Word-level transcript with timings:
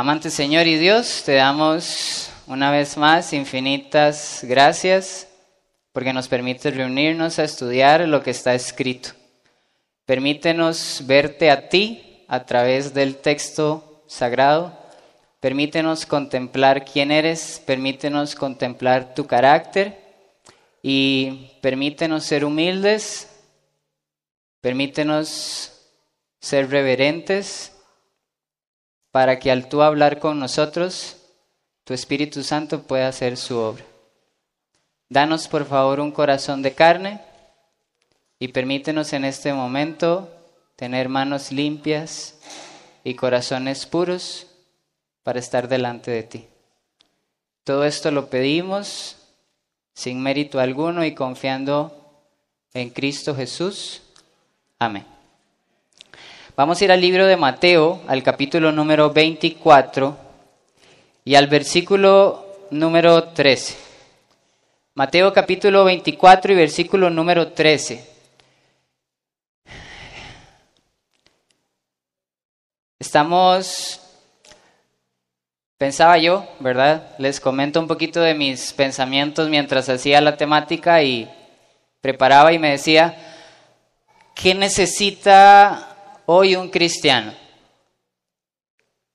Amante 0.00 0.30
Señor 0.30 0.66
y 0.66 0.78
Dios, 0.78 1.24
te 1.26 1.34
damos 1.34 2.30
una 2.46 2.70
vez 2.70 2.96
más 2.96 3.34
infinitas 3.34 4.40
gracias 4.44 5.28
porque 5.92 6.14
nos 6.14 6.26
permite 6.26 6.70
reunirnos 6.70 7.38
a 7.38 7.44
estudiar 7.44 8.08
lo 8.08 8.22
que 8.22 8.30
está 8.30 8.54
escrito. 8.54 9.10
Permítenos 10.06 11.02
verte 11.04 11.50
a 11.50 11.68
ti 11.68 12.24
a 12.28 12.46
través 12.46 12.94
del 12.94 13.16
texto 13.18 14.02
sagrado. 14.06 14.72
Permítenos 15.38 16.06
contemplar 16.06 16.86
quién 16.86 17.10
eres, 17.10 17.62
permítenos 17.66 18.34
contemplar 18.34 19.14
tu 19.14 19.26
carácter 19.26 20.00
y 20.82 21.58
permítenos 21.60 22.24
ser 22.24 22.46
humildes, 22.46 23.28
permítenos 24.62 25.72
ser 26.40 26.70
reverentes 26.70 27.72
para 29.10 29.38
que 29.38 29.50
al 29.50 29.68
tú 29.68 29.82
hablar 29.82 30.18
con 30.18 30.38
nosotros, 30.38 31.16
tu 31.84 31.94
Espíritu 31.94 32.42
Santo 32.42 32.82
pueda 32.82 33.08
hacer 33.08 33.36
su 33.36 33.56
obra. 33.56 33.84
Danos 35.08 35.48
por 35.48 35.64
favor 35.66 35.98
un 35.98 36.12
corazón 36.12 36.62
de 36.62 36.74
carne 36.74 37.20
y 38.38 38.48
permítenos 38.48 39.12
en 39.12 39.24
este 39.24 39.52
momento 39.52 40.30
tener 40.76 41.08
manos 41.08 41.50
limpias 41.50 42.38
y 43.02 43.14
corazones 43.14 43.86
puros 43.86 44.46
para 45.22 45.40
estar 45.40 45.68
delante 45.68 46.10
de 46.10 46.22
ti. 46.22 46.46
Todo 47.64 47.84
esto 47.84 48.10
lo 48.10 48.30
pedimos 48.30 49.16
sin 49.92 50.22
mérito 50.22 50.60
alguno 50.60 51.04
y 51.04 51.14
confiando 51.14 52.22
en 52.72 52.90
Cristo 52.90 53.34
Jesús. 53.34 54.02
Amén. 54.78 55.19
Vamos 56.60 56.78
a 56.78 56.84
ir 56.84 56.92
al 56.92 57.00
libro 57.00 57.26
de 57.26 57.38
Mateo, 57.38 58.02
al 58.06 58.22
capítulo 58.22 58.70
número 58.70 59.08
24 59.14 60.14
y 61.24 61.34
al 61.34 61.46
versículo 61.46 62.66
número 62.70 63.28
13. 63.28 63.78
Mateo 64.92 65.32
capítulo 65.32 65.84
24 65.84 66.52
y 66.52 66.56
versículo 66.56 67.08
número 67.08 67.52
13. 67.52 68.06
Estamos, 72.98 73.98
pensaba 75.78 76.18
yo, 76.18 76.46
¿verdad? 76.58 77.14
Les 77.16 77.40
comento 77.40 77.80
un 77.80 77.88
poquito 77.88 78.20
de 78.20 78.34
mis 78.34 78.74
pensamientos 78.74 79.48
mientras 79.48 79.88
hacía 79.88 80.20
la 80.20 80.36
temática 80.36 81.02
y 81.02 81.26
preparaba 82.02 82.52
y 82.52 82.58
me 82.58 82.72
decía, 82.72 83.16
¿qué 84.34 84.54
necesita 84.54 85.86
hoy 86.32 86.54
un 86.54 86.68
cristiano? 86.68 87.32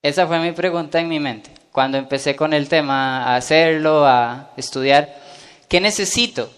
Esa 0.01 0.27
fue 0.27 0.37
mi 0.39 0.51
pregunta 0.51 0.99
en 0.99 1.07
mi 1.07 1.17
mente. 1.17 1.49
Cuando 1.71 1.97
empecé 1.97 2.35
con 2.35 2.53
el 2.53 2.67
tema, 2.67 3.23
a 3.23 3.37
hacerlo, 3.37 4.05
a 4.05 4.51
estudiar, 4.57 5.15
¿qué 5.69 5.79
necesito? 5.79 6.51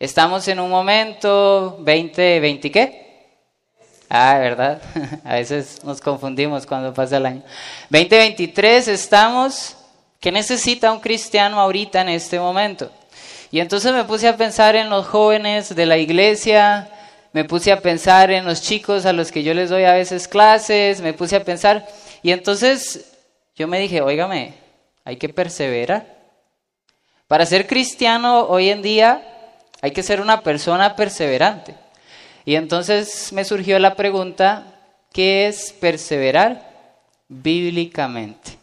Estamos 0.00 0.48
en 0.48 0.58
un 0.58 0.70
momento 0.70 1.78
20, 1.82 2.40
20 2.40 2.70
qué? 2.72 3.38
Ah, 4.08 4.38
¿verdad? 4.40 4.82
A 5.24 5.34
veces 5.34 5.84
nos 5.84 6.00
confundimos 6.00 6.66
cuando 6.66 6.92
pasa 6.92 7.18
el 7.18 7.26
año. 7.26 7.42
2023 7.90 8.88
estamos, 8.88 9.76
¿qué 10.18 10.32
necesita 10.32 10.92
un 10.92 10.98
cristiano 10.98 11.60
ahorita 11.60 12.00
en 12.00 12.08
este 12.08 12.40
momento? 12.40 12.90
Y 13.52 13.60
entonces 13.60 13.92
me 13.92 14.02
puse 14.02 14.26
a 14.26 14.36
pensar 14.36 14.74
en 14.74 14.90
los 14.90 15.06
jóvenes 15.06 15.72
de 15.72 15.86
la 15.86 15.96
iglesia, 15.96 16.90
me 17.32 17.44
puse 17.44 17.72
a 17.72 17.80
pensar 17.80 18.30
en 18.30 18.44
los 18.44 18.62
chicos 18.62 19.06
a 19.06 19.12
los 19.12 19.32
que 19.32 19.42
yo 19.42 19.54
les 19.54 19.70
doy 19.70 19.84
a 19.84 19.94
veces 19.94 20.28
clases, 20.28 21.00
me 21.00 21.14
puse 21.14 21.36
a 21.36 21.44
pensar, 21.44 21.86
y 22.22 22.32
entonces 22.32 23.12
yo 23.56 23.68
me 23.68 23.80
dije, 23.80 24.00
óigame, 24.00 24.54
hay 25.04 25.16
que 25.16 25.28
perseverar. 25.28 26.06
Para 27.26 27.46
ser 27.46 27.66
cristiano 27.66 28.42
hoy 28.42 28.68
en 28.68 28.82
día 28.82 29.22
hay 29.80 29.92
que 29.92 30.02
ser 30.02 30.20
una 30.20 30.42
persona 30.42 30.94
perseverante. 30.94 31.74
Y 32.44 32.56
entonces 32.56 33.32
me 33.32 33.44
surgió 33.44 33.78
la 33.78 33.94
pregunta, 33.94 34.66
¿qué 35.12 35.46
es 35.46 35.72
perseverar 35.72 36.70
bíblicamente? 37.28 38.58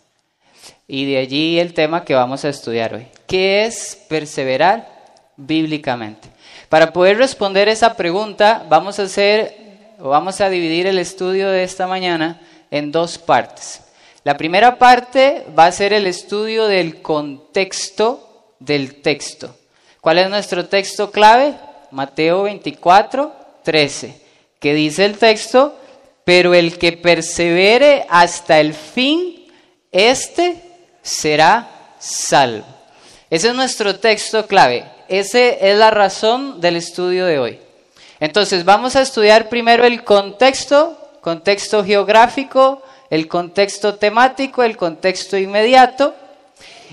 Y 0.88 1.06
de 1.06 1.18
allí 1.18 1.60
el 1.60 1.74
tema 1.74 2.04
que 2.04 2.16
vamos 2.16 2.46
a 2.46 2.50
estudiar 2.50 2.96
hoy. 2.96 3.08
¿Qué 3.28 3.66
es 3.66 3.96
perseverar 4.08 4.88
bíblicamente? 5.38 6.30
Para 6.70 6.94
poder 6.94 7.18
responder 7.18 7.68
esa 7.68 7.96
pregunta, 7.96 8.64
vamos 8.70 9.00
a 9.00 9.04
hacer 9.04 9.58
o 10.00 10.10
vamos 10.10 10.40
a 10.40 10.50
dividir 10.50 10.86
el 10.86 11.00
estudio 11.00 11.50
de 11.50 11.64
esta 11.64 11.88
mañana 11.88 12.40
en 12.70 12.92
dos 12.92 13.18
partes. 13.18 13.82
La 14.24 14.38
primera 14.38 14.78
parte 14.78 15.46
va 15.58 15.66
a 15.66 15.72
ser 15.72 15.94
el 15.94 16.06
estudio 16.06 16.68
del 16.68 17.02
contexto 17.02 18.54
del 18.60 19.02
texto. 19.02 19.56
¿Cuál 20.00 20.20
es 20.20 20.30
nuestro 20.30 20.68
texto 20.68 21.10
clave? 21.10 21.56
Mateo 21.90 22.44
24, 22.44 23.34
13, 23.64 24.22
que 24.60 24.76
dice 24.76 25.06
el 25.06 25.18
texto, 25.18 25.76
pero 26.24 26.54
el 26.54 26.78
que 26.78 26.92
persevere 26.92 28.06
hasta 28.10 28.60
el 28.60 28.76
fin, 28.76 29.48
este 29.92 30.62
será 31.02 31.96
salvo. 31.98 32.66
Ese 33.32 33.48
es 33.48 33.56
nuestro 33.56 33.98
texto 33.98 34.46
clave. 34.46 34.99
Esa 35.10 35.40
es 35.40 35.78
la 35.78 35.90
razón 35.90 36.62
del 36.62 36.76
estudio 36.76 37.26
de 37.26 37.40
hoy. 37.40 37.60
Entonces, 38.20 38.64
vamos 38.64 38.96
a 38.96 39.02
estudiar 39.02 39.50
primero 39.50 39.84
el 39.84 40.04
contexto, 40.04 40.98
contexto 41.22 41.84
geográfico, 41.84 42.84
el 43.10 43.28
contexto 43.28 43.96
temático, 43.96 44.62
el 44.62 44.78
contexto 44.78 45.36
inmediato. 45.36 46.14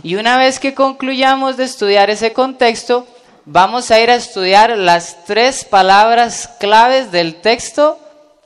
Y 0.03 0.15
una 0.15 0.39
vez 0.39 0.59
que 0.59 0.73
concluyamos 0.73 1.59
de 1.59 1.65
estudiar 1.65 2.09
ese 2.09 2.33
contexto, 2.33 3.07
vamos 3.45 3.91
a 3.91 4.01
ir 4.01 4.11
a 4.11 4.17
estudiar 4.17 4.77
las 4.79 5.25
tres 5.27 5.65
palabras 5.65 6.49
claves 6.59 7.13
del 7.13 7.37
texto 7.43 7.99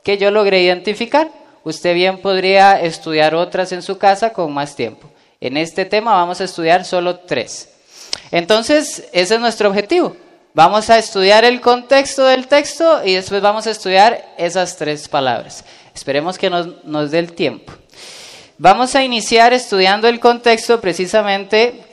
que 0.03 0.19
yo 0.19 0.33
logré 0.33 0.63
identificar. 0.63 1.31
Usted 1.63 1.95
bien 1.95 2.21
podría 2.21 2.81
estudiar 2.81 3.37
otras 3.37 3.71
en 3.71 3.83
su 3.83 3.99
casa 3.99 4.33
con 4.33 4.53
más 4.53 4.75
tiempo. 4.75 5.09
En 5.41 5.57
este 5.57 5.85
tema 5.85 6.13
vamos 6.13 6.41
a 6.41 6.45
estudiar 6.45 6.85
solo 6.85 7.21
tres. 7.21 7.69
Entonces, 8.31 9.09
ese 9.13 9.35
es 9.35 9.41
nuestro 9.41 9.69
objetivo. 9.69 10.17
Vamos 10.53 10.91
a 10.91 10.99
estudiar 10.99 11.45
el 11.45 11.61
contexto 11.61 12.25
del 12.25 12.49
texto 12.49 13.05
y 13.05 13.15
después 13.15 13.41
vamos 13.41 13.69
a 13.69 13.71
estudiar 13.71 14.35
esas 14.37 14.77
tres 14.77 15.09
palabras. 15.09 15.65
Esperemos 15.95 16.39
que 16.39 16.51
nos, 16.51 17.11
dé 17.11 17.21
el 17.21 17.33
tiempo. 17.35 17.73
Vamos 18.59 18.97
a 18.97 19.05
iniciar 19.05 19.53
estudiando 19.53 20.09
el 20.09 20.19
contexto 20.19 20.81
precisamente 20.81 21.85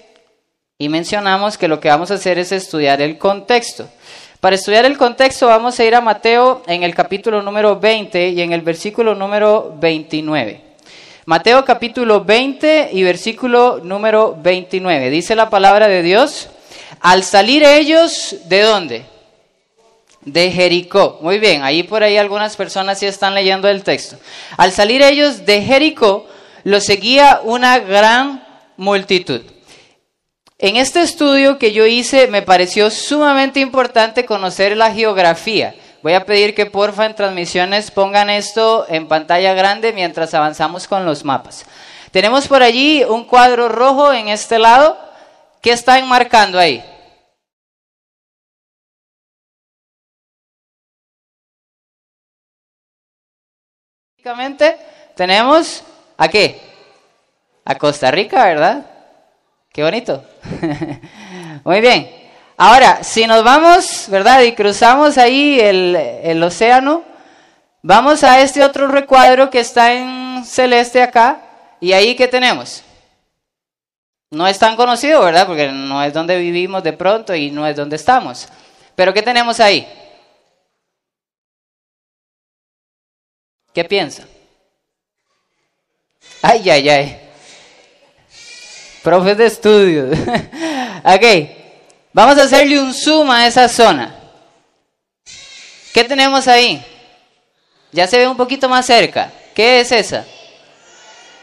y 0.78 0.90
mencionamos 0.90 1.58
que 1.58 1.68
lo 1.68 1.80
que 1.80 1.90
vamos 1.90 2.10
a 2.10 2.16
hacer 2.16 2.40
es 2.40 2.52
estudiar 2.52 3.00
el 3.00 3.20
contexto. 3.20 3.88
Para 4.40 4.56
estudiar 4.56 4.86
el 4.86 4.98
contexto 4.98 5.48
vamos 5.48 5.80
a 5.80 5.86
ir 5.86 5.94
a 5.94 6.02
Mateo 6.02 6.64
en 6.68 6.84
el 6.84 6.96
capítulo 6.96 7.44
número 7.44 7.80
20 7.80 8.30
y 8.30 8.42
en 8.42 8.54
el 8.54 8.62
versículo 8.62 9.14
número 9.14 9.76
29. 9.80 10.67
Mateo 11.28 11.66
capítulo 11.66 12.24
20 12.24 12.92
y 12.94 13.04
versículo 13.04 13.82
número 13.84 14.38
29. 14.42 15.10
Dice 15.10 15.36
la 15.36 15.50
palabra 15.50 15.90
de 15.90 16.02
Dios, 16.02 16.48
al 17.02 17.22
salir 17.26 17.66
ellos, 17.66 18.38
¿de 18.46 18.62
dónde? 18.62 19.06
De 20.22 20.50
Jericó. 20.52 21.20
Muy 21.22 21.38
bien, 21.38 21.64
ahí 21.64 21.84
por 21.84 22.02
ahí 22.02 22.16
algunas 22.16 22.56
personas 22.56 23.00
sí 23.00 23.08
están 23.08 23.36
leyendo 23.36 23.68
el 23.68 23.84
texto. 23.84 24.16
Al 24.56 24.72
salir 24.72 25.02
ellos 25.02 25.46
de 25.46 25.64
Jericó, 25.64 26.26
lo 26.64 26.80
seguía 26.80 27.42
una 27.44 27.80
gran 27.80 28.48
multitud. 28.78 29.42
En 30.58 30.78
este 30.78 31.02
estudio 31.02 31.58
que 31.58 31.74
yo 31.74 31.86
hice 31.86 32.28
me 32.30 32.42
pareció 32.42 32.90
sumamente 32.90 33.60
importante 33.60 34.24
conocer 34.24 34.78
la 34.78 34.94
geografía. 34.94 35.76
Voy 36.08 36.14
a 36.14 36.24
pedir 36.24 36.56
que 36.56 36.66
porfa 36.66 37.06
en 37.06 37.16
transmisiones 37.16 37.92
pongan 37.92 38.30
esto 38.30 38.86
en 38.88 39.10
pantalla 39.10 39.54
grande 39.54 39.92
mientras 39.92 40.34
avanzamos 40.34 40.88
con 40.88 41.06
los 41.06 41.26
mapas. 41.26 41.66
Tenemos 42.12 42.48
por 42.48 42.64
allí 42.64 43.04
un 43.04 43.26
cuadro 43.26 43.68
rojo 43.68 44.14
en 44.14 44.30
este 44.30 44.58
lado. 44.58 44.98
¿Qué 45.62 45.72
está 45.72 46.00
enmarcando 46.00 46.60
ahí? 46.60 46.82
Tenemos 55.14 55.84
a 56.16 56.30
qué? 56.30 56.62
A 57.66 57.76
Costa 57.76 58.12
Rica, 58.12 58.46
¿verdad? 58.46 58.86
Qué 59.74 59.84
bonito. 59.84 60.24
Muy 61.66 61.82
bien. 61.82 62.27
Ahora, 62.60 63.04
si 63.04 63.28
nos 63.28 63.44
vamos, 63.44 64.08
¿verdad? 64.10 64.42
Y 64.42 64.56
cruzamos 64.56 65.20
ahí 65.20 65.60
el, 65.60 66.42
océano, 66.42 67.04
vamos 67.84 68.24
a 68.24 68.42
este 68.42 68.64
otro 68.64 68.88
recuadro 68.88 69.52
que 69.52 69.60
está 69.60 69.94
en 69.94 70.44
celeste 70.44 71.04
acá, 71.04 71.40
y 71.80 71.94
ahí 71.94 72.16
¿qué 72.16 72.28
tenemos? 72.28 72.84
No 74.32 74.48
es 74.48 74.58
tan 74.58 74.76
conocido, 74.76 75.22
¿verdad? 75.24 75.46
Porque 75.46 75.72
no 75.72 76.02
es 76.04 76.12
donde 76.12 76.36
vivimos 76.40 76.82
de 76.82 76.94
pronto 76.94 77.36
y 77.36 77.52
no 77.52 77.68
es 77.68 77.76
donde 77.76 77.96
estamos. 77.96 78.48
Pero 78.96 79.14
¿qué 79.14 79.22
tenemos 79.22 79.60
ahí? 79.60 79.88
¿Qué 83.72 83.84
piensa? 83.86 84.24
Ay, 86.42 86.68
ay, 86.72 86.90
ay. 86.90 87.20
Profes 89.04 89.38
de 89.38 89.46
estudios. 89.46 90.18
ok, 91.04 91.57
vamos 92.14 92.38
a 92.38 92.44
hacerle 92.44 92.80
un 92.80 92.94
zoom 92.94 93.30
a 93.32 93.48
esa 93.48 93.68
zona. 93.68 94.16
¿Qué 95.94 96.04
tenemos 96.04 96.48
ahí? 96.48 96.84
Ya 97.92 98.08
se 98.08 98.18
ve 98.18 98.28
un 98.28 98.38
poquito 98.38 98.70
más 98.70 98.86
cerca. 98.86 99.32
¿Qué 99.56 99.80
es 99.80 99.92
esa? 99.92 100.26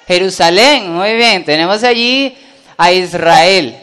Jerusalén, 0.06 0.92
muy 0.92 1.14
bien. 1.14 1.44
Tenemos 1.44 1.82
allí 1.82 2.36
a 2.76 2.92
Israel. 2.92 3.76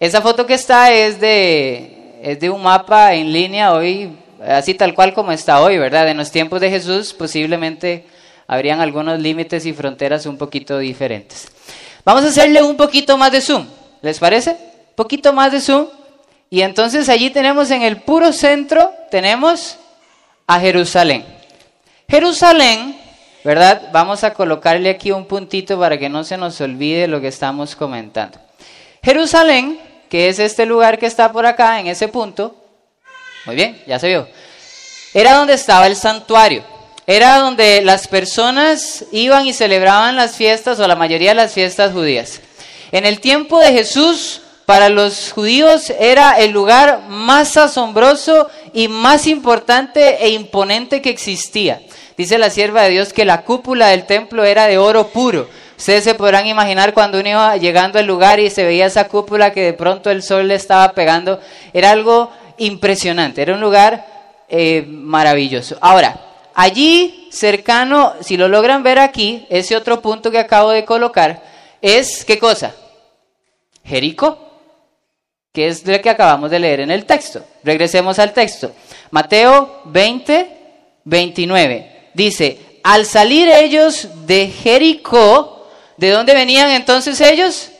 Esa 0.00 0.20
foto 0.20 0.46
que 0.46 0.54
está 0.54 0.92
es 0.92 1.20
de, 1.20 2.20
es 2.22 2.40
de 2.40 2.50
un 2.50 2.62
mapa 2.62 3.14
en 3.14 3.32
línea 3.32 3.72
hoy, 3.72 4.16
así 4.46 4.74
tal 4.74 4.94
cual 4.94 5.14
como 5.14 5.32
está 5.32 5.60
hoy, 5.60 5.78
¿verdad? 5.78 6.08
En 6.08 6.16
los 6.16 6.30
tiempos 6.30 6.60
de 6.60 6.70
Jesús 6.70 7.12
posiblemente 7.12 8.06
habrían 8.46 8.80
algunos 8.80 9.20
límites 9.20 9.66
y 9.66 9.72
fronteras 9.72 10.26
un 10.26 10.36
poquito 10.36 10.78
diferentes. 10.78 11.48
Vamos 12.04 12.24
a 12.24 12.28
hacerle 12.28 12.62
un 12.62 12.76
poquito 12.76 13.16
más 13.16 13.32
de 13.32 13.40
zoom, 13.40 13.66
¿les 14.02 14.18
parece? 14.18 14.50
Un 14.50 14.96
poquito 14.96 15.32
más 15.32 15.52
de 15.52 15.60
zoom. 15.60 15.86
Y 16.54 16.62
entonces 16.62 17.08
allí 17.08 17.30
tenemos 17.30 17.72
en 17.72 17.82
el 17.82 17.96
puro 17.96 18.32
centro, 18.32 18.92
tenemos 19.10 19.76
a 20.46 20.60
Jerusalén. 20.60 21.26
Jerusalén, 22.08 22.96
¿verdad? 23.42 23.88
Vamos 23.90 24.22
a 24.22 24.34
colocarle 24.34 24.88
aquí 24.88 25.10
un 25.10 25.26
puntito 25.26 25.76
para 25.80 25.98
que 25.98 26.08
no 26.08 26.22
se 26.22 26.36
nos 26.36 26.60
olvide 26.60 27.08
lo 27.08 27.20
que 27.20 27.26
estamos 27.26 27.74
comentando. 27.74 28.38
Jerusalén, 29.02 29.80
que 30.08 30.28
es 30.28 30.38
este 30.38 30.64
lugar 30.64 30.96
que 31.00 31.06
está 31.06 31.32
por 31.32 31.44
acá, 31.44 31.80
en 31.80 31.88
ese 31.88 32.06
punto, 32.06 32.54
muy 33.46 33.56
bien, 33.56 33.82
ya 33.88 33.98
se 33.98 34.06
vio, 34.06 34.28
era 35.12 35.34
donde 35.34 35.54
estaba 35.54 35.88
el 35.88 35.96
santuario 35.96 36.62
era 37.06 37.38
donde 37.38 37.82
las 37.82 38.06
personas 38.06 39.06
iban 39.10 39.44
y 39.46 39.52
celebraban 39.52 40.14
las 40.14 40.36
fiestas 40.36 40.78
o 40.78 40.86
la 40.86 40.94
mayoría 40.94 41.30
de 41.30 41.34
las 41.34 41.52
fiestas 41.52 41.92
judías. 41.92 42.40
En 42.92 43.04
el 43.04 43.20
tiempo 43.20 43.58
de 43.58 43.72
Jesús, 43.72 44.40
para 44.66 44.88
los 44.88 45.32
judíos 45.32 45.90
era 45.98 46.38
el 46.38 46.50
lugar 46.50 47.02
más 47.08 47.56
asombroso 47.56 48.48
y 48.72 48.88
más 48.88 49.26
importante 49.26 50.24
e 50.24 50.30
imponente 50.30 51.02
que 51.02 51.10
existía. 51.10 51.80
Dice 52.16 52.38
la 52.38 52.50
sierva 52.50 52.82
de 52.82 52.90
Dios 52.90 53.12
que 53.12 53.24
la 53.24 53.42
cúpula 53.42 53.88
del 53.88 54.06
templo 54.06 54.44
era 54.44 54.66
de 54.66 54.78
oro 54.78 55.08
puro. 55.08 55.48
Ustedes 55.76 56.04
se 56.04 56.14
podrán 56.14 56.46
imaginar 56.46 56.94
cuando 56.94 57.18
uno 57.18 57.28
iba 57.28 57.56
llegando 57.56 57.98
al 57.98 58.06
lugar 58.06 58.40
y 58.40 58.50
se 58.50 58.64
veía 58.64 58.86
esa 58.86 59.08
cúpula 59.08 59.52
que 59.52 59.62
de 59.62 59.72
pronto 59.72 60.10
el 60.10 60.22
sol 60.22 60.48
le 60.48 60.54
estaba 60.54 60.92
pegando. 60.92 61.40
Era 61.72 61.90
algo 61.90 62.30
impresionante, 62.58 63.42
era 63.42 63.54
un 63.54 63.60
lugar 63.60 64.06
eh, 64.48 64.84
maravilloso. 64.86 65.76
Ahora, 65.80 66.20
Allí, 66.54 67.28
cercano, 67.32 68.14
si 68.20 68.36
lo 68.36 68.46
logran 68.46 68.84
ver 68.84 69.00
aquí, 69.00 69.44
ese 69.50 69.74
otro 69.74 70.00
punto 70.00 70.30
que 70.30 70.38
acabo 70.38 70.70
de 70.70 70.84
colocar, 70.84 71.42
es 71.82 72.24
¿qué 72.24 72.38
cosa? 72.38 72.72
Jericó, 73.84 74.43
que 75.54 75.68
es 75.68 75.86
lo 75.86 76.02
que 76.02 76.10
acabamos 76.10 76.50
de 76.50 76.58
leer 76.58 76.80
en 76.80 76.90
el 76.90 77.04
texto. 77.04 77.44
Regresemos 77.62 78.18
al 78.18 78.32
texto. 78.32 78.72
Mateo 79.12 79.82
20, 79.84 80.48
29. 81.04 82.10
Dice, 82.12 82.80
al 82.82 83.06
salir 83.06 83.48
ellos 83.48 84.08
de 84.26 84.48
Jericó, 84.48 85.68
¿de 85.96 86.10
dónde 86.10 86.34
venían 86.34 86.70
entonces 86.70 87.20
ellos? 87.20 87.70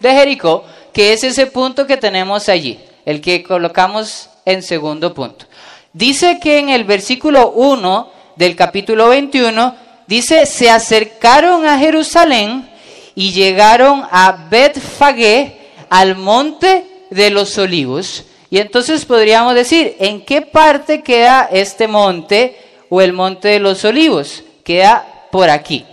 De 0.00 0.10
Jericó, 0.10 0.64
que 0.94 1.12
es 1.12 1.22
ese 1.22 1.46
punto 1.46 1.86
que 1.86 1.98
tenemos 1.98 2.48
allí, 2.48 2.80
el 3.04 3.20
que 3.20 3.42
colocamos 3.42 4.30
en 4.46 4.62
segundo 4.62 5.12
punto. 5.12 5.44
Dice 5.92 6.40
que 6.40 6.60
en 6.60 6.70
el 6.70 6.84
versículo 6.84 7.50
1 7.50 8.10
del 8.36 8.56
capítulo 8.56 9.10
21, 9.10 9.76
dice, 10.06 10.46
se 10.46 10.70
acercaron 10.70 11.66
a 11.66 11.78
Jerusalén 11.78 12.70
y 13.14 13.32
llegaron 13.32 14.02
a 14.10 14.46
Betfagé, 14.48 15.58
al 15.90 16.16
monte 16.16 16.86
de 17.12 17.30
los 17.30 17.56
olivos. 17.58 18.24
Y 18.50 18.58
entonces 18.58 19.04
podríamos 19.04 19.54
decir, 19.54 19.96
¿en 19.98 20.24
qué 20.24 20.42
parte 20.42 21.02
queda 21.02 21.48
este 21.50 21.88
monte 21.88 22.56
o 22.88 23.00
el 23.00 23.12
monte 23.12 23.48
de 23.48 23.60
los 23.60 23.84
olivos? 23.84 24.42
Queda 24.64 25.26
por 25.30 25.48
aquí. 25.48 25.86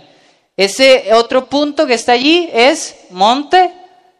Ese 0.56 1.14
otro 1.14 1.46
punto 1.46 1.86
que 1.86 1.94
está 1.94 2.12
allí 2.12 2.50
es 2.52 2.96
monte 3.10 3.70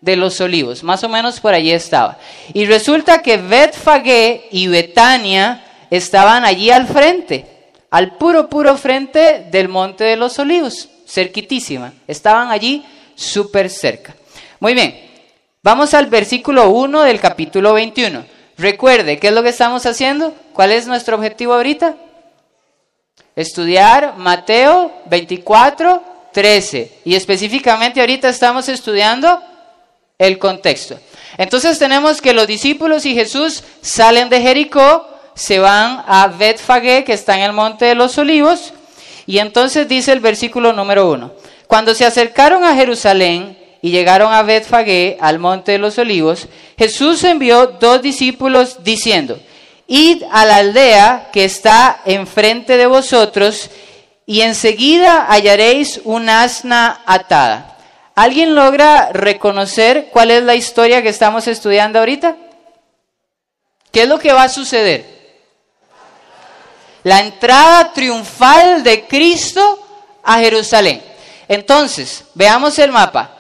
de 0.01 0.17
los 0.17 0.41
olivos, 0.41 0.83
más 0.83 1.05
o 1.05 1.09
menos 1.09 1.39
por 1.41 1.53
allí 1.53 1.71
estaba. 1.71 2.19
Y 2.55 2.65
resulta 2.65 3.21
que 3.21 3.37
Betfagé 3.37 4.49
y 4.51 4.67
Betania 4.67 5.63
estaban 5.91 6.45
allí 6.47 6.71
al 6.71 6.87
frente, 6.87 7.45
al 7.91 8.17
puro, 8.17 8.49
puro 8.49 8.77
frente 8.79 9.47
del 9.51 9.69
Monte 9.69 10.05
de 10.05 10.17
los 10.17 10.39
Olivos, 10.39 10.89
cerquitísima. 11.07 11.93
Estaban 12.07 12.51
allí 12.51 12.85
súper 13.15 13.69
cerca. 13.69 14.15
Muy 14.61 14.73
bien, 14.73 15.10
vamos 15.63 15.95
al 15.95 16.07
versículo 16.07 16.71
1 16.71 17.03
del 17.03 17.21
capítulo 17.21 17.73
21. 17.75 18.25
Recuerde, 18.59 19.19
¿qué 19.19 19.29
es 19.29 19.35
lo 19.35 19.43
que 19.43 19.49
estamos 19.49 19.87
haciendo? 19.87 20.35
¿Cuál 20.53 20.73
es 20.73 20.87
nuestro 20.87 21.17
objetivo 21.17 21.55
ahorita? 21.55 21.97
Estudiar 23.37 24.17
Mateo 24.17 24.93
24, 25.07 26.03
13. 26.33 27.01
Y 27.05 27.15
específicamente 27.15 28.01
ahorita 28.01 28.29
estamos 28.29 28.69
estudiando 28.69 29.43
el 30.19 30.39
contexto. 30.39 30.99
Entonces 31.39 31.79
tenemos 31.79 32.21
que 32.21 32.35
los 32.35 32.47
discípulos 32.47 33.07
y 33.07 33.15
Jesús 33.15 33.65
salen 33.81 34.29
de 34.29 34.43
Jericó 34.43 35.07
se 35.35 35.59
van 35.59 36.05
a 36.07 36.27
Betfagé, 36.27 37.05
que 37.05 37.15
está 37.15 37.35
en 37.37 37.43
el 37.43 37.53
monte 37.53 37.87
de 37.87 37.95
los 37.95 38.19
olivos, 38.19 38.75
y 39.27 39.39
entonces 39.39 39.89
dice 39.89 40.13
el 40.13 40.21
versículo 40.21 40.73
número 40.73 41.11
uno, 41.11 41.33
cuando 41.67 41.95
se 41.95 42.05
acercaron 42.05 42.65
a 42.65 42.75
Jerusalén 42.75 43.57
y 43.83 43.91
llegaron 43.91 44.33
a 44.33 44.43
Betfagé, 44.43 45.17
al 45.21 45.39
monte 45.39 45.73
de 45.73 45.79
los 45.79 45.99
olivos, 45.99 46.49
Jesús 46.79 47.25
envió 47.25 47.67
dos 47.67 48.03
discípulos 48.03 48.85
diciendo, 48.85 49.41
id 49.87 50.23
a 50.31 50.45
la 50.45 50.57
aldea 50.57 51.31
que 51.33 51.45
está 51.45 52.01
enfrente 52.05 52.77
de 52.77 52.87
vosotros, 52.87 53.71
y 54.27 54.43
enseguida 54.43 55.27
hallaréis 55.29 56.01
un 56.05 56.29
asna 56.29 57.01
atada. 57.07 57.79
¿Alguien 58.15 58.55
logra 58.55 59.11
reconocer 59.13 60.09
cuál 60.13 60.31
es 60.31 60.43
la 60.43 60.55
historia 60.55 61.03
que 61.03 61.09
estamos 61.09 61.49
estudiando 61.49 61.99
ahorita? 61.99 62.37
¿Qué 63.91 64.03
es 64.03 64.09
lo 64.09 64.19
que 64.19 64.33
va 64.33 64.45
a 64.45 64.49
suceder? 64.49 65.21
la 67.03 67.21
entrada 67.21 67.93
triunfal 67.93 68.83
de 68.83 69.07
Cristo 69.07 69.79
a 70.23 70.39
Jerusalén. 70.39 71.03
Entonces, 71.49 72.25
veamos 72.35 72.79
el 72.79 72.93
mapa. 72.93 73.37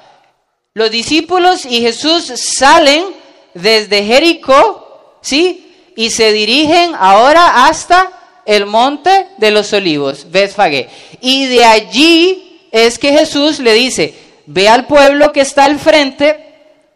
Los 0.81 0.91
discípulos 0.91 1.67
y 1.67 1.83
Jesús 1.83 2.33
salen 2.57 3.05
desde 3.53 4.03
Jericó, 4.03 5.19
¿sí? 5.21 5.93
Y 5.95 6.09
se 6.09 6.33
dirigen 6.33 6.95
ahora 6.99 7.67
hasta 7.67 8.11
el 8.47 8.65
monte 8.65 9.27
de 9.37 9.51
los 9.51 9.75
olivos, 9.75 10.31
Betfagé. 10.31 10.89
Y 11.21 11.45
de 11.49 11.67
allí 11.67 12.67
es 12.73 12.99
que 12.99 13.13
Jesús 13.13 13.59
le 13.59 13.75
dice, 13.75 14.15
ve 14.47 14.71
al 14.71 14.87
pueblo 14.87 15.33
que 15.33 15.43
está 15.43 15.67
al 15.67 15.79
frente, 15.79 16.47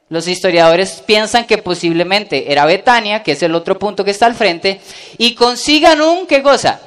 los 0.08 0.28
historiadores 0.28 1.02
piensan 1.04 1.44
que 1.44 1.58
posiblemente 1.58 2.50
era 2.50 2.64
Betania, 2.64 3.22
que 3.22 3.32
es 3.32 3.42
el 3.42 3.54
otro 3.54 3.78
punto 3.78 4.02
que 4.02 4.12
está 4.12 4.24
al 4.24 4.34
frente, 4.34 4.80
y 5.18 5.34
consigan 5.34 6.00
un, 6.00 6.26
¿qué 6.26 6.42
cosa? 6.42 6.80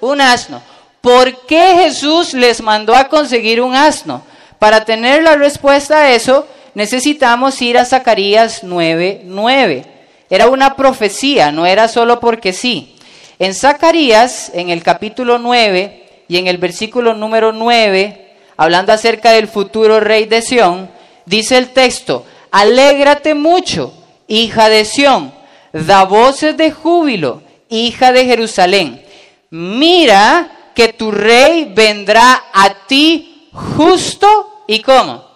Un 0.00 0.22
asno. 0.22 0.62
¿Por 1.02 1.44
qué 1.44 1.74
Jesús 1.82 2.32
les 2.32 2.62
mandó 2.62 2.96
a 2.96 3.10
conseguir 3.10 3.60
un 3.60 3.74
asno? 3.74 4.22
Para 4.58 4.84
tener 4.84 5.22
la 5.22 5.36
respuesta 5.36 5.98
a 5.98 6.12
eso, 6.12 6.46
necesitamos 6.74 7.60
ir 7.62 7.78
a 7.78 7.84
Zacarías 7.84 8.64
9:9. 8.64 9.84
Era 10.30 10.48
una 10.48 10.76
profecía, 10.76 11.52
no 11.52 11.66
era 11.66 11.88
solo 11.88 12.20
porque 12.20 12.52
sí. 12.52 12.96
En 13.38 13.54
Zacarías, 13.54 14.50
en 14.54 14.70
el 14.70 14.82
capítulo 14.82 15.38
9 15.38 16.24
y 16.28 16.36
en 16.38 16.48
el 16.48 16.58
versículo 16.58 17.14
número 17.14 17.52
9, 17.52 18.34
hablando 18.56 18.92
acerca 18.92 19.32
del 19.32 19.48
futuro 19.48 20.00
rey 20.00 20.26
de 20.26 20.42
Sión, 20.42 20.90
Dice 21.28 21.58
el 21.58 21.68
texto, 21.74 22.24
alégrate 22.50 23.34
mucho, 23.34 23.92
hija 24.28 24.70
de 24.70 24.86
Sión, 24.86 25.34
da 25.74 26.04
voces 26.04 26.56
de 26.56 26.70
júbilo, 26.70 27.42
hija 27.68 28.12
de 28.12 28.24
Jerusalén. 28.24 29.04
Mira 29.50 30.70
que 30.74 30.88
tu 30.88 31.10
rey 31.10 31.70
vendrá 31.74 32.44
a 32.50 32.86
ti 32.86 33.50
justo 33.52 34.47
y 34.68 34.80
cómo. 34.82 35.26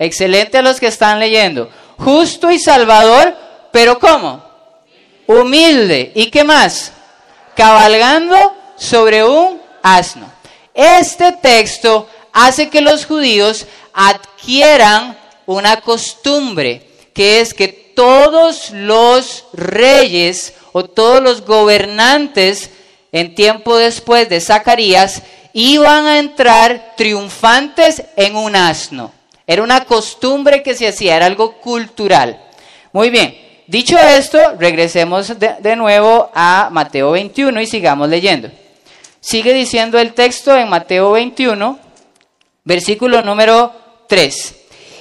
Excelente 0.00 0.58
a 0.58 0.62
los 0.62 0.80
que 0.80 0.88
están 0.88 1.20
leyendo. 1.20 1.70
Justo 1.98 2.50
y 2.50 2.58
salvador, 2.58 3.36
pero 3.70 4.00
¿cómo? 4.00 4.42
Humilde. 5.28 6.10
¿Y 6.16 6.30
qué 6.30 6.42
más? 6.42 6.92
Cabalgando 7.54 8.36
sobre 8.76 9.22
un 9.22 9.60
asno. 9.82 10.30
Este 10.74 11.32
texto 11.32 12.08
hace 12.32 12.68
que 12.68 12.80
los 12.80 13.06
judíos 13.06 13.66
adquieran 13.92 15.16
una 15.46 15.80
costumbre, 15.80 16.90
que 17.14 17.40
es 17.40 17.54
que 17.54 17.68
todos 17.68 18.70
los 18.70 19.44
reyes 19.52 20.54
o 20.72 20.84
todos 20.84 21.22
los 21.22 21.44
gobernantes 21.44 22.70
en 23.12 23.34
tiempo 23.34 23.76
después 23.76 24.28
de 24.28 24.40
Zacarías 24.40 25.22
iban 25.58 26.04
a 26.04 26.18
entrar 26.18 26.92
triunfantes 26.98 28.02
en 28.14 28.36
un 28.36 28.54
asno. 28.54 29.10
Era 29.46 29.62
una 29.62 29.86
costumbre 29.86 30.62
que 30.62 30.74
se 30.74 30.86
hacía, 30.86 31.16
era 31.16 31.24
algo 31.24 31.52
cultural. 31.52 32.38
Muy 32.92 33.08
bien, 33.08 33.34
dicho 33.66 33.96
esto, 33.98 34.38
regresemos 34.58 35.32
de, 35.38 35.76
nuevo 35.76 36.30
a 36.34 36.68
Mateo 36.70 37.12
21 37.12 37.58
y 37.62 37.66
sigamos 37.66 38.10
leyendo. 38.10 38.50
Sigue 39.18 39.54
diciendo 39.54 39.98
el 39.98 40.12
texto 40.12 40.54
en 40.54 40.68
Mateo 40.68 41.12
21, 41.12 41.78
versículo 42.62 43.22
número 43.22 43.72
3. 44.08 44.56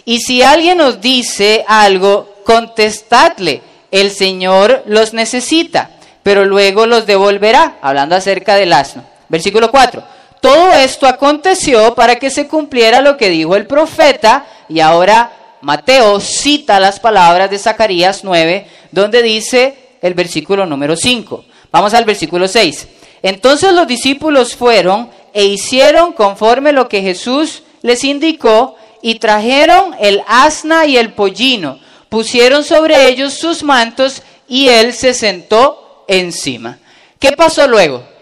Y 0.06 0.22
si 0.22 0.42
alguien 0.42 0.80
os 0.80 1.02
dice 1.02 1.66
algo, 1.68 2.34
contestadle, 2.46 3.62
el 3.92 4.10
Señor 4.10 4.84
los 4.86 5.14
necesita, 5.14 5.90
pero 6.24 6.46
luego 6.46 6.86
los 6.86 7.06
devolverá, 7.06 7.78
hablando 7.82 8.16
acerca 8.16 8.56
del 8.56 8.72
asno. 8.72 9.04
Versículo 9.28 9.70
4. 9.70 10.15
Todo 10.46 10.74
esto 10.74 11.08
aconteció 11.08 11.96
para 11.96 12.18
que 12.18 12.30
se 12.30 12.48
cumpliera 12.48 13.02
lo 13.02 13.18
que 13.18 13.32
dijo 13.32 13.56
el 13.56 13.66
profeta, 13.66 14.46
y 14.70 14.80
ahora 14.80 15.58
Mateo 15.62 16.20
cita 16.20 16.80
las 16.80 17.00
palabras 17.00 17.50
de 17.50 17.58
Zacarías 17.58 18.24
9, 18.24 18.68
donde 18.92 19.24
dice 19.24 19.98
el 20.04 20.14
versículo 20.14 20.68
número 20.68 20.96
5. 20.96 21.46
Vamos 21.72 21.96
al 21.96 22.06
versículo 22.06 22.48
6. 22.48 22.88
Entonces 23.24 23.74
los 23.74 23.88
discípulos 23.88 24.56
fueron 24.56 25.10
e 25.34 25.46
hicieron 25.46 26.14
conforme 26.14 26.74
lo 26.74 26.90
que 26.90 27.02
Jesús 27.02 27.64
les 27.82 28.04
indicó, 28.04 28.76
y 29.02 29.16
trajeron 29.16 29.96
el 30.00 30.22
asna 30.28 30.86
y 30.86 30.98
el 30.98 31.14
pollino, 31.14 31.80
pusieron 32.08 32.64
sobre 32.64 33.08
ellos 33.08 33.34
sus 33.34 33.64
mantos 33.64 34.22
y 34.48 34.68
él 34.68 34.94
se 34.94 35.16
sentó 35.16 36.06
encima. 36.08 36.78
¿Qué 37.18 37.32
pasó 37.32 37.68
luego? 37.68 38.15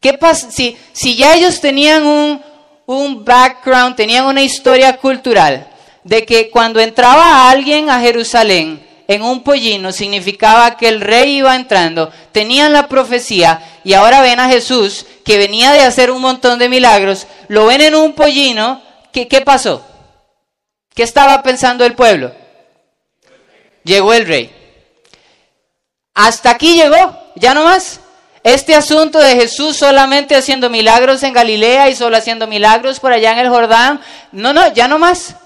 ¿Qué 0.00 0.14
pasa 0.14 0.50
si, 0.50 0.76
si 0.92 1.14
ya 1.14 1.34
ellos 1.34 1.60
tenían 1.60 2.06
un, 2.06 2.42
un 2.86 3.24
background, 3.24 3.96
tenían 3.96 4.24
una 4.24 4.42
historia 4.42 4.96
cultural 4.96 5.68
de 6.04 6.24
que 6.24 6.50
cuando 6.50 6.80
entraba 6.80 7.50
alguien 7.50 7.90
a 7.90 8.00
Jerusalén 8.00 8.86
en 9.06 9.22
un 9.22 9.42
pollino 9.42 9.92
significaba 9.92 10.76
que 10.76 10.88
el 10.88 11.00
rey 11.00 11.36
iba 11.36 11.54
entrando, 11.54 12.10
tenían 12.32 12.72
la 12.72 12.88
profecía 12.88 13.80
y 13.84 13.92
ahora 13.92 14.22
ven 14.22 14.40
a 14.40 14.48
Jesús 14.48 15.04
que 15.24 15.36
venía 15.36 15.72
de 15.72 15.82
hacer 15.82 16.10
un 16.10 16.22
montón 16.22 16.58
de 16.58 16.68
milagros, 16.68 17.26
lo 17.48 17.66
ven 17.66 17.82
en 17.82 17.94
un 17.94 18.14
pollino, 18.14 18.80
¿qué, 19.12 19.28
qué 19.28 19.42
pasó? 19.42 19.84
¿Qué 20.94 21.02
estaba 21.02 21.42
pensando 21.42 21.84
el 21.84 21.94
pueblo? 21.94 22.32
Llegó 23.84 24.12
el 24.14 24.26
rey. 24.26 24.50
Hasta 26.14 26.50
aquí 26.50 26.74
llegó, 26.74 27.18
ya 27.36 27.52
no 27.54 27.64
más. 27.64 28.00
Este 28.42 28.74
asunto 28.74 29.18
de 29.18 29.34
Jesús 29.36 29.76
solamente 29.76 30.34
haciendo 30.34 30.70
milagros 30.70 31.22
en 31.22 31.34
Galilea 31.34 31.90
y 31.90 31.94
solo 31.94 32.16
haciendo 32.16 32.46
milagros 32.46 32.98
por 32.98 33.12
allá 33.12 33.32
en 33.32 33.38
el 33.38 33.50
Jordán, 33.50 34.00
no, 34.32 34.52
no, 34.52 34.72
ya 34.72 34.88
no 34.88 34.98
más. 34.98 35.36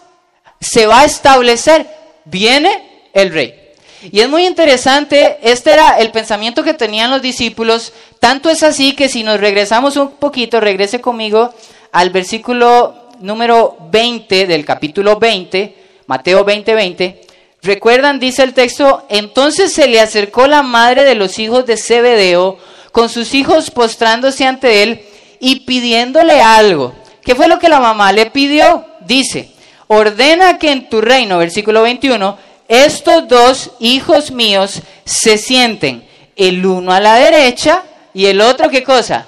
Se 0.61 0.87
va 0.87 1.01
a 1.01 1.05
establecer, 1.05 1.87
viene 2.25 3.09
el 3.13 3.33
rey. 3.33 3.65
Y 4.13 4.21
es 4.21 4.29
muy 4.29 4.47
interesante, 4.47 5.39
este 5.43 5.73
era 5.73 5.99
el 5.99 6.11
pensamiento 6.11 6.63
que 6.63 6.75
tenían 6.75 7.11
los 7.11 7.23
discípulos, 7.23 7.93
tanto 8.21 8.51
es 8.51 8.63
así 8.63 8.95
que 8.95 9.09
si 9.09 9.23
nos 9.23 9.41
regresamos 9.41 9.97
un 9.97 10.13
poquito, 10.13 10.61
regrese 10.61 11.01
conmigo 11.01 11.55
al 11.91 12.11
versículo 12.11 13.09
número 13.21 13.77
20 13.91 14.47
del 14.47 14.65
capítulo 14.65 15.19
20, 15.19 15.75
Mateo 16.07 16.45
20, 16.45 16.75
20. 16.75 17.21
Recuerdan, 17.63 18.21
dice 18.21 18.43
el 18.43 18.53
texto, 18.53 19.07
entonces 19.09 19.73
se 19.73 19.89
le 19.89 20.01
acercó 20.01 20.47
la 20.47 20.63
madre 20.63 21.05
de 21.05 21.15
los 21.15 21.39
hijos 21.39 21.65
de 21.65 21.79
Zebedeo, 21.79 22.59
con 22.95 23.09
sus 23.09 23.35
hijos 23.35 23.73
postrándose 23.73 24.47
ante 24.47 24.85
él 24.85 25.05
y 25.41 25.67
pidiéndole 25.67 26.41
algo. 26.41 26.95
¿Qué 27.25 27.35
fue 27.35 27.49
lo 27.49 27.59
que 27.59 27.69
la 27.69 27.81
mamá 27.81 28.13
le 28.13 28.31
pidió? 28.31 28.87
Dice, 29.01 29.51
ordena 29.89 30.61
que 30.61 30.71
en 30.71 30.89
tu 30.89 31.01
reino, 31.01 31.39
versículo 31.39 31.83
21, 31.83 32.39
estos 32.69 33.27
dos 33.27 33.73
hijos 33.81 34.31
míos 34.31 34.81
se 35.05 35.39
sienten, 35.39 36.09
el 36.37 36.65
uno 36.65 36.93
a 36.93 37.01
la 37.01 37.17
derecha 37.17 37.83
y 38.15 38.27
el 38.27 38.41
otro, 38.41 38.71
¿qué 38.71 38.85
cosa? 38.85 39.27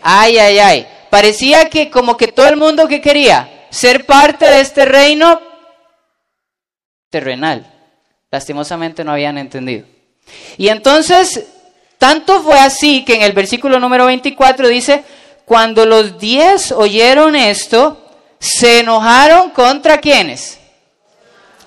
Ay, 0.00 0.38
ay, 0.38 0.60
ay. 0.60 0.86
Parecía 1.10 1.68
que 1.68 1.90
como 1.90 2.16
que 2.16 2.28
todo 2.28 2.46
el 2.46 2.56
mundo 2.56 2.86
que 2.86 3.00
quería 3.00 3.66
ser 3.70 4.06
parte 4.06 4.48
de 4.48 4.60
este 4.60 4.84
reino 4.84 5.40
terrenal. 7.10 7.66
Lastimosamente 8.30 9.02
no 9.02 9.10
habían 9.10 9.36
entendido. 9.36 9.84
Y 10.56 10.68
entonces 10.68 11.44
tanto 12.04 12.42
fue 12.42 12.58
así 12.58 13.02
que 13.02 13.14
en 13.14 13.22
el 13.22 13.32
versículo 13.32 13.80
número 13.80 14.04
24 14.04 14.68
dice, 14.68 15.04
cuando 15.46 15.86
los 15.86 16.18
diez 16.18 16.70
oyeron 16.70 17.34
esto, 17.34 17.96
se 18.38 18.80
enojaron 18.80 19.48
contra 19.48 19.96
quienes. 19.96 20.58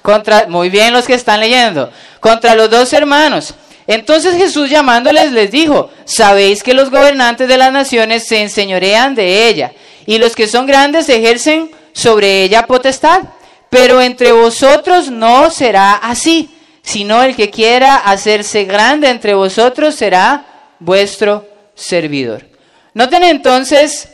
Contra, 0.04 0.46
muy 0.48 0.70
bien 0.70 0.94
los 0.94 1.08
que 1.08 1.16
están 1.16 1.40
leyendo, 1.40 1.92
contra 2.20 2.54
los 2.54 2.70
dos 2.70 2.94
hermanos. 2.94 3.56
Entonces 3.88 4.36
Jesús 4.38 4.70
llamándoles 4.70 5.32
les 5.32 5.50
dijo, 5.50 5.90
sabéis 6.06 6.62
que 6.62 6.76
los 6.76 6.92
gobernantes 6.92 7.48
de 7.48 7.58
las 7.58 7.72
naciones 7.72 8.28
se 8.28 8.40
enseñorean 8.40 9.16
de 9.16 9.48
ella, 9.48 9.72
y 10.06 10.20
los 10.20 10.36
que 10.36 10.48
son 10.48 10.68
grandes 10.68 11.10
ejercen 11.10 11.72
sobre 11.94 12.44
ella 12.44 12.68
potestad, 12.68 13.24
pero 13.72 14.02
entre 14.02 14.34
vosotros 14.34 15.10
no 15.10 15.50
será 15.50 15.94
así 15.94 16.52
sino 16.88 17.22
el 17.22 17.36
que 17.36 17.50
quiera 17.50 17.98
hacerse 17.98 18.64
grande 18.64 19.10
entre 19.10 19.34
vosotros 19.34 19.94
será 19.94 20.46
vuestro 20.80 21.46
servidor. 21.76 22.48
Noten 22.94 23.24
entonces 23.24 24.08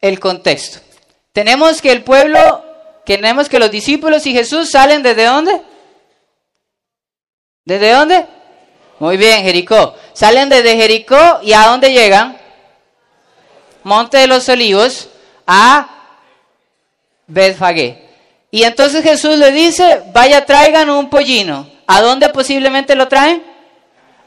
el 0.00 0.20
contexto. 0.20 0.78
Tenemos 1.32 1.82
que 1.82 1.90
el 1.90 2.04
pueblo, 2.04 2.64
tenemos 3.04 3.48
que 3.48 3.58
los 3.58 3.72
discípulos 3.72 4.24
y 4.28 4.34
Jesús 4.34 4.70
salen 4.70 5.02
desde 5.02 5.24
dónde? 5.24 5.62
¿Desde 7.64 7.90
dónde? 7.90 8.26
Muy 9.00 9.16
bien, 9.16 9.42
Jericó. 9.42 9.96
Salen 10.12 10.48
desde 10.48 10.76
Jericó 10.76 11.40
y 11.42 11.54
¿a 11.54 11.66
dónde 11.66 11.92
llegan? 11.92 12.38
Monte 13.82 14.18
de 14.18 14.28
los 14.28 14.48
Olivos 14.48 15.08
a 15.44 15.88
Betfagé. 17.26 18.05
Y 18.50 18.62
entonces 18.62 19.02
Jesús 19.02 19.36
le 19.36 19.52
dice, 19.52 20.02
vaya, 20.12 20.46
traigan 20.46 20.90
un 20.90 21.10
pollino. 21.10 21.68
¿A 21.86 22.00
dónde 22.00 22.28
posiblemente 22.28 22.94
lo 22.94 23.08
traen? 23.08 23.42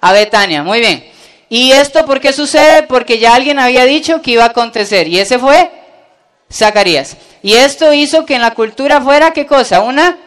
A 0.02 0.14
Betania, 0.14 0.64
muy 0.64 0.80
bien. 0.80 1.04
¿Y 1.50 1.72
esto 1.72 2.06
por 2.06 2.20
qué 2.20 2.32
sucede? 2.32 2.84
Porque 2.84 3.18
ya 3.18 3.34
alguien 3.34 3.60
había 3.60 3.86
dicho 3.86 4.22
que 4.22 4.32
iba 4.32 4.44
a 4.44 4.50
acontecer. 4.50 5.08
Y 5.08 5.20
ese 5.20 5.40
fue 5.40 5.72
Zacarías. 6.52 7.18
Y 7.42 7.54
esto 7.54 7.92
hizo 7.94 8.26
que 8.26 8.36
en 8.36 8.42
la 8.42 8.54
cultura 8.54 9.02
fuera, 9.02 9.32
¿qué 9.32 9.46
cosa? 9.46 9.82
Una 9.82 10.18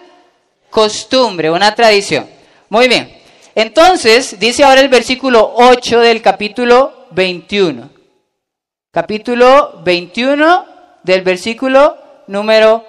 costumbre, 0.71 1.51
una 1.51 1.75
tradición. 1.75 2.27
Muy 2.69 2.89
bien. 2.89 3.17
Entonces, 3.55 4.39
dice 4.41 4.65
ahora 4.65 4.81
el 4.81 4.89
versículo 4.89 5.53
8 5.57 6.01
del 6.01 6.23
capítulo 6.23 7.07
21. 7.11 7.91
Capítulo 8.91 9.81
21 9.85 10.67
del 11.03 11.23
versículo 11.23 11.97
número 12.27 12.85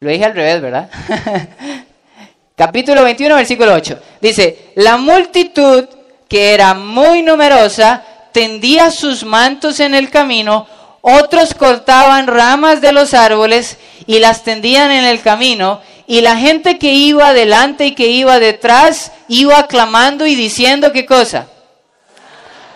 lo 0.00 0.10
dije 0.10 0.26
al 0.26 0.34
revés, 0.34 0.60
¿verdad? 0.60 0.90
Capítulo 2.56 3.02
21, 3.02 3.34
versículo 3.34 3.72
8. 3.72 3.98
Dice, 4.20 4.72
la 4.74 4.98
multitud, 4.98 5.86
que 6.28 6.52
era 6.52 6.74
muy 6.74 7.22
numerosa, 7.22 8.02
tendía 8.32 8.90
sus 8.90 9.24
mantos 9.24 9.80
en 9.80 9.94
el 9.94 10.10
camino, 10.10 10.66
otros 11.00 11.54
cortaban 11.54 12.26
ramas 12.26 12.82
de 12.82 12.92
los 12.92 13.14
árboles 13.14 13.78
y 14.06 14.18
las 14.18 14.44
tendían 14.44 14.90
en 14.90 15.04
el 15.04 15.22
camino, 15.22 15.80
y 16.06 16.20
la 16.20 16.36
gente 16.36 16.78
que 16.78 16.92
iba 16.92 17.32
delante 17.32 17.86
y 17.86 17.94
que 17.94 18.08
iba 18.08 18.38
detrás 18.38 19.12
iba 19.28 19.66
clamando 19.66 20.26
y 20.26 20.34
diciendo 20.34 20.92
qué 20.92 21.06
cosa. 21.06 21.46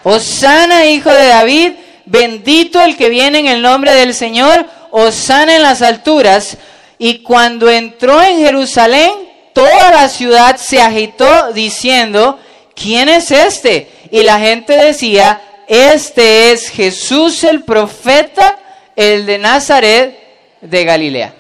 Osana, 0.05 0.87
hijo 0.87 1.11
de 1.11 1.27
David, 1.27 1.73
bendito 2.07 2.81
el 2.81 2.97
que 2.97 3.11
viene 3.11 3.41
en 3.41 3.47
el 3.47 3.61
nombre 3.61 3.93
del 3.93 4.15
Señor, 4.15 4.65
Osana 4.91 5.57
en 5.57 5.63
las 5.63 5.83
alturas. 5.83 6.57
Y 7.03 7.23
cuando 7.23 7.71
entró 7.71 8.21
en 8.21 8.41
Jerusalén, 8.41 9.11
toda 9.55 9.91
la 9.91 10.07
ciudad 10.11 10.57
se 10.57 10.83
agitó 10.83 11.51
diciendo, 11.55 12.39
¿quién 12.75 13.09
es 13.09 13.31
este? 13.31 13.91
Y 14.11 14.23
la 14.23 14.39
gente 14.39 14.75
decía, 14.75 15.41
este 15.67 16.53
es 16.53 16.69
Jesús 16.69 17.43
el 17.43 17.65
profeta, 17.65 18.59
el 18.97 19.25
de 19.25 19.39
Nazaret 19.39 20.15
de 20.61 20.85
Galilea. 20.85 21.33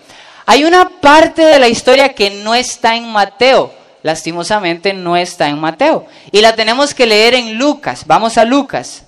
Hay 0.47 0.65
una 0.65 0.89
parte 0.99 1.45
de 1.45 1.59
la 1.59 1.69
historia 1.69 2.15
que 2.15 2.31
no 2.31 2.55
está 2.55 2.97
en 2.97 3.13
Mateo, 3.13 3.71
lastimosamente 4.03 4.95
no 4.95 5.15
está 5.15 5.51
en 5.51 5.61
Mateo. 5.61 6.07
Y 6.33 6.41
la 6.41 6.57
tenemos 6.57 6.95
que 6.95 7.05
leer 7.05 7.35
en 7.35 7.59
Lucas. 7.59 8.05
Vamos 8.07 8.39
a 8.39 8.47
Lucas. 8.47 9.05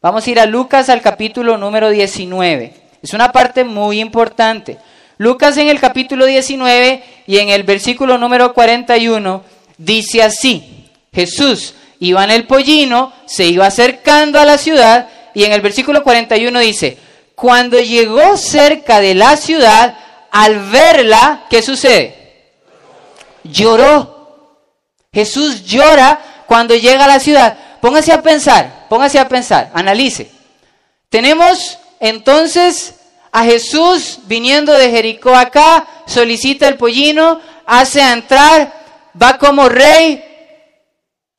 Vamos 0.00 0.26
a 0.26 0.30
ir 0.30 0.40
a 0.40 0.46
Lucas 0.46 0.88
al 0.88 1.02
capítulo 1.02 1.58
número 1.58 1.90
19. 1.90 2.72
Es 3.02 3.12
una 3.12 3.30
parte 3.30 3.62
muy 3.62 4.00
importante. 4.00 4.78
Lucas 5.22 5.56
en 5.56 5.68
el 5.68 5.78
capítulo 5.78 6.26
19 6.26 7.04
y 7.28 7.38
en 7.38 7.48
el 7.48 7.62
versículo 7.62 8.18
número 8.18 8.52
41 8.52 9.44
dice 9.78 10.20
así, 10.20 10.90
Jesús 11.12 11.74
iba 12.00 12.24
en 12.24 12.32
el 12.32 12.48
pollino, 12.48 13.12
se 13.24 13.44
iba 13.44 13.66
acercando 13.66 14.40
a 14.40 14.44
la 14.44 14.58
ciudad 14.58 15.06
y 15.32 15.44
en 15.44 15.52
el 15.52 15.60
versículo 15.60 16.02
41 16.02 16.58
dice, 16.58 16.98
Cuando 17.36 17.78
llegó 17.78 18.36
cerca 18.36 19.00
de 19.00 19.14
la 19.14 19.36
ciudad, 19.36 19.96
al 20.32 20.58
verla, 20.58 21.44
¿qué 21.48 21.62
sucede? 21.62 22.50
Lloró. 23.44 24.58
Jesús 25.12 25.64
llora 25.64 26.18
cuando 26.48 26.74
llega 26.74 27.04
a 27.04 27.08
la 27.08 27.20
ciudad. 27.20 27.56
Póngase 27.80 28.12
a 28.12 28.22
pensar, 28.22 28.86
póngase 28.88 29.20
a 29.20 29.28
pensar, 29.28 29.70
analice. 29.72 30.32
Tenemos 31.10 31.78
entonces 32.00 32.96
a 33.32 33.44
Jesús 33.44 34.20
viniendo 34.24 34.74
de 34.74 34.90
Jericó 34.90 35.34
acá, 35.34 35.86
solicita 36.06 36.68
el 36.68 36.76
pollino, 36.76 37.40
hace 37.64 38.00
entrar, 38.00 38.72
va 39.20 39.38
como 39.38 39.70
rey, 39.70 40.22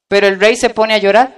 pero 0.07 0.27
el 0.27 0.39
rey 0.39 0.55
se 0.55 0.71
pone 0.71 0.95
a 0.95 0.97
llorar. 0.97 1.35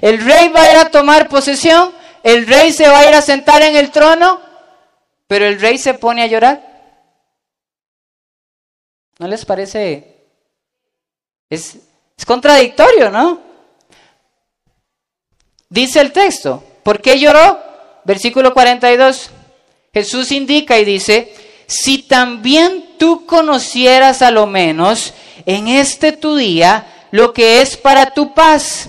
El 0.00 0.24
rey 0.24 0.48
va 0.48 0.62
a 0.62 0.72
ir 0.72 0.78
a 0.78 0.90
tomar 0.90 1.28
posesión, 1.28 1.92
el 2.24 2.46
rey 2.46 2.72
se 2.72 2.88
va 2.88 2.98
a 2.98 3.08
ir 3.08 3.14
a 3.14 3.22
sentar 3.22 3.62
en 3.62 3.76
el 3.76 3.92
trono, 3.92 4.40
pero 5.28 5.46
el 5.46 5.60
rey 5.60 5.78
se 5.78 5.94
pone 5.94 6.22
a 6.22 6.26
llorar. 6.26 6.72
¿No 9.18 9.28
les 9.28 9.44
parece? 9.44 10.26
Es, 11.48 11.78
contradictorio, 12.26 13.08
¿no? 13.10 13.40
Dice 15.68 16.00
el 16.00 16.12
texto, 16.12 16.62
¿por 16.82 17.00
qué 17.00 17.18
lloró? 17.20 17.71
Versículo 18.04 18.52
42. 18.52 19.30
Jesús 19.92 20.32
indica 20.32 20.78
y 20.78 20.84
dice, 20.84 21.34
si 21.66 21.98
también 21.98 22.96
tú 22.98 23.26
conocieras 23.26 24.22
a 24.22 24.30
lo 24.30 24.46
menos 24.46 25.12
en 25.46 25.68
este 25.68 26.12
tu 26.12 26.36
día 26.36 26.86
lo 27.10 27.32
que 27.32 27.60
es 27.60 27.76
para 27.76 28.14
tu 28.14 28.32
paz, 28.32 28.88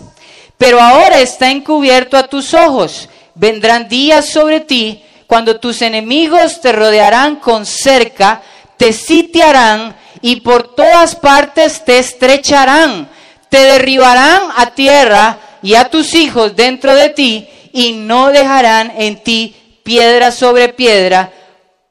pero 0.57 0.79
ahora 0.79 1.19
está 1.19 1.51
encubierto 1.51 2.15
a 2.15 2.27
tus 2.27 2.53
ojos, 2.53 3.09
vendrán 3.35 3.89
días 3.89 4.29
sobre 4.29 4.61
ti 4.61 5.03
cuando 5.27 5.59
tus 5.59 5.81
enemigos 5.81 6.61
te 6.61 6.71
rodearán 6.71 7.37
con 7.37 7.65
cerca, 7.65 8.41
te 8.77 8.93
sitiarán 8.93 9.95
y 10.21 10.37
por 10.37 10.73
todas 10.75 11.15
partes 11.15 11.83
te 11.83 11.99
estrecharán, 11.99 13.09
te 13.49 13.59
derribarán 13.59 14.41
a 14.55 14.73
tierra 14.73 15.37
y 15.61 15.75
a 15.75 15.89
tus 15.89 16.13
hijos 16.13 16.55
dentro 16.55 16.95
de 16.95 17.09
ti 17.09 17.49
y 17.73 17.93
no 17.93 18.29
dejarán 18.29 18.93
en 18.95 19.21
ti 19.21 19.55
piedra 19.83 20.31
sobre 20.31 20.69
piedra, 20.69 21.33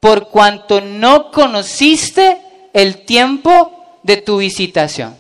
por 0.01 0.29
cuanto 0.29 0.81
no 0.81 1.31
conociste 1.31 2.39
el 2.73 3.05
tiempo 3.05 3.99
de 4.03 4.17
tu 4.17 4.39
visitación. 4.39 5.15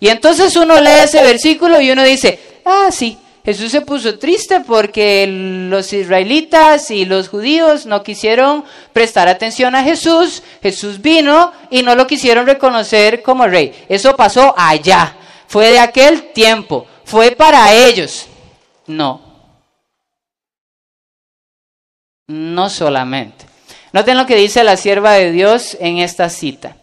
Y 0.00 0.08
entonces 0.08 0.54
uno 0.56 0.80
lee 0.80 1.04
ese 1.04 1.22
versículo 1.22 1.80
y 1.80 1.90
uno 1.90 2.04
dice, 2.04 2.38
ah, 2.64 2.88
sí, 2.90 3.16
Jesús 3.44 3.72
se 3.72 3.80
puso 3.80 4.18
triste 4.18 4.60
porque 4.60 5.26
los 5.70 5.92
israelitas 5.92 6.90
y 6.90 7.04
los 7.04 7.28
judíos 7.28 7.86
no 7.86 8.02
quisieron 8.02 8.64
prestar 8.92 9.26
atención 9.26 9.74
a 9.74 9.82
Jesús. 9.82 10.42
Jesús 10.62 11.00
vino 11.00 11.52
y 11.70 11.82
no 11.82 11.94
lo 11.94 12.06
quisieron 12.06 12.46
reconocer 12.46 13.22
como 13.22 13.46
rey. 13.46 13.72
Eso 13.88 14.14
pasó 14.14 14.54
allá. 14.56 15.16
Fue 15.46 15.70
de 15.70 15.78
aquel 15.78 16.32
tiempo. 16.32 16.86
Fue 17.04 17.30
para 17.30 17.72
ellos. 17.72 18.26
No. 18.86 19.27
No 22.28 22.68
solamente. 22.68 23.46
Noten 23.92 24.18
lo 24.18 24.26
que 24.26 24.36
dice 24.36 24.62
la 24.62 24.76
sierva 24.76 25.14
de 25.14 25.32
Dios 25.32 25.78
en 25.80 25.96
esta 25.98 26.28
cita. 26.28 26.76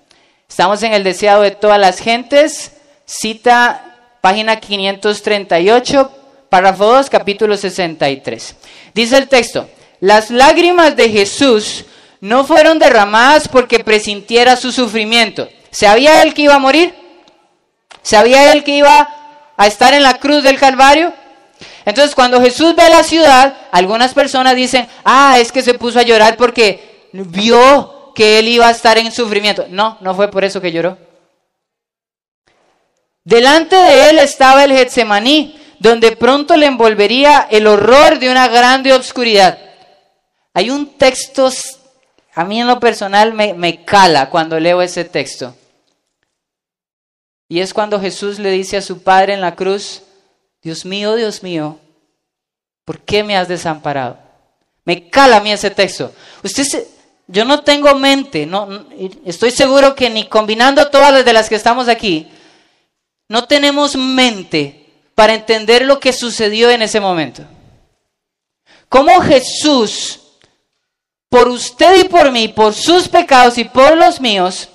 Estamos 0.50 0.82
en 0.82 0.94
el 0.94 1.04
deseado 1.04 1.44
de 1.44 1.52
todas 1.52 1.80
las 1.80 2.00
gentes. 2.00 2.74
Cita 3.06 4.18
página 4.22 4.60
538 4.60 6.12
Párrafo 6.50 6.86
2, 6.86 7.10
capítulo 7.12 7.58
63. 7.58 8.56
Dice 8.96 9.18
el 9.18 9.28
texto, 9.28 9.70
las 10.00 10.32
lágrimas 10.32 10.96
de 10.96 11.10
Jesús 11.10 11.86
no 12.22 12.44
fueron 12.44 12.80
derramadas 12.80 13.48
porque 13.48 13.84
presintiera 13.84 14.56
su 14.56 14.72
sufrimiento. 14.72 15.48
¿Sabía 15.70 16.24
él 16.24 16.34
que 16.34 16.44
iba 16.44 16.56
a 16.56 16.60
morir? 16.60 16.96
¿Sabía 18.02 18.52
él 18.52 18.64
que 18.64 18.78
iba 18.78 19.10
a 19.56 19.68
estar 19.68 19.94
en 19.94 20.02
la 20.02 20.16
cruz 20.16 20.42
del 20.42 20.58
Calvario? 20.58 21.14
Entonces, 21.86 22.16
cuando 22.16 22.42
Jesús 22.42 22.76
ve 22.76 22.90
la 22.90 23.04
ciudad, 23.04 23.56
algunas 23.72 24.14
personas 24.14 24.56
dicen, 24.56 24.88
ah, 25.04 25.38
es 25.40 25.52
que 25.52 25.62
se 25.62 25.76
puso 25.76 26.00
a 26.00 26.04
llorar 26.04 26.36
porque 26.36 27.10
vio 27.14 28.12
que 28.16 28.40
él 28.40 28.48
iba 28.48 28.68
a 28.68 28.72
estar 28.72 28.98
en 28.98 29.12
sufrimiento. 29.12 29.68
No, 29.70 29.98
no 30.02 30.16
fue 30.16 30.32
por 30.32 30.44
eso 30.44 30.60
que 30.60 30.72
lloró. 30.72 30.98
Delante 33.24 33.76
de 33.76 34.10
él 34.10 34.20
estaba 34.20 34.64
el 34.64 34.72
Getsemaní, 34.72 35.62
donde 35.80 36.16
pronto 36.16 36.56
le 36.56 36.66
envolvería 36.66 37.48
el 37.52 37.68
horror 37.68 38.18
de 38.18 38.32
una 38.32 38.48
grande 38.48 38.94
obscuridad. 38.94 39.60
Hay 40.54 40.72
un 40.72 40.98
texto, 40.98 41.52
a 42.34 42.46
mí 42.46 42.62
en 42.62 42.68
lo 42.68 42.80
personal 42.80 43.34
me, 43.34 43.54
me 43.54 43.84
cala 43.84 44.30
cuando 44.30 44.60
leo 44.60 44.82
ese 44.82 45.06
texto. 45.06 45.56
Y 47.48 47.60
es 47.60 47.74
cuando 47.74 48.00
Jesús 48.00 48.40
le 48.40 48.50
dice 48.50 48.78
a 48.78 48.82
su 48.82 49.04
Padre 49.04 49.34
en 49.34 49.42
la 49.42 49.56
cruz, 49.56 50.02
Dios 50.66 50.84
mío, 50.84 51.16
Dios 51.16 51.44
mío, 51.44 51.78
¿por 52.86 53.00
qué 53.00 53.24
me 53.24 53.38
has 53.38 53.48
desamparado? 53.48 54.18
Me 54.84 55.12
cala 55.12 55.38
a 55.38 55.40
mí 55.40 55.52
ese 55.52 55.70
texto. 55.70 56.12
Usted 56.44 56.88
yo 57.28 57.46
no 57.46 57.62
tengo 57.62 57.94
mente, 57.94 58.48
no, 58.48 58.88
estoy 59.28 59.52
seguro 59.52 59.94
que 59.94 60.10
ni 60.10 60.28
combinando 60.28 60.90
todas 60.90 61.24
las 61.24 61.50
que 61.50 61.56
estamos 61.56 61.88
aquí, 61.88 62.28
no 63.30 63.46
tenemos 63.46 63.96
mente 63.96 64.90
para 65.14 65.36
entender 65.36 65.86
lo 65.86 66.00
que 66.00 66.12
sucedió 66.12 66.72
en 66.72 66.82
ese 66.82 67.00
momento. 67.00 67.44
Cómo 68.90 69.22
Jesús, 69.22 70.20
por 71.30 71.48
usted 71.48 72.06
y 72.06 72.10
por 72.10 72.32
mí, 72.32 72.48
por 72.48 72.74
sus 72.74 73.08
pecados 73.08 73.60
y 73.60 73.66
por 73.66 73.96
los 73.96 74.20
míos, 74.20 74.68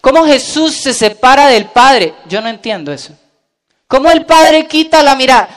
cómo 0.00 0.26
Jesús 0.26 0.74
se 0.74 0.92
separa 0.92 1.46
del 1.46 1.66
Padre. 1.66 2.14
Yo 2.28 2.40
no 2.40 2.48
entiendo 2.48 2.92
eso. 2.92 3.16
Cómo 3.88 4.10
el 4.10 4.26
Padre 4.26 4.66
quita 4.66 5.02
la 5.02 5.14
mirada. 5.14 5.48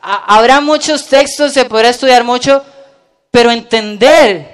Habrá 0.00 0.60
muchos 0.60 1.06
textos, 1.06 1.52
se 1.52 1.64
podrá 1.64 1.90
estudiar 1.90 2.24
mucho, 2.24 2.64
pero 3.30 3.50
entender 3.50 4.50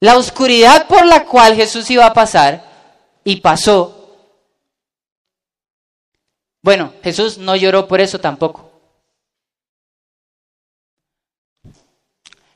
la 0.00 0.16
oscuridad 0.16 0.86
por 0.86 1.04
la 1.04 1.24
cual 1.24 1.56
Jesús 1.56 1.90
iba 1.90 2.06
a 2.06 2.14
pasar 2.14 2.62
y 3.24 3.36
pasó 3.40 3.98
bueno, 6.68 6.92
Jesús 7.02 7.38
no 7.38 7.56
lloró 7.56 7.88
por 7.88 8.00
eso 8.00 8.20
tampoco. 8.20 8.70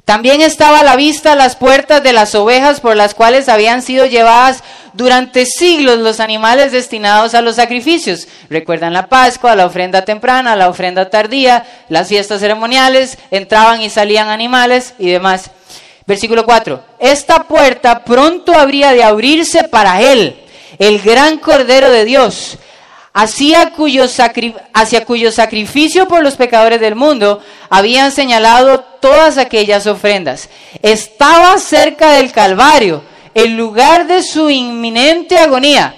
También 0.04 0.40
estaba 0.42 0.80
a 0.80 0.84
la 0.84 0.96
vista 0.96 1.36
las 1.36 1.56
puertas 1.56 2.02
de 2.02 2.12
las 2.12 2.34
ovejas 2.34 2.80
por 2.80 2.96
las 2.96 3.14
cuales 3.14 3.48
habían 3.48 3.80
sido 3.82 4.04
llevadas 4.04 4.62
durante 4.92 5.46
siglos 5.46 5.98
los 5.98 6.20
animales 6.20 6.72
destinados 6.72 7.34
a 7.34 7.42
los 7.42 7.56
sacrificios. 7.56 8.28
Recuerdan 8.50 8.92
la 8.92 9.08
Pascua, 9.08 9.54
la 9.54 9.66
ofrenda 9.66 10.04
temprana, 10.04 10.56
la 10.56 10.68
ofrenda 10.68 11.10
tardía, 11.10 11.64
las 11.88 12.08
fiestas 12.08 12.40
ceremoniales, 12.40 13.18
entraban 13.30 13.80
y 13.80 13.90
salían 13.90 14.28
animales 14.28 14.94
y 14.98 15.10
demás. 15.10 15.50
Versículo 16.06 16.44
4. 16.44 16.82
Esta 16.98 17.44
puerta 17.44 18.04
pronto 18.04 18.54
habría 18.54 18.92
de 18.92 19.02
abrirse 19.04 19.64
para 19.64 20.00
él, 20.02 20.36
el 20.78 21.00
gran 21.00 21.38
Cordero 21.38 21.90
de 21.90 22.04
Dios 22.04 22.58
hacia 23.12 23.70
cuyo, 23.70 24.04
hacia 24.72 25.04
cuyo 25.04 25.32
sacrificio 25.32 26.08
por 26.08 26.22
los 26.22 26.36
pecadores 26.36 26.80
del 26.80 26.94
mundo 26.94 27.40
habían 27.68 28.12
señalado 28.12 28.80
todas 29.00 29.38
aquellas 29.38 29.86
ofrendas. 29.86 30.48
Estaba 30.82 31.58
cerca 31.58 32.12
del 32.12 32.32
Calvario, 32.32 33.02
el 33.34 33.56
lugar 33.56 34.06
de 34.06 34.22
su 34.22 34.50
inminente 34.50 35.38
agonía. 35.38 35.94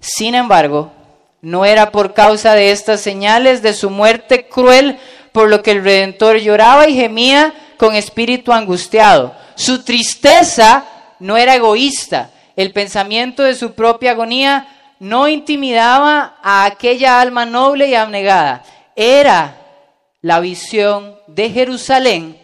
Sin 0.00 0.34
embargo, 0.34 0.92
no 1.40 1.64
era 1.64 1.90
por 1.90 2.14
causa 2.14 2.54
de 2.54 2.72
estas 2.72 3.00
señales 3.00 3.62
de 3.62 3.72
su 3.72 3.90
muerte 3.90 4.48
cruel 4.48 4.98
por 5.32 5.48
lo 5.48 5.62
que 5.62 5.72
el 5.72 5.84
Redentor 5.84 6.38
lloraba 6.38 6.88
y 6.88 6.94
gemía 6.94 7.54
con 7.76 7.94
espíritu 7.94 8.52
angustiado. 8.52 9.34
Su 9.54 9.84
tristeza 9.84 10.84
no 11.20 11.36
era 11.36 11.54
egoísta. 11.54 12.30
El 12.56 12.72
pensamiento 12.72 13.42
de 13.42 13.54
su 13.54 13.74
propia 13.74 14.12
agonía 14.12 14.66
no 14.98 15.28
intimidaba 15.28 16.38
a 16.42 16.64
aquella 16.64 17.20
alma 17.20 17.46
noble 17.46 17.88
y 17.88 17.94
abnegada. 17.94 18.64
Era 18.96 19.56
la 20.20 20.40
visión 20.40 21.16
de 21.28 21.50
Jerusalén 21.50 22.36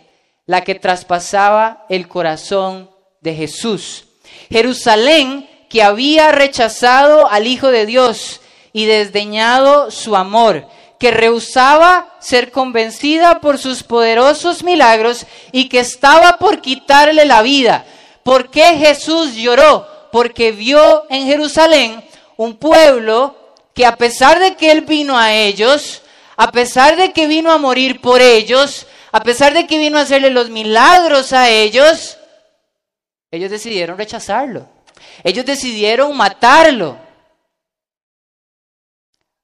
la 0.47 0.61
que 0.61 0.75
traspasaba 0.75 1.87
el 1.89 2.07
corazón 2.07 2.91
de 3.25 3.35
Jesús. 3.35 4.05
Jerusalén 4.51 5.49
que 5.69 5.83
había 5.83 6.31
rechazado 6.31 7.29
al 7.29 7.49
Hijo 7.49 7.73
de 7.73 7.87
Dios 7.87 8.41
y 8.73 8.85
desdeñado 8.85 9.91
su 9.91 10.15
amor, 10.15 10.69
que 11.01 11.11
rehusaba 11.11 12.15
ser 12.21 12.53
convencida 12.53 13.41
por 13.41 13.59
sus 13.59 13.83
poderosos 13.83 14.63
milagros 14.63 15.27
y 15.51 15.69
que 15.69 15.81
estaba 15.81 16.37
por 16.37 16.61
quitarle 16.61 17.25
la 17.25 17.43
vida. 17.43 17.87
¿Por 18.23 18.51
qué 18.51 18.77
Jesús 18.77 19.35
lloró? 19.35 19.89
Porque 20.13 20.53
vio 20.53 21.07
en 21.09 21.27
Jerusalén 21.27 22.05
un 22.37 22.57
pueblo 22.57 23.37
que 23.75 23.87
a 23.87 23.97
pesar 23.97 24.39
de 24.39 24.55
que 24.55 24.71
Él 24.71 24.83
vino 24.83 25.19
a 25.19 25.33
ellos, 25.33 26.03
a 26.37 26.53
pesar 26.53 26.97
de 26.97 27.13
que 27.13 27.27
vino 27.27 27.51
a 27.51 27.59
morir 27.59 28.01
por 28.01 28.21
ellos, 28.21 28.87
a 29.13 29.23
pesar 29.23 29.55
de 29.55 29.67
que 29.67 29.79
vino 29.79 29.99
a 29.99 30.03
hacerle 30.03 30.31
los 30.31 30.51
milagros 30.51 31.33
a 31.33 31.49
ellos, 31.51 32.19
ellos 33.35 33.51
decidieron 33.51 33.99
rechazarlo. 33.99 34.69
Ellos 35.23 35.45
decidieron 35.45 36.17
matarlo. 36.17 36.97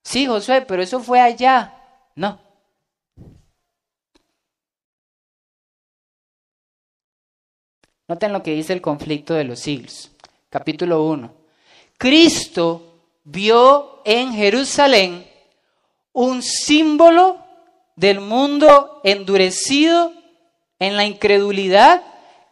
Sí, 0.02 0.26
Josué, 0.26 0.62
pero 0.62 0.82
eso 0.82 1.00
fue 1.00 1.20
allá. 1.20 1.74
No. 2.14 2.40
Noten 8.08 8.32
lo 8.32 8.42
que 8.42 8.52
dice 8.52 8.72
el 8.72 8.80
conflicto 8.80 9.34
de 9.34 9.44
los 9.44 9.60
siglos. 9.60 10.10
Capítulo 10.48 11.04
1. 11.04 11.32
Cristo 11.96 13.02
vio 13.22 14.02
en 14.04 14.32
Jerusalén 14.32 15.30
un 16.12 16.42
símbolo 16.42 17.38
del 17.94 18.20
mundo 18.20 19.00
endurecido 19.04 20.12
en 20.80 20.96
la 20.96 21.04
incredulidad 21.04 22.02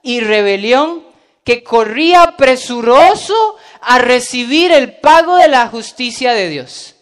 y 0.03 0.20
rebelión 0.20 1.08
que 1.48 1.64
corría 1.64 2.37
presuroso 2.37 3.56
a 3.80 3.98
recibir 3.98 4.70
el 4.70 4.98
pago 4.98 5.38
de 5.38 5.48
la 5.48 5.66
justicia 5.68 6.34
de 6.34 6.50
Dios. 6.50 6.94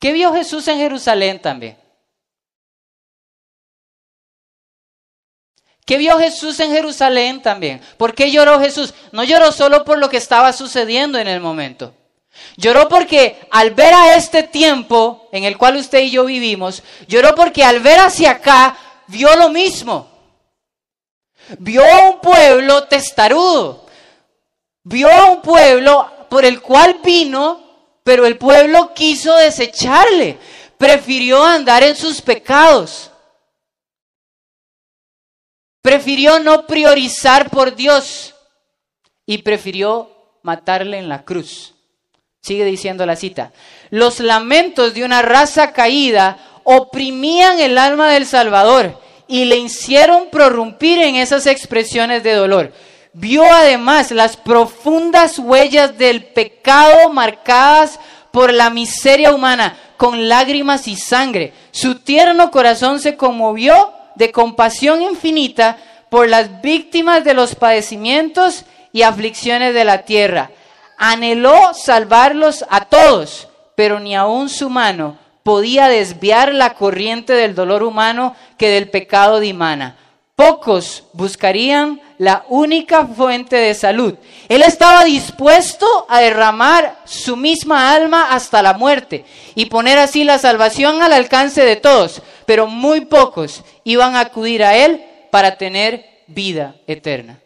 ¿Qué 0.00 0.10
vio 0.10 0.34
Jesús 0.34 0.66
en 0.66 0.78
Jerusalén 0.78 1.40
también? 1.40 1.78
¿Qué 5.86 5.96
vio 5.96 6.18
Jesús 6.18 6.58
en 6.58 6.72
Jerusalén 6.72 7.40
también? 7.40 7.80
¿Por 7.98 8.16
qué 8.16 8.32
lloró 8.32 8.58
Jesús? 8.58 8.92
No 9.12 9.22
lloró 9.22 9.52
solo 9.52 9.84
por 9.84 9.98
lo 9.98 10.10
que 10.10 10.16
estaba 10.16 10.52
sucediendo 10.52 11.16
en 11.16 11.28
el 11.28 11.38
momento. 11.38 11.94
Lloró 12.56 12.88
porque 12.88 13.46
al 13.52 13.70
ver 13.74 13.94
a 13.94 14.16
este 14.16 14.42
tiempo 14.42 15.28
en 15.30 15.44
el 15.44 15.56
cual 15.56 15.76
usted 15.76 16.00
y 16.00 16.10
yo 16.10 16.24
vivimos, 16.24 16.82
lloró 17.06 17.32
porque 17.36 17.62
al 17.62 17.78
ver 17.78 18.00
hacia 18.00 18.32
acá 18.32 18.76
vio 19.06 19.36
lo 19.36 19.50
mismo. 19.50 20.13
Vio 21.58 21.84
a 21.84 22.10
un 22.10 22.20
pueblo 22.20 22.84
testarudo. 22.84 23.86
Vio 24.82 25.10
a 25.10 25.30
un 25.30 25.42
pueblo 25.42 26.10
por 26.28 26.44
el 26.44 26.60
cual 26.60 27.00
vino, 27.04 27.60
pero 28.02 28.26
el 28.26 28.38
pueblo 28.38 28.92
quiso 28.94 29.36
desecharle. 29.36 30.38
Prefirió 30.78 31.44
andar 31.44 31.82
en 31.82 31.96
sus 31.96 32.20
pecados. 32.20 33.10
Prefirió 35.80 36.38
no 36.38 36.66
priorizar 36.66 37.50
por 37.50 37.74
Dios 37.74 38.34
y 39.26 39.38
prefirió 39.38 40.10
matarle 40.42 40.98
en 40.98 41.08
la 41.08 41.24
cruz. 41.24 41.74
Sigue 42.40 42.64
diciendo 42.64 43.06
la 43.06 43.16
cita. 43.16 43.52
Los 43.90 44.20
lamentos 44.20 44.94
de 44.94 45.04
una 45.04 45.22
raza 45.22 45.72
caída 45.72 46.38
oprimían 46.64 47.60
el 47.60 47.78
alma 47.78 48.10
del 48.10 48.26
Salvador 48.26 49.00
y 49.26 49.44
le 49.44 49.56
hicieron 49.56 50.28
prorrumpir 50.30 50.98
en 50.98 51.16
esas 51.16 51.46
expresiones 51.46 52.22
de 52.22 52.34
dolor. 52.34 52.72
Vio 53.12 53.44
además 53.44 54.10
las 54.10 54.36
profundas 54.36 55.38
huellas 55.38 55.96
del 55.96 56.24
pecado 56.24 57.10
marcadas 57.10 58.00
por 58.32 58.52
la 58.52 58.70
miseria 58.70 59.32
humana, 59.32 59.76
con 59.96 60.28
lágrimas 60.28 60.88
y 60.88 60.96
sangre. 60.96 61.52
Su 61.70 62.00
tierno 62.00 62.50
corazón 62.50 62.98
se 62.98 63.16
conmovió 63.16 63.92
de 64.16 64.32
compasión 64.32 65.02
infinita 65.02 65.78
por 66.10 66.28
las 66.28 66.60
víctimas 66.60 67.24
de 67.24 67.34
los 67.34 67.54
padecimientos 67.54 68.64
y 68.92 69.02
aflicciones 69.02 69.74
de 69.74 69.84
la 69.84 70.02
tierra. 70.02 70.50
Anheló 70.98 71.74
salvarlos 71.74 72.64
a 72.68 72.84
todos, 72.86 73.48
pero 73.76 74.00
ni 74.00 74.14
aun 74.14 74.48
su 74.48 74.68
mano 74.68 75.18
podía 75.44 75.88
desviar 75.88 76.52
la 76.52 76.74
corriente 76.74 77.34
del 77.34 77.54
dolor 77.54 77.84
humano 77.84 78.34
que 78.58 78.70
del 78.70 78.90
pecado 78.90 79.38
dimana. 79.38 79.96
Pocos 80.34 81.04
buscarían 81.12 82.00
la 82.18 82.44
única 82.48 83.06
fuente 83.06 83.54
de 83.54 83.74
salud. 83.74 84.14
Él 84.48 84.62
estaba 84.62 85.04
dispuesto 85.04 85.86
a 86.08 86.20
derramar 86.20 86.98
su 87.04 87.36
misma 87.36 87.92
alma 87.92 88.30
hasta 88.30 88.62
la 88.62 88.72
muerte 88.72 89.24
y 89.54 89.66
poner 89.66 89.98
así 89.98 90.24
la 90.24 90.38
salvación 90.38 91.02
al 91.02 91.12
alcance 91.12 91.62
de 91.62 91.76
todos, 91.76 92.22
pero 92.46 92.66
muy 92.66 93.02
pocos 93.02 93.62
iban 93.84 94.16
a 94.16 94.20
acudir 94.20 94.64
a 94.64 94.76
Él 94.76 95.04
para 95.30 95.56
tener 95.56 96.24
vida 96.26 96.74
eterna. 96.86 97.38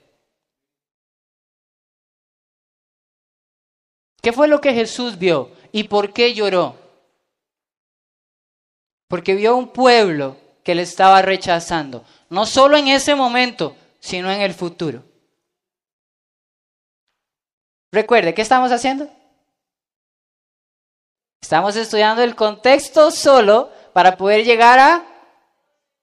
¿Qué 4.22 4.32
fue 4.32 4.48
lo 4.48 4.60
que 4.60 4.72
Jesús 4.72 5.18
vio 5.18 5.50
y 5.72 5.84
por 5.84 6.12
qué 6.12 6.32
lloró? 6.32 6.87
Porque 9.08 9.34
vio 9.34 9.56
un 9.56 9.68
pueblo 9.68 10.36
que 10.62 10.74
le 10.74 10.82
estaba 10.82 11.22
rechazando, 11.22 12.04
no 12.28 12.44
solo 12.44 12.76
en 12.76 12.88
ese 12.88 13.14
momento, 13.14 13.74
sino 14.00 14.30
en 14.30 14.42
el 14.42 14.52
futuro. 14.54 15.02
Recuerde, 17.90 18.34
¿qué 18.34 18.42
estamos 18.42 18.70
haciendo? 18.70 19.08
Estamos 21.40 21.76
estudiando 21.76 22.22
el 22.22 22.36
contexto 22.36 23.10
solo 23.10 23.70
para 23.94 24.16
poder 24.16 24.44
llegar 24.44 24.78
a 24.78 25.06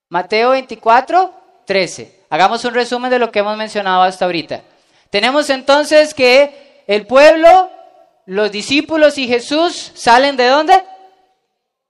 Mateo 0.10 0.52
24, 0.52 1.34
13. 1.65 2.26
Hagamos 2.30 2.65
un 2.65 2.74
resumen 2.74 3.12
de 3.12 3.20
lo 3.20 3.32
que 3.32 3.39
hemos 3.39 3.56
mencionado 3.56 4.02
hasta 4.02 4.26
ahorita. 4.26 4.63
Tenemos 5.12 5.50
entonces 5.50 6.13
que 6.13 6.84
el 6.88 7.06
pueblo, 7.06 7.70
los 8.26 8.52
discípulos 8.52 9.18
y 9.18 9.28
Jesús 9.28 9.91
salen 9.94 10.36
de 10.38 10.48
dónde? 10.48 10.84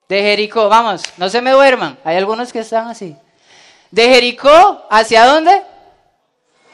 De 0.07 0.21
Jericó. 0.21 0.69
Vamos, 0.69 1.03
no 1.17 1.29
se 1.29 1.41
me 1.41 1.51
duerman. 1.51 1.97
Hay 2.03 2.17
algunos 2.17 2.53
que 2.53 2.59
están 2.59 2.87
así. 2.87 3.15
De 3.91 4.09
Jericó, 4.09 4.85
¿hacia 4.89 5.25
dónde? 5.25 5.61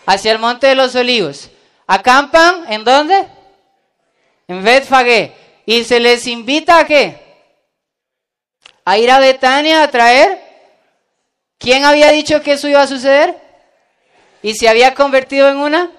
Hacia 0.05 0.31
el 0.31 0.39
Monte 0.39 0.67
de 0.67 0.75
los 0.75 0.95
Olivos. 0.95 1.49
¿Acampan 1.87 2.71
en 2.71 2.83
dónde? 2.83 3.27
En 4.47 4.63
Betfagé. 4.63 5.33
¿Y 5.65 5.83
se 5.83 5.99
les 5.99 6.27
invita 6.27 6.79
a 6.79 6.85
qué? 6.85 7.19
A 8.83 8.97
ir 8.97 9.11
a 9.11 9.19
Betania 9.19 9.83
a 9.83 9.91
traer. 9.91 10.41
¿Quién 11.57 11.85
había 11.85 12.11
dicho 12.11 12.41
que 12.41 12.53
eso 12.53 12.67
iba 12.67 12.81
a 12.81 12.87
suceder? 12.87 13.39
¿Y 14.41 14.55
se 14.55 14.67
había 14.67 14.95
convertido 14.95 15.47
en 15.49 15.57
una? 15.57 15.91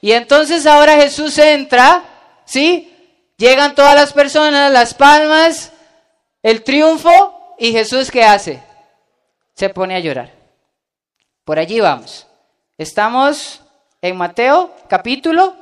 Y 0.00 0.12
entonces 0.12 0.66
ahora 0.66 0.94
Jesús 0.96 1.36
entra, 1.38 2.04
¿sí? 2.44 2.86
Llegan 3.36 3.74
todas 3.74 3.94
las 3.94 4.12
personas, 4.12 4.70
las 4.70 4.94
palmas, 4.94 5.72
el 6.42 6.62
triunfo, 6.62 7.54
y 7.58 7.72
Jesús 7.72 8.10
¿qué 8.10 8.24
hace? 8.24 8.62
Se 9.54 9.68
pone 9.68 9.94
a 9.94 10.00
llorar. 10.00 10.32
Por 11.44 11.58
allí 11.58 11.80
vamos. 11.80 12.26
Estamos 12.78 13.60
en 14.00 14.16
Mateo 14.16 14.74
capítulo 14.88 15.54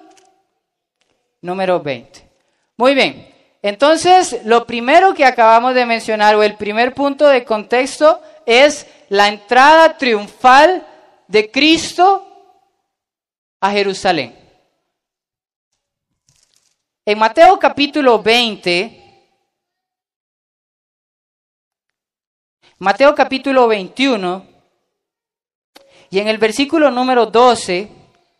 número 1.40 1.80
20. 1.80 2.28
Muy 2.76 2.94
bien. 2.94 3.34
Entonces, 3.62 4.40
lo 4.44 4.66
primero 4.66 5.14
que 5.14 5.24
acabamos 5.24 5.74
de 5.74 5.84
mencionar, 5.84 6.36
o 6.36 6.42
el 6.44 6.54
primer 6.54 6.94
punto 6.94 7.26
de 7.26 7.44
contexto, 7.44 8.22
es 8.46 8.86
la 9.08 9.28
entrada 9.28 9.96
triunfal 9.98 10.86
de 11.26 11.50
Cristo 11.50 12.24
a 13.60 13.70
Jerusalén. 13.72 14.36
En 17.04 17.18
Mateo 17.18 17.58
capítulo 17.58 18.22
20, 18.22 18.97
Mateo 22.80 23.12
capítulo 23.12 23.66
21, 23.66 24.46
y 26.10 26.20
en 26.20 26.28
el 26.28 26.38
versículo 26.38 26.92
número 26.92 27.26
12, 27.26 27.88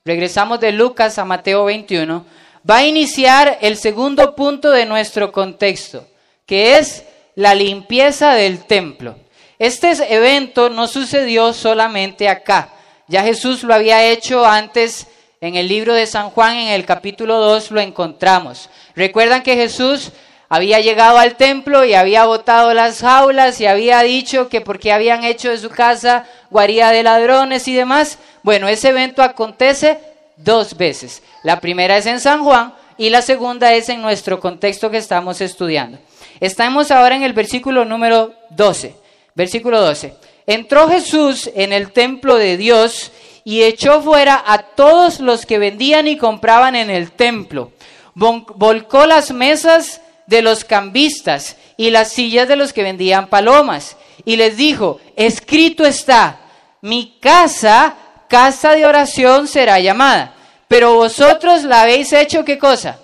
regresamos 0.05 0.61
de 0.61 0.71
Lucas 0.71 1.19
a 1.19 1.25
Mateo 1.25 1.65
21, 1.65 2.25
va 2.69 2.77
a 2.77 2.87
iniciar 2.87 3.59
el 3.61 3.77
segundo 3.77 4.37
punto 4.37 4.71
de 4.71 4.87
nuestro 4.87 5.33
contexto, 5.33 6.07
que 6.47 6.79
es 6.79 7.05
la 7.35 7.53
limpieza 7.53 8.35
del 8.35 8.65
templo. 8.65 9.17
Este 9.59 9.91
evento 10.09 10.71
no 10.71 10.87
sucedió 10.87 11.53
solamente 11.53 12.29
acá. 12.29 12.73
Ya 13.09 13.25
Jesús 13.25 13.65
lo 13.65 13.75
había 13.75 14.05
hecho 14.05 14.47
antes 14.47 15.09
en 15.41 15.57
el 15.57 15.67
libro 15.67 15.95
de 15.95 16.07
San 16.07 16.31
Juan, 16.31 16.55
en 16.59 16.69
el 16.69 16.85
capítulo 16.85 17.39
2 17.41 17.73
lo 17.73 17.81
encontramos. 17.81 18.71
Recuerdan 18.95 19.43
que 19.43 19.57
Jesús 19.57 20.13
había 20.49 20.81
llegado 20.81 21.19
al 21.19 21.37
templo 21.37 21.85
y 21.85 21.95
había 21.95 22.25
botado 22.25 22.73
las 22.73 23.01
jaulas 23.01 23.61
y 23.61 23.67
había 23.67 24.03
dicho 24.03 24.49
que 24.49 24.63
porque 24.63 24.93
habían 24.93 25.25
hecho 25.25 25.51
de 25.51 25.59
su 25.59 25.69
casa 25.69 26.27
guarida 26.51 26.91
de 26.91 27.03
ladrones 27.03 27.69
y 27.69 27.75
demás. 27.75 28.19
Bueno, 28.43 28.67
ese 28.69 28.89
evento 28.89 29.23
acontece 29.23 29.99
dos 30.37 30.77
veces. 30.77 31.23
La 31.43 31.61
primera 31.61 31.99
es 31.99 32.07
en 32.07 32.21
San 32.21 32.43
Juan 32.45 32.75
y 32.97 33.11
la 33.11 33.21
segunda 33.21 33.75
es 33.75 33.91
en 33.91 34.01
nuestro 34.01 34.41
contexto 34.41 34.91
que 34.91 34.97
estamos 34.97 35.41
estudiando. 35.43 35.99
Estamos 36.41 36.91
ahora 36.91 37.17
en 37.17 37.25
el 37.25 37.35
versículo 37.35 37.85
número 37.85 38.33
12. 38.51 38.95
Versículo 39.35 39.81
12. 39.83 40.15
Entró 40.47 40.89
Jesús 40.89 41.51
en 41.55 41.75
el 41.75 41.93
templo 41.93 42.37
de 42.37 42.57
Dios 42.57 43.13
y 43.45 43.65
echó 43.65 44.01
fuera 44.01 44.43
a 44.47 44.59
todos 44.63 45.21
los 45.21 45.45
que 45.45 45.59
vendían 45.59 46.09
y 46.09 46.17
compraban 46.17 46.75
en 46.75 46.89
el 46.89 47.13
templo. 47.13 47.73
Volcó 48.15 49.05
las 49.05 49.31
mesas 49.31 50.01
de 50.29 50.43
los 50.43 50.63
cambistas 50.63 51.57
y 51.79 51.89
las 51.91 52.13
sillas 52.13 52.47
de 52.47 52.57
los 52.57 52.75
que 52.75 52.83
vendían 52.83 53.29
palomas 53.29 53.97
y 54.27 54.37
les 54.37 54.59
dijo, 54.59 55.01
escrito 55.17 55.87
está, 55.87 56.41
mi 56.83 57.17
casa, 57.19 57.97
casa 58.29 58.73
de 58.73 58.85
oración 58.85 59.49
será 59.49 59.81
llamada, 59.81 60.35
pero 60.69 60.97
vosotros 60.97 61.65
la 61.65 61.81
habéis 61.81 62.13
hecho 62.13 62.45
qué 62.45 62.59
cosa? 62.59 62.99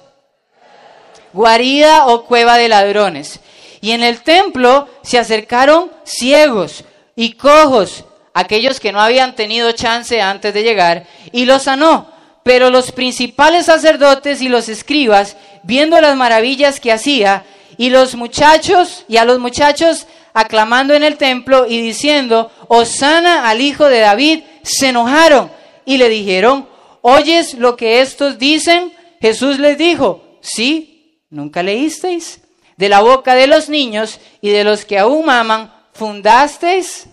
Guarida 1.32 2.06
o 2.08 2.26
cueva 2.26 2.58
de 2.58 2.68
ladrones. 2.68 3.40
Y 3.80 3.92
en 3.92 4.02
el 4.02 4.20
templo 4.20 4.86
se 5.02 5.18
acercaron 5.18 5.90
ciegos 6.04 6.84
y 7.16 7.32
cojos, 7.32 8.04
aquellos 8.34 8.80
que 8.80 8.92
no 8.92 9.00
habían 9.00 9.34
tenido 9.34 9.72
chance 9.72 10.20
antes 10.20 10.52
de 10.52 10.62
llegar, 10.62 11.06
y 11.32 11.46
los 11.46 11.62
sanó. 11.62 12.12
Pero 12.42 12.68
los 12.68 12.92
principales 12.92 13.64
sacerdotes 13.64 14.42
y 14.42 14.50
los 14.50 14.68
escribas, 14.68 15.38
viendo 15.64 16.00
las 16.00 16.16
maravillas 16.16 16.80
que 16.80 16.92
hacía, 16.92 17.44
y 17.76 17.90
los 17.90 18.14
muchachos, 18.14 19.04
y 19.08 19.16
a 19.16 19.24
los 19.24 19.38
muchachos 19.40 20.06
aclamando 20.32 20.94
en 20.94 21.02
el 21.02 21.16
templo 21.16 21.66
y 21.66 21.80
diciendo, 21.80 22.50
Osana 22.68 23.48
al 23.48 23.60
hijo 23.60 23.86
de 23.86 24.00
David, 24.00 24.40
se 24.62 24.88
enojaron 24.88 25.50
y 25.84 25.96
le 25.96 26.08
dijeron, 26.08 26.68
¿oyes 27.02 27.54
lo 27.54 27.76
que 27.76 28.00
estos 28.00 28.38
dicen? 28.38 28.92
Jesús 29.20 29.58
les 29.58 29.78
dijo, 29.78 30.38
sí, 30.40 31.20
nunca 31.30 31.62
leísteis. 31.62 32.40
De 32.76 32.88
la 32.88 33.00
boca 33.00 33.36
de 33.36 33.46
los 33.46 33.68
niños 33.68 34.18
y 34.40 34.50
de 34.50 34.64
los 34.64 34.84
que 34.84 34.98
aún 34.98 35.26
maman, 35.26 35.72
fundasteis 35.92 37.06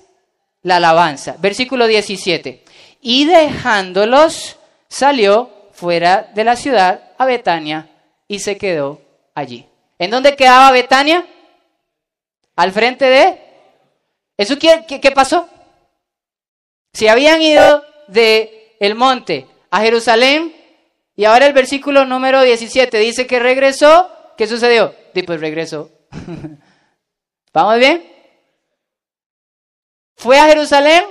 la 0.64 0.78
alabanza. 0.78 1.36
Versículo 1.40 1.86
17. 1.86 2.64
Y 3.02 3.26
dejándolos, 3.26 4.58
salió 4.90 5.52
fuera 5.72 6.32
de 6.34 6.44
la 6.44 6.56
ciudad 6.56 7.12
a 7.20 7.26
Betania 7.26 7.91
y 8.32 8.40
se 8.40 8.58
quedó 8.58 9.02
allí. 9.36 9.68
¿En 10.00 10.10
dónde 10.10 10.38
quedaba 10.38 10.72
Betania? 10.72 11.28
Al 12.56 12.72
frente 12.72 13.04
de... 13.04 13.42
¿Eso 14.38 14.58
qué, 14.58 14.86
qué, 14.88 15.12
pasó? 15.12 15.50
Si 16.94 17.10
habían 17.10 17.42
ido 17.42 17.84
de 18.08 18.78
el 18.80 18.96
monte 18.96 19.48
a 19.70 19.82
Jerusalén 19.82 20.56
y 21.14 21.26
ahora 21.26 21.46
el 21.46 21.52
versículo 21.52 22.06
número 22.06 22.42
17 22.42 23.00
dice 23.00 23.28
que 23.28 23.38
regresó, 23.40 24.10
¿qué 24.38 24.48
sucedió? 24.48 24.96
Y 25.14 25.24
pues 25.24 25.42
regresó. 25.42 25.92
¿Vamos 27.54 27.80
bien? 27.80 28.02
Fue 30.16 30.40
a 30.40 30.46
Jerusalén 30.46 31.04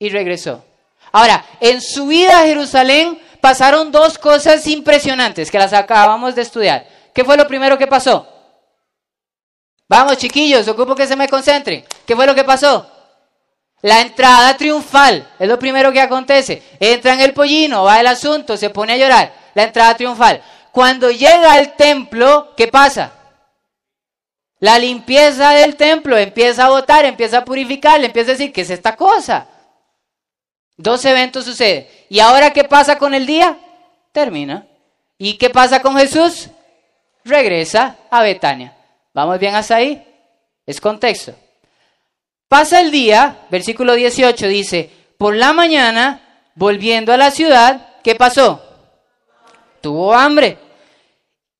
y 0.00 0.08
regresó. 0.08 0.64
Ahora, 1.12 1.46
en 1.60 1.80
su 1.80 2.08
vida 2.08 2.40
a 2.40 2.46
Jerusalén 2.46 3.20
pasaron 3.40 3.90
dos 3.90 4.18
cosas 4.18 4.66
impresionantes 4.66 5.50
que 5.50 5.58
las 5.58 5.72
acabamos 5.72 6.34
de 6.34 6.42
estudiar. 6.42 6.86
¿Qué 7.14 7.24
fue 7.24 7.36
lo 7.36 7.46
primero 7.46 7.78
que 7.78 7.86
pasó? 7.86 8.26
Vamos, 9.88 10.18
chiquillos, 10.18 10.68
ocupo 10.68 10.94
que 10.94 11.06
se 11.06 11.16
me 11.16 11.28
concentren. 11.28 11.84
¿Qué 12.06 12.14
fue 12.14 12.26
lo 12.26 12.34
que 12.34 12.44
pasó? 12.44 12.86
La 13.82 14.00
entrada 14.00 14.56
triunfal 14.56 15.26
es 15.38 15.48
lo 15.48 15.58
primero 15.58 15.90
que 15.90 16.00
acontece. 16.00 16.62
Entra 16.78 17.14
en 17.14 17.20
el 17.20 17.32
pollino, 17.32 17.84
va 17.84 17.98
el 17.98 18.06
asunto, 18.06 18.56
se 18.56 18.70
pone 18.70 18.92
a 18.92 18.96
llorar. 18.96 19.32
La 19.54 19.64
entrada 19.64 19.96
triunfal. 19.96 20.42
Cuando 20.70 21.10
llega 21.10 21.54
al 21.54 21.74
templo, 21.74 22.52
¿qué 22.56 22.68
pasa? 22.68 23.12
La 24.60 24.78
limpieza 24.78 25.50
del 25.52 25.74
templo 25.76 26.16
empieza 26.18 26.66
a 26.66 26.70
votar, 26.70 27.04
empieza 27.06 27.38
a 27.38 27.44
purificar, 27.44 28.04
empieza 28.04 28.30
a 28.30 28.34
decir, 28.34 28.52
¿qué 28.52 28.60
es 28.60 28.70
esta 28.70 28.94
cosa? 28.94 29.46
Dos 30.80 31.04
eventos 31.04 31.44
suceden. 31.44 31.86
¿Y 32.08 32.20
ahora 32.20 32.52
qué 32.52 32.64
pasa 32.64 32.96
con 32.96 33.12
el 33.12 33.26
día? 33.26 33.58
Termina. 34.12 34.66
¿Y 35.18 35.34
qué 35.34 35.50
pasa 35.50 35.82
con 35.82 35.96
Jesús? 35.96 36.48
regresa 37.24 37.96
a 38.10 38.22
Betania. 38.22 38.74
¿Vamos 39.12 39.38
bien 39.38 39.54
hasta 39.54 39.76
ahí? 39.76 40.02
Es 40.66 40.80
contexto. 40.80 41.34
Pasa 42.48 42.80
el 42.80 42.90
día, 42.90 43.46
versículo 43.50 43.94
18 43.94 44.48
dice, 44.48 44.90
por 45.18 45.36
la 45.36 45.52
mañana, 45.52 46.42
volviendo 46.54 47.12
a 47.12 47.16
la 47.16 47.30
ciudad, 47.30 47.96
¿qué 48.02 48.14
pasó? 48.14 48.62
Tuvo 49.80 50.14
hambre. 50.14 50.58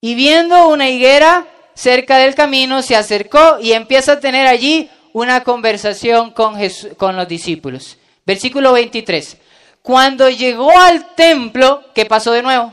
Y 0.01 0.15
viendo 0.15 0.69
una 0.69 0.89
higuera 0.89 1.47
cerca 1.75 2.17
del 2.17 2.35
camino, 2.35 2.83
se 2.83 2.97
acercó 2.97 3.59
y 3.61 3.73
empieza 3.73 4.13
a 4.13 4.21
tener 4.21 4.47
allí 4.47 4.91
una 5.13 5.43
conversación 5.45 6.33
con, 6.33 6.57
con 6.97 7.17
los 7.17 7.29
discípulos. 7.29 7.99
Versículo 8.25 8.73
23. 8.73 9.37
Cuando 9.83 10.29
llegó 10.29 10.71
al 10.79 11.15
templo, 11.15 11.85
¿qué 11.95 12.07
pasó 12.07 12.33
de 12.33 12.43
nuevo? 12.43 12.73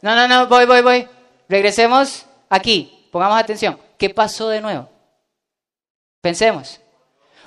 No, 0.00 0.14
no, 0.14 0.28
no, 0.28 0.46
voy, 0.46 0.66
voy, 0.66 0.82
voy. 0.82 1.08
Regresemos 1.48 2.26
aquí. 2.48 3.08
Pongamos 3.10 3.38
atención. 3.38 3.80
¿Qué 3.96 4.10
pasó 4.10 4.48
de 4.48 4.60
nuevo? 4.60 4.88
Pensemos. 6.20 6.80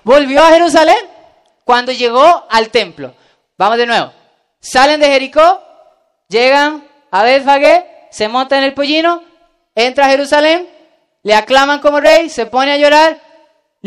Volvió 0.04 0.42
a 0.42 0.50
Jerusalén 0.50 0.98
cuando 1.63 1.92
llegó 1.92 2.46
al 2.50 2.70
templo. 2.70 3.13
Vamos 3.58 3.78
de 3.78 3.86
nuevo. 3.86 4.13
Salen 4.60 5.00
de 5.00 5.08
Jericó, 5.08 5.62
llegan 6.28 6.88
a 7.12 7.24
Betfagé, 7.24 8.08
se 8.10 8.28
montan 8.28 8.60
en 8.60 8.66
el 8.66 8.74
pollino, 8.74 9.24
entra 9.76 10.06
a 10.06 10.10
Jerusalén, 10.10 10.68
le 11.24 11.36
aclaman 11.36 11.80
como 11.80 12.00
rey, 12.00 12.30
se 12.30 12.46
pone 12.46 12.72
a 12.72 12.78
llorar, 12.78 13.22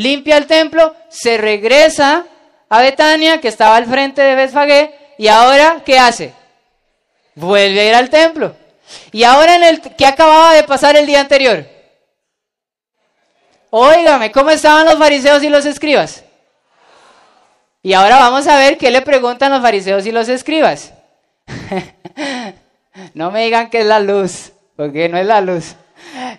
limpia 0.00 0.36
el 0.36 0.46
templo, 0.46 0.94
se 1.08 1.36
regresa 1.36 2.26
a 2.68 2.80
Betania, 2.80 3.40
que 3.40 3.48
estaba 3.48 3.76
al 3.76 3.86
frente 3.86 4.22
de 4.22 4.34
Betfagé, 4.34 4.94
y 5.18 5.28
ahora, 5.28 5.82
¿qué 5.84 5.98
hace? 5.98 6.32
Vuelve 7.34 7.80
a 7.80 7.88
ir 7.88 7.94
al 7.94 8.10
templo. 8.10 8.54
Y 9.12 9.24
ahora 9.24 9.56
en 9.56 9.64
el 9.64 9.80
que 9.80 10.06
acababa 10.06 10.54
de 10.54 10.64
pasar 10.64 10.96
el 10.96 11.06
día 11.06 11.20
anterior. 11.20 11.66
Óigame, 13.70 14.32
¿cómo 14.32 14.50
estaban 14.50 14.86
los 14.86 14.96
fariseos 14.96 15.42
y 15.42 15.48
los 15.48 15.64
escribas? 15.66 16.24
Y 17.82 17.92
ahora 17.92 18.16
vamos 18.16 18.46
a 18.46 18.58
ver 18.58 18.78
qué 18.78 18.90
le 18.90 19.02
preguntan 19.02 19.52
los 19.52 19.62
fariseos 19.62 20.04
y 20.06 20.12
los 20.12 20.28
escribas. 20.28 20.92
no 23.14 23.30
me 23.30 23.44
digan 23.44 23.70
que 23.70 23.80
es 23.80 23.86
la 23.86 24.00
luz, 24.00 24.52
porque 24.76 25.08
no 25.08 25.18
es 25.18 25.26
la 25.26 25.40
luz. 25.40 25.76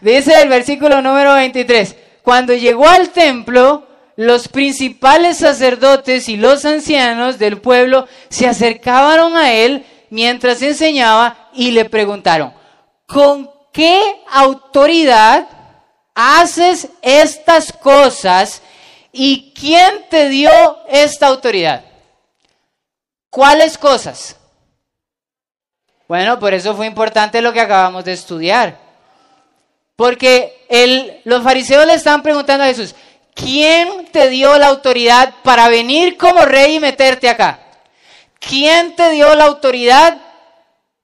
Dice 0.01 0.41
el 0.41 0.49
versículo 0.49 1.01
número 1.01 1.33
23, 1.33 1.95
cuando 2.23 2.53
llegó 2.53 2.87
al 2.87 3.09
templo, 3.09 3.87
los 4.15 4.47
principales 4.47 5.37
sacerdotes 5.37 6.29
y 6.29 6.37
los 6.37 6.65
ancianos 6.65 7.39
del 7.39 7.59
pueblo 7.59 8.07
se 8.29 8.47
acercaban 8.47 9.35
a 9.35 9.51
él 9.51 9.85
mientras 10.09 10.61
enseñaba 10.61 11.49
y 11.53 11.71
le 11.71 11.85
preguntaron, 11.85 12.53
¿con 13.07 13.49
qué 13.73 13.99
autoridad 14.29 15.47
haces 16.13 16.89
estas 17.01 17.71
cosas 17.73 18.61
y 19.11 19.53
quién 19.59 20.05
te 20.09 20.29
dio 20.29 20.51
esta 20.87 21.27
autoridad? 21.27 21.83
¿Cuáles 23.29 23.77
cosas? 23.77 24.35
Bueno, 26.07 26.37
por 26.39 26.53
eso 26.53 26.75
fue 26.75 26.87
importante 26.87 27.41
lo 27.41 27.53
que 27.53 27.61
acabamos 27.61 28.03
de 28.03 28.11
estudiar. 28.11 28.77
Porque 30.01 30.65
el, 30.67 31.21
los 31.25 31.43
fariseos 31.43 31.85
le 31.85 31.93
estaban 31.93 32.23
preguntando 32.23 32.63
a 32.63 32.67
Jesús, 32.67 32.95
¿quién 33.35 34.07
te 34.11 34.29
dio 34.29 34.57
la 34.57 34.69
autoridad 34.69 35.35
para 35.43 35.69
venir 35.69 36.17
como 36.17 36.43
rey 36.43 36.77
y 36.77 36.79
meterte 36.79 37.29
acá? 37.29 37.59
¿Quién 38.39 38.95
te 38.95 39.11
dio 39.11 39.35
la 39.35 39.45
autoridad 39.45 40.17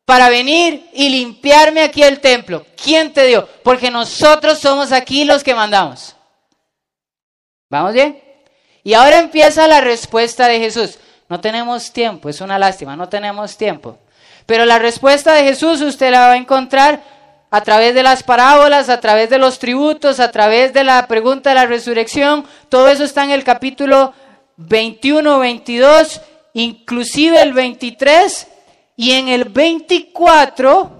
para 0.03 0.29
venir 0.29 0.89
y 0.93 1.09
limpiarme 1.09 1.83
aquí 1.83 2.01
el 2.01 2.19
templo? 2.21 2.65
¿Quién 2.75 3.13
te 3.13 3.27
dio? 3.27 3.47
Porque 3.63 3.91
nosotros 3.91 4.57
somos 4.57 4.91
aquí 4.91 5.25
los 5.25 5.43
que 5.43 5.53
mandamos. 5.53 6.15
¿Vamos 7.69 7.93
bien? 7.93 8.19
Y 8.83 8.95
ahora 8.95 9.19
empieza 9.19 9.67
la 9.67 9.79
respuesta 9.79 10.47
de 10.47 10.57
Jesús. 10.57 10.97
No 11.29 11.39
tenemos 11.39 11.93
tiempo, 11.93 12.29
es 12.29 12.41
una 12.41 12.57
lástima, 12.57 12.95
no 12.95 13.07
tenemos 13.07 13.57
tiempo. 13.57 13.99
Pero 14.47 14.65
la 14.65 14.79
respuesta 14.79 15.35
de 15.35 15.43
Jesús 15.43 15.81
usted 15.81 16.09
la 16.09 16.21
va 16.21 16.31
a 16.31 16.37
encontrar 16.37 17.16
a 17.49 17.61
través 17.61 17.95
de 17.95 18.03
las 18.03 18.23
parábolas, 18.23 18.89
a 18.89 18.99
través 18.99 19.29
de 19.29 19.37
los 19.37 19.59
tributos, 19.59 20.19
a 20.19 20.31
través 20.31 20.73
de 20.73 20.83
la 20.83 21.07
pregunta 21.07 21.49
de 21.49 21.55
la 21.55 21.65
resurrección. 21.65 22.45
Todo 22.69 22.89
eso 22.89 23.03
está 23.03 23.23
en 23.23 23.31
el 23.31 23.43
capítulo 23.43 24.13
21, 24.57 25.39
22 25.39 26.21
inclusive 26.57 27.41
el 27.41 27.53
23 27.53 28.47
y 28.95 29.11
en 29.11 29.27
el 29.27 29.45
24, 29.45 30.91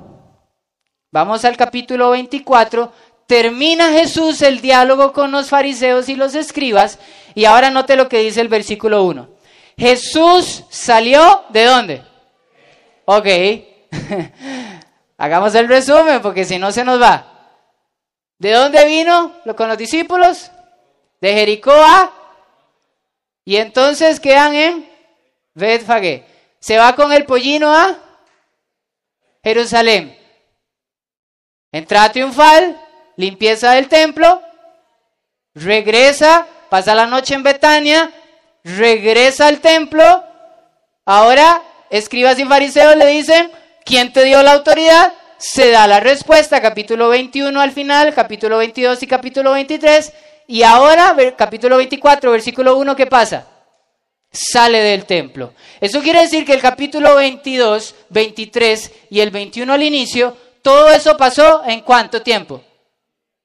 vamos 1.11 1.43
al 1.45 1.57
capítulo 1.57 2.11
24, 2.11 2.93
termina 3.25 3.91
Jesús 3.91 4.43
el 4.43 4.61
diálogo 4.61 5.13
con 5.13 5.31
los 5.31 5.49
fariseos 5.49 6.09
y 6.09 6.15
los 6.15 6.35
escribas 6.35 6.99
y 7.33 7.45
ahora 7.45 7.71
note 7.71 7.95
lo 7.95 8.07
que 8.07 8.19
dice 8.19 8.39
el 8.39 8.49
versículo 8.49 9.03
1. 9.05 9.27
Jesús 9.77 10.63
salió 10.69 11.43
de 11.49 11.65
dónde? 11.65 12.03
Ok. 13.05 13.27
Hagamos 15.17 15.55
el 15.55 15.67
resumen 15.67 16.21
porque 16.21 16.45
si 16.45 16.59
no 16.59 16.71
se 16.71 16.83
nos 16.83 17.01
va. 17.01 17.25
¿De 18.37 18.51
dónde 18.51 18.85
vino 18.85 19.33
con 19.55 19.67
los 19.67 19.77
discípulos? 19.77 20.51
De 21.19 21.33
Jericó 21.33 21.73
a... 21.73 22.13
Y 23.43 23.57
entonces 23.57 24.19
quedan 24.19 24.53
en 24.53 24.89
Betfagé. 25.53 26.25
Se 26.59 26.77
va 26.77 26.95
con 26.95 27.11
el 27.11 27.25
pollino 27.25 27.73
a 27.73 27.97
Jerusalén. 29.43 30.17
Entrada 31.71 32.11
triunfal, 32.11 32.79
limpieza 33.15 33.71
del 33.71 33.87
templo, 33.87 34.41
regresa, 35.53 36.47
pasa 36.69 36.93
la 36.95 37.07
noche 37.07 37.33
en 37.33 37.43
Betania, 37.43 38.11
regresa 38.63 39.47
al 39.47 39.59
templo, 39.59 40.23
ahora 41.05 41.61
escribas 41.89 42.37
y 42.39 42.45
fariseos 42.45 42.95
le 42.95 43.07
dicen, 43.07 43.51
¿quién 43.87 44.11
te 44.11 44.25
dio 44.25 44.43
la 44.43 44.51
autoridad? 44.51 45.13
Se 45.37 45.71
da 45.71 45.87
la 45.87 45.99
respuesta, 45.99 46.61
capítulo 46.61 47.09
21 47.09 47.59
al 47.59 47.71
final, 47.71 48.13
capítulo 48.13 48.57
22 48.57 49.01
y 49.01 49.07
capítulo 49.07 49.53
23, 49.53 50.13
y 50.47 50.63
ahora, 50.63 51.15
capítulo 51.37 51.77
24, 51.77 52.31
versículo 52.31 52.77
1, 52.77 52.95
¿qué 52.95 53.05
pasa? 53.05 53.47
Sale 54.29 54.79
del 54.79 55.05
templo. 55.05 55.53
Eso 55.79 56.01
quiere 56.01 56.21
decir 56.21 56.45
que 56.45 56.53
el 56.53 56.61
capítulo 56.61 57.15
22, 57.15 57.95
23 58.09 58.91
y 59.09 59.21
el 59.21 59.31
21 59.31 59.71
al 59.71 59.83
inicio, 59.83 60.35
todo 60.61 60.89
eso 60.91 61.15
pasó 61.15 61.63
en 61.65 61.81
cuánto 61.81 62.21
tiempo? 62.21 62.61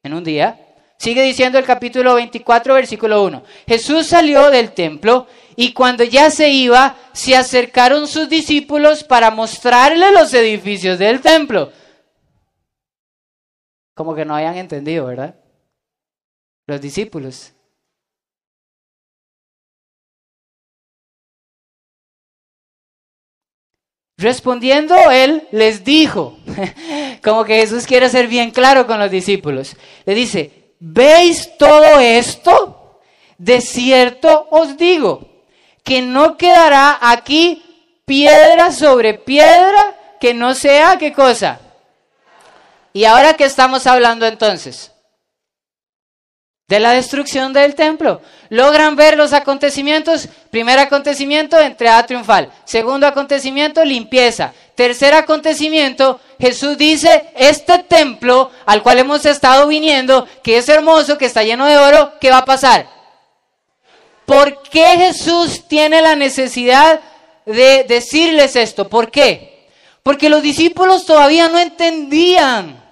En 0.03 0.13
un 0.13 0.25
día. 0.25 0.59
Sigue 0.99 1.23
diciendo 1.23 1.59
el 1.59 1.65
capítulo 1.65 2.15
24, 2.15 2.75
versículo 2.75 3.23
1. 3.25 3.43
Jesús 3.67 4.07
salió 4.07 4.51
del 4.51 4.73
templo 4.73 5.27
y 5.57 5.73
cuando 5.73 6.05
ya 6.05 6.31
se 6.31 6.49
iba, 6.51 6.97
se 7.13 7.37
acercaron 7.37 8.09
sus 8.09 8.29
discípulos 8.29 9.05
para 9.05 9.31
mostrarle 9.31 10.11
los 10.13 10.33
edificios 10.35 10.99
del 10.99 11.21
templo. 11.21 11.73
Como 13.95 14.15
que 14.15 14.25
no 14.25 14.35
hayan 14.35 14.57
entendido, 14.57 15.07
¿verdad? 15.07 15.37
Los 16.67 16.81
discípulos. 16.81 17.53
Respondiendo 24.17 24.95
él 25.11 25.49
les 25.51 25.85
dijo, 25.85 26.39
como 27.25 27.45
que 27.45 27.57
Jesús 27.57 27.87
quiere 27.87 28.09
ser 28.09 28.29
bien 28.29 28.51
claro 28.51 28.87
con 28.87 28.99
los 29.01 29.11
discípulos, 29.11 29.77
le 30.07 30.15
dice, 30.15 30.63
¿Veis 30.85 31.57
todo 31.59 32.01
esto? 32.01 33.01
De 33.39 33.61
cierto 33.61 34.49
os 34.51 34.77
digo 34.77 35.32
que 35.83 36.03
no 36.03 36.37
quedará 36.37 36.99
aquí 37.01 37.63
piedra 38.05 38.73
sobre 38.73 39.15
piedra 39.15 39.97
que 40.21 40.35
no 40.35 40.55
sea 40.55 40.99
qué 40.99 41.13
cosa. 41.13 41.61
¿Y 42.93 43.05
ahora 43.05 43.35
qué 43.35 43.45
estamos 43.45 43.87
hablando 43.87 44.27
entonces? 44.27 44.93
De 46.69 46.79
la 46.79 46.93
destrucción 46.93 47.53
del 47.53 47.75
templo. 47.75 48.23
Logran 48.49 48.97
ver 48.97 49.17
los 49.17 49.33
acontecimientos. 49.33 50.29
Primer 50.51 50.79
acontecimiento, 50.79 51.59
entrada 51.59 52.07
triunfal. 52.07 52.53
Segundo 52.65 53.07
acontecimiento, 53.07 53.85
limpieza. 53.85 54.53
Tercer 54.75 55.15
acontecimiento, 55.15 56.21
Jesús 56.39 56.79
dice, 56.79 57.31
este 57.37 57.79
templo 57.81 58.51
al 58.65 58.83
cual 58.83 58.99
hemos 58.99 59.27
estado 59.27 59.67
viniendo, 59.67 60.27
que 60.43 60.59
es 60.59 60.69
hermoso, 60.69 61.19
que 61.19 61.27
está 61.27 61.43
lleno 61.43 61.67
de 61.67 61.77
oro, 61.77 62.15
¿qué 62.21 62.31
va 62.31 62.39
a 62.39 62.45
pasar? 62.45 62.87
¿Por 64.33 64.63
qué 64.63 64.87
Jesús 64.97 65.69
tiene 65.69 66.01
la 66.01 66.17
necesidad 66.17 67.01
de 67.45 67.85
decirles 67.87 68.57
esto? 68.57 68.89
¿Por 68.89 69.11
qué? 69.11 69.69
Porque 70.03 70.31
los 70.31 70.41
discípulos 70.41 71.05
todavía 71.05 71.51
no 71.51 71.59
entendían, 71.59 72.83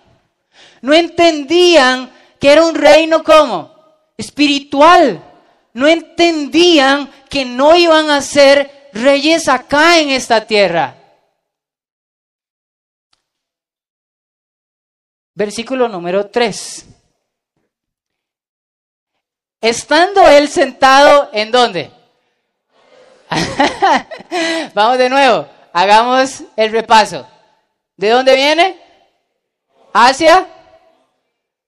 no 0.82 0.92
entendían 0.92 2.12
que 2.38 2.52
era 2.52 2.62
un 2.62 2.74
reino 2.74 3.24
como 3.24 3.74
espiritual, 4.18 5.24
no 5.72 5.88
entendían 5.88 7.10
que 7.30 7.46
no 7.46 7.74
iban 7.74 8.10
a 8.10 8.20
ser 8.20 8.90
reyes 8.92 9.48
acá 9.48 9.98
en 9.98 10.10
esta 10.10 10.46
tierra. 10.46 10.94
Versículo 15.34 15.88
número 15.88 16.26
3. 16.26 16.89
Estando 19.60 20.26
él 20.26 20.48
sentado 20.48 21.28
en 21.32 21.50
dónde? 21.50 21.90
Vamos 24.74 24.98
de 24.98 25.10
nuevo, 25.10 25.48
hagamos 25.72 26.42
el 26.56 26.72
repaso. 26.72 27.26
¿De 27.96 28.08
dónde 28.08 28.34
viene? 28.34 28.80
Hacia 29.92 30.46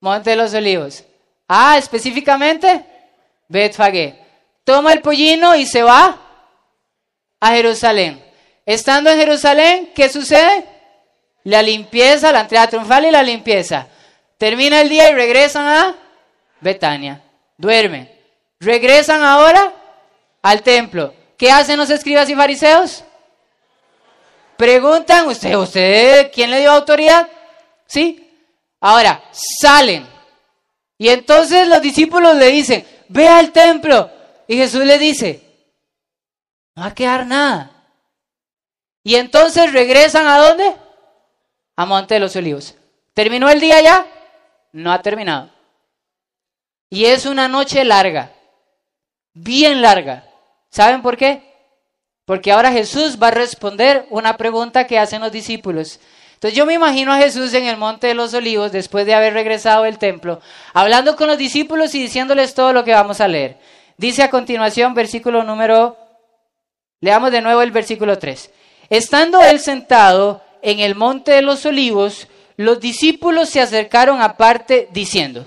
Monte 0.00 0.31
de 0.31 0.37
los 0.37 0.55
Olivos. 0.55 1.05
Ah, 1.46 1.76
específicamente, 1.78 2.85
Betfagé. 3.48 4.18
Toma 4.64 4.92
el 4.92 5.02
pollino 5.02 5.55
y 5.55 5.66
se 5.66 5.83
va 5.83 6.18
a 7.38 7.48
Jerusalén. 7.50 8.24
Estando 8.64 9.11
en 9.11 9.18
Jerusalén, 9.18 9.90
¿qué 9.94 10.09
sucede? 10.09 10.64
La 11.44 11.61
limpieza, 11.62 12.33
la 12.33 12.40
entrada 12.40 12.68
triunfal 12.68 13.05
y 13.05 13.11
la 13.11 13.22
limpieza. 13.22 13.88
Termina 14.38 14.81
el 14.81 14.88
día 14.88 15.11
y 15.11 15.14
regresan 15.14 15.66
a 15.66 15.96
Betania. 16.61 17.20
Duermen. 17.62 18.11
Regresan 18.59 19.22
ahora 19.22 19.72
al 20.42 20.62
templo. 20.62 21.14
¿Qué 21.38 21.48
hacen 21.48 21.79
los 21.79 21.90
escribas 21.90 22.29
y 22.29 22.35
fariseos? 22.35 23.05
Preguntan, 24.57 25.29
¿usted, 25.29 25.55
usted, 25.55 26.33
quién 26.35 26.51
le 26.51 26.59
dio 26.59 26.72
autoridad? 26.72 27.29
¿Sí? 27.87 28.29
Ahora, 28.81 29.22
salen. 29.31 30.05
Y 30.98 31.09
entonces 31.09 31.68
los 31.68 31.81
discípulos 31.81 32.35
le 32.35 32.48
dicen, 32.48 32.85
ve 33.09 33.29
al 33.29 33.53
templo. 33.53 34.11
Y 34.48 34.57
Jesús 34.57 34.85
le 34.85 34.98
dice, 34.98 35.40
no 36.75 36.83
va 36.83 36.88
a 36.88 36.94
quedar 36.96 37.25
nada. 37.25 37.70
Y 39.05 39.14
entonces 39.14 39.72
regresan 39.72 40.27
a 40.27 40.38
dónde? 40.38 40.75
a 41.77 41.87
Monte 41.87 42.14
de 42.14 42.20
los 42.20 42.35
Olivos. 42.35 42.75
¿Terminó 43.14 43.48
el 43.48 43.61
día 43.61 43.81
ya? 43.81 44.07
No 44.72 44.92
ha 44.92 45.01
terminado. 45.01 45.51
Y 46.92 47.07
es 47.07 47.24
una 47.24 47.48
noche 47.48 47.87
larga, 47.87 48.33
bien 49.33 49.81
larga. 49.81 50.26
¿Saben 50.68 51.00
por 51.00 51.16
qué? 51.16 51.40
Porque 52.26 52.52
ahora 52.52 52.70
Jesús 52.70 53.16
va 53.18 53.28
a 53.28 53.31
responder 53.31 54.05
una 54.11 54.37
pregunta 54.37 54.87
que 54.87 54.98
hacen 54.98 55.22
los 55.22 55.33
discípulos. 55.33 56.00
Entonces 56.35 56.55
yo 56.55 56.66
me 56.66 56.74
imagino 56.74 57.11
a 57.11 57.16
Jesús 57.16 57.55
en 57.55 57.64
el 57.64 57.78
Monte 57.78 58.09
de 58.09 58.14
los 58.14 58.35
Olivos, 58.35 58.72
después 58.72 59.07
de 59.07 59.14
haber 59.14 59.33
regresado 59.33 59.85
del 59.85 59.96
templo, 59.96 60.42
hablando 60.74 61.16
con 61.16 61.28
los 61.28 61.38
discípulos 61.38 61.94
y 61.94 62.02
diciéndoles 62.02 62.52
todo 62.52 62.74
lo 62.74 62.85
que 62.85 62.92
vamos 62.92 63.22
a 63.22 63.28
leer. 63.28 63.57
Dice 63.96 64.22
a 64.22 64.28
continuación, 64.28 64.92
versículo 64.92 65.44
número, 65.44 65.96
leamos 67.00 67.33
de 67.33 67.40
nuevo 67.40 67.62
el 67.62 67.70
versículo 67.70 68.18
3. 68.18 68.50
Estando 68.90 69.42
él 69.42 69.61
sentado 69.61 70.42
en 70.61 70.81
el 70.81 70.94
monte 70.94 71.33
de 71.33 71.40
los 71.40 71.64
olivos, 71.64 72.28
los 72.59 72.81
discípulos 72.81 73.48
se 73.48 73.62
acercaron 73.62 74.20
aparte 74.20 74.88
diciendo, 74.92 75.46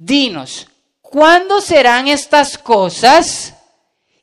dinos, 0.00 0.66
¿cuándo 1.02 1.60
serán 1.60 2.08
estas 2.08 2.56
cosas? 2.56 3.54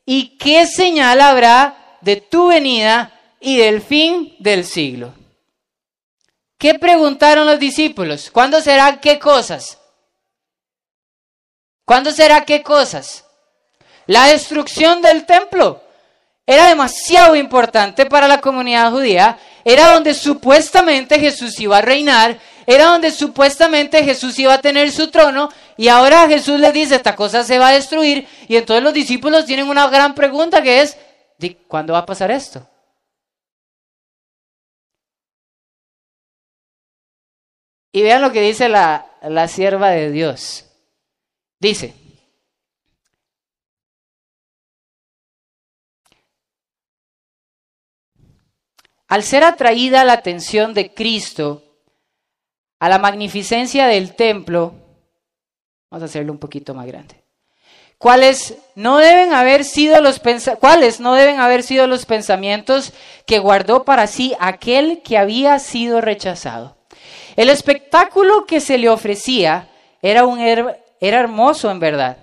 ¿Y 0.04 0.36
qué 0.36 0.66
señal 0.66 1.20
habrá 1.20 1.96
de 2.00 2.16
tu 2.16 2.48
venida 2.48 3.12
y 3.40 3.58
del 3.58 3.80
fin 3.80 4.34
del 4.40 4.64
siglo? 4.64 5.14
¿Qué 6.58 6.74
preguntaron 6.74 7.46
los 7.46 7.60
discípulos? 7.60 8.30
¿Cuándo 8.30 8.60
serán 8.60 8.98
qué 8.98 9.18
cosas? 9.20 9.78
¿Cuándo 11.84 12.10
será 12.10 12.44
qué 12.44 12.62
cosas? 12.62 13.24
La 14.06 14.26
destrucción 14.26 15.00
del 15.00 15.24
templo 15.24 15.80
era 16.44 16.66
demasiado 16.66 17.36
importante 17.36 18.06
para 18.06 18.26
la 18.26 18.40
comunidad 18.40 18.90
judía 18.90 19.38
era 19.68 19.92
donde 19.92 20.14
supuestamente 20.14 21.20
Jesús 21.20 21.60
iba 21.60 21.76
a 21.76 21.82
reinar, 21.82 22.38
era 22.66 22.86
donde 22.86 23.10
supuestamente 23.10 24.02
Jesús 24.02 24.38
iba 24.38 24.54
a 24.54 24.62
tener 24.62 24.90
su 24.90 25.08
trono, 25.08 25.50
y 25.78 25.86
ahora 25.86 26.26
Jesús 26.26 26.58
le 26.58 26.72
dice, 26.72 26.96
esta 26.96 27.14
cosa 27.14 27.44
se 27.44 27.56
va 27.56 27.68
a 27.68 27.72
destruir, 27.72 28.26
y 28.48 28.56
entonces 28.56 28.82
los 28.82 28.92
discípulos 28.92 29.46
tienen 29.46 29.68
una 29.68 29.86
gran 29.86 30.12
pregunta 30.12 30.60
que 30.60 30.80
es, 30.80 30.98
¿cuándo 31.68 31.92
va 31.92 32.00
a 32.00 32.06
pasar 32.06 32.32
esto? 32.32 32.68
Y 37.92 38.02
vean 38.02 38.22
lo 38.22 38.32
que 38.32 38.40
dice 38.40 38.68
la, 38.68 39.06
la 39.22 39.46
sierva 39.46 39.90
de 39.90 40.10
Dios. 40.10 40.66
Dice, 41.60 41.94
Al 49.06 49.22
ser 49.22 49.44
atraída 49.44 50.04
la 50.04 50.14
atención 50.14 50.74
de 50.74 50.92
Cristo 50.92 51.62
a 52.80 52.88
la 52.88 52.98
magnificencia 52.98 53.86
del 53.86 54.16
templo, 54.16 54.87
vamos 55.90 56.02
a 56.02 56.06
hacerlo 56.06 56.32
un 56.32 56.38
poquito 56.38 56.74
más 56.74 56.86
grande. 56.86 57.22
¿Cuáles 57.98 58.54
no 58.76 58.98
deben 58.98 59.32
haber 59.32 59.64
sido 59.64 60.00
los 60.00 60.20
cuáles 60.60 61.00
no 61.00 61.14
deben 61.14 61.40
haber 61.40 61.64
sido 61.64 61.88
los 61.88 62.06
pensamientos 62.06 62.92
que 63.26 63.40
guardó 63.40 63.84
para 63.84 64.06
sí 64.06 64.34
aquel 64.38 65.02
que 65.02 65.18
había 65.18 65.58
sido 65.58 66.00
rechazado? 66.00 66.76
El 67.34 67.50
espectáculo 67.50 68.46
que 68.46 68.60
se 68.60 68.78
le 68.78 68.88
ofrecía 68.88 69.68
era 70.00 70.26
un 70.26 70.38
era 70.38 70.76
hermoso 71.00 71.72
en 71.72 71.80
verdad, 71.80 72.18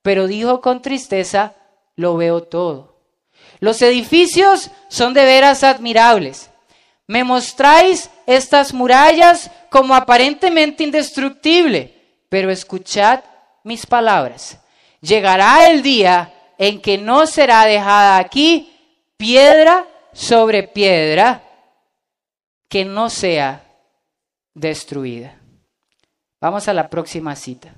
pero 0.00 0.26
dijo 0.26 0.62
con 0.62 0.80
tristeza, 0.80 1.54
lo 1.94 2.16
veo 2.16 2.42
todo. 2.42 2.96
Los 3.60 3.82
edificios 3.82 4.70
son 4.88 5.12
de 5.12 5.24
veras 5.24 5.62
admirables. 5.62 6.50
Me 7.06 7.24
mostráis 7.24 8.10
estas 8.26 8.72
murallas 8.72 9.50
como 9.68 9.94
aparentemente 9.94 10.84
indestructible, 10.84 11.97
pero 12.28 12.50
escuchad 12.50 13.24
mis 13.64 13.86
palabras. 13.86 14.58
Llegará 15.00 15.70
el 15.70 15.82
día 15.82 16.34
en 16.58 16.80
que 16.80 16.98
no 16.98 17.26
será 17.26 17.64
dejada 17.64 18.18
aquí 18.18 18.74
piedra 19.16 19.86
sobre 20.12 20.62
piedra 20.64 21.42
que 22.68 22.84
no 22.84 23.08
sea 23.10 23.64
destruida. 24.54 25.38
Vamos 26.40 26.68
a 26.68 26.74
la 26.74 26.88
próxima 26.88 27.34
cita. 27.34 27.74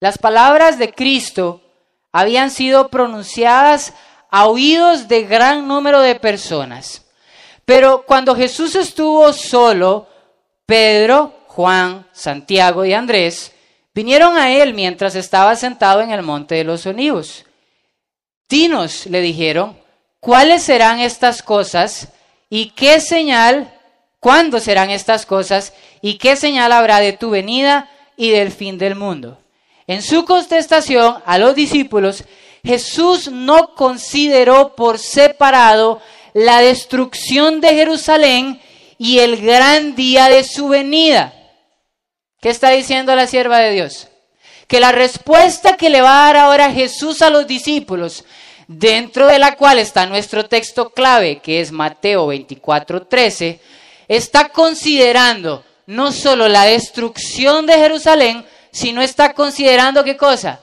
Las 0.00 0.18
palabras 0.18 0.78
de 0.78 0.92
Cristo 0.92 1.62
habían 2.10 2.50
sido 2.50 2.88
pronunciadas 2.88 3.94
a 4.30 4.46
oídos 4.46 5.08
de 5.08 5.22
gran 5.22 5.68
número 5.68 6.00
de 6.00 6.16
personas. 6.16 7.06
Pero 7.64 8.04
cuando 8.04 8.34
Jesús 8.34 8.74
estuvo 8.74 9.32
solo, 9.32 10.08
Pedro, 10.66 11.34
Juan, 11.48 12.06
Santiago 12.12 12.84
y 12.84 12.92
Andrés 12.92 13.52
vinieron 13.94 14.36
a 14.38 14.52
él 14.52 14.74
mientras 14.74 15.14
estaba 15.14 15.54
sentado 15.56 16.00
en 16.00 16.10
el 16.10 16.22
monte 16.22 16.54
de 16.54 16.64
los 16.64 16.86
olivos. 16.86 17.44
Dinos, 18.48 19.06
le 19.06 19.20
dijeron, 19.20 19.76
¿cuáles 20.20 20.62
serán 20.62 21.00
estas 21.00 21.42
cosas 21.42 22.08
y 22.48 22.70
qué 22.70 23.00
señal, 23.00 23.72
cuándo 24.20 24.60
serán 24.60 24.90
estas 24.90 25.26
cosas 25.26 25.72
y 26.00 26.18
qué 26.18 26.36
señal 26.36 26.72
habrá 26.72 27.00
de 27.00 27.12
tu 27.12 27.30
venida 27.30 27.90
y 28.16 28.30
del 28.30 28.50
fin 28.50 28.78
del 28.78 28.94
mundo? 28.94 29.38
En 29.86 30.02
su 30.02 30.24
contestación 30.24 31.16
a 31.26 31.38
los 31.38 31.54
discípulos, 31.54 32.24
Jesús 32.64 33.30
no 33.30 33.74
consideró 33.74 34.76
por 34.76 34.98
separado 34.98 36.00
la 36.32 36.60
destrucción 36.60 37.60
de 37.60 37.74
Jerusalén 37.74 38.60
y 39.02 39.18
el 39.18 39.42
gran 39.42 39.96
día 39.96 40.28
de 40.28 40.44
su 40.44 40.68
venida. 40.68 41.34
¿Qué 42.40 42.50
está 42.50 42.70
diciendo 42.70 43.16
la 43.16 43.26
sierva 43.26 43.58
de 43.58 43.72
Dios? 43.72 44.06
Que 44.68 44.78
la 44.78 44.92
respuesta 44.92 45.76
que 45.76 45.90
le 45.90 46.00
va 46.00 46.22
a 46.22 46.26
dar 46.26 46.36
ahora 46.36 46.70
Jesús 46.70 47.20
a 47.20 47.28
los 47.28 47.48
discípulos, 47.48 48.24
dentro 48.68 49.26
de 49.26 49.40
la 49.40 49.56
cual 49.56 49.80
está 49.80 50.06
nuestro 50.06 50.48
texto 50.48 50.90
clave, 50.90 51.40
que 51.40 51.60
es 51.60 51.72
Mateo 51.72 52.28
24:13, 52.28 53.58
está 54.06 54.50
considerando 54.50 55.64
no 55.86 56.12
solo 56.12 56.46
la 56.46 56.62
destrucción 56.66 57.66
de 57.66 57.78
Jerusalén, 57.78 58.46
sino 58.70 59.02
está 59.02 59.34
considerando 59.34 60.04
qué 60.04 60.16
cosa? 60.16 60.60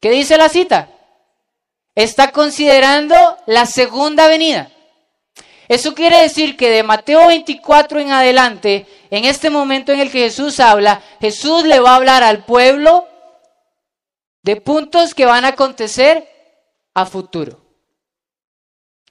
¿Qué 0.00 0.08
dice 0.08 0.38
la 0.38 0.48
cita? 0.48 0.88
Está 1.94 2.32
considerando 2.32 3.14
la 3.44 3.66
segunda 3.66 4.26
venida. 4.26 4.70
Eso 5.68 5.94
quiere 5.94 6.22
decir 6.22 6.56
que 6.56 6.70
de 6.70 6.82
Mateo 6.82 7.26
24 7.26 8.00
en 8.00 8.12
adelante, 8.12 8.86
en 9.10 9.24
este 9.24 9.50
momento 9.50 9.92
en 9.92 10.00
el 10.00 10.10
que 10.10 10.20
Jesús 10.20 10.60
habla, 10.60 11.02
Jesús 11.20 11.64
le 11.64 11.80
va 11.80 11.92
a 11.92 11.96
hablar 11.96 12.22
al 12.22 12.44
pueblo 12.44 13.06
de 14.42 14.56
puntos 14.56 15.14
que 15.14 15.26
van 15.26 15.44
a 15.44 15.48
acontecer 15.48 16.28
a 16.94 17.04
futuro. 17.04 17.60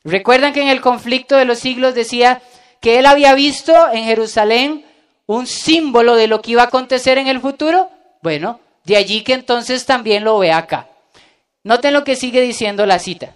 ¿Recuerdan 0.06 0.54
que 0.54 0.62
en 0.62 0.70
el 0.70 0.82
conflicto 0.82 1.36
de 1.36 1.46
los 1.46 1.60
siglos 1.60 1.94
decía 1.94 2.42
que 2.80 3.00
él 3.00 3.06
había 3.06 3.34
visto 3.34 3.74
en 3.92 4.06
Jerusalén 4.06 4.86
un 5.26 5.48
símbolo 5.48 6.16
de 6.16 6.28
lo 6.28 6.42
que 6.42 6.52
iba 6.52 6.62
a 6.62 6.68
acontecer 6.68 7.18
en 7.18 7.28
el 7.28 7.42
futuro? 7.42 7.90
Bueno, 8.22 8.60
de 8.86 8.96
allí 8.96 9.24
que 9.24 9.34
entonces 9.34 9.86
también 9.86 10.24
lo 10.24 10.38
ve 10.40 10.52
acá. 10.52 10.88
Noten 11.64 11.94
lo 11.94 12.04
que 12.04 12.16
sigue 12.16 12.42
diciendo 12.42 12.86
la 12.86 13.00
cita. 13.00 13.36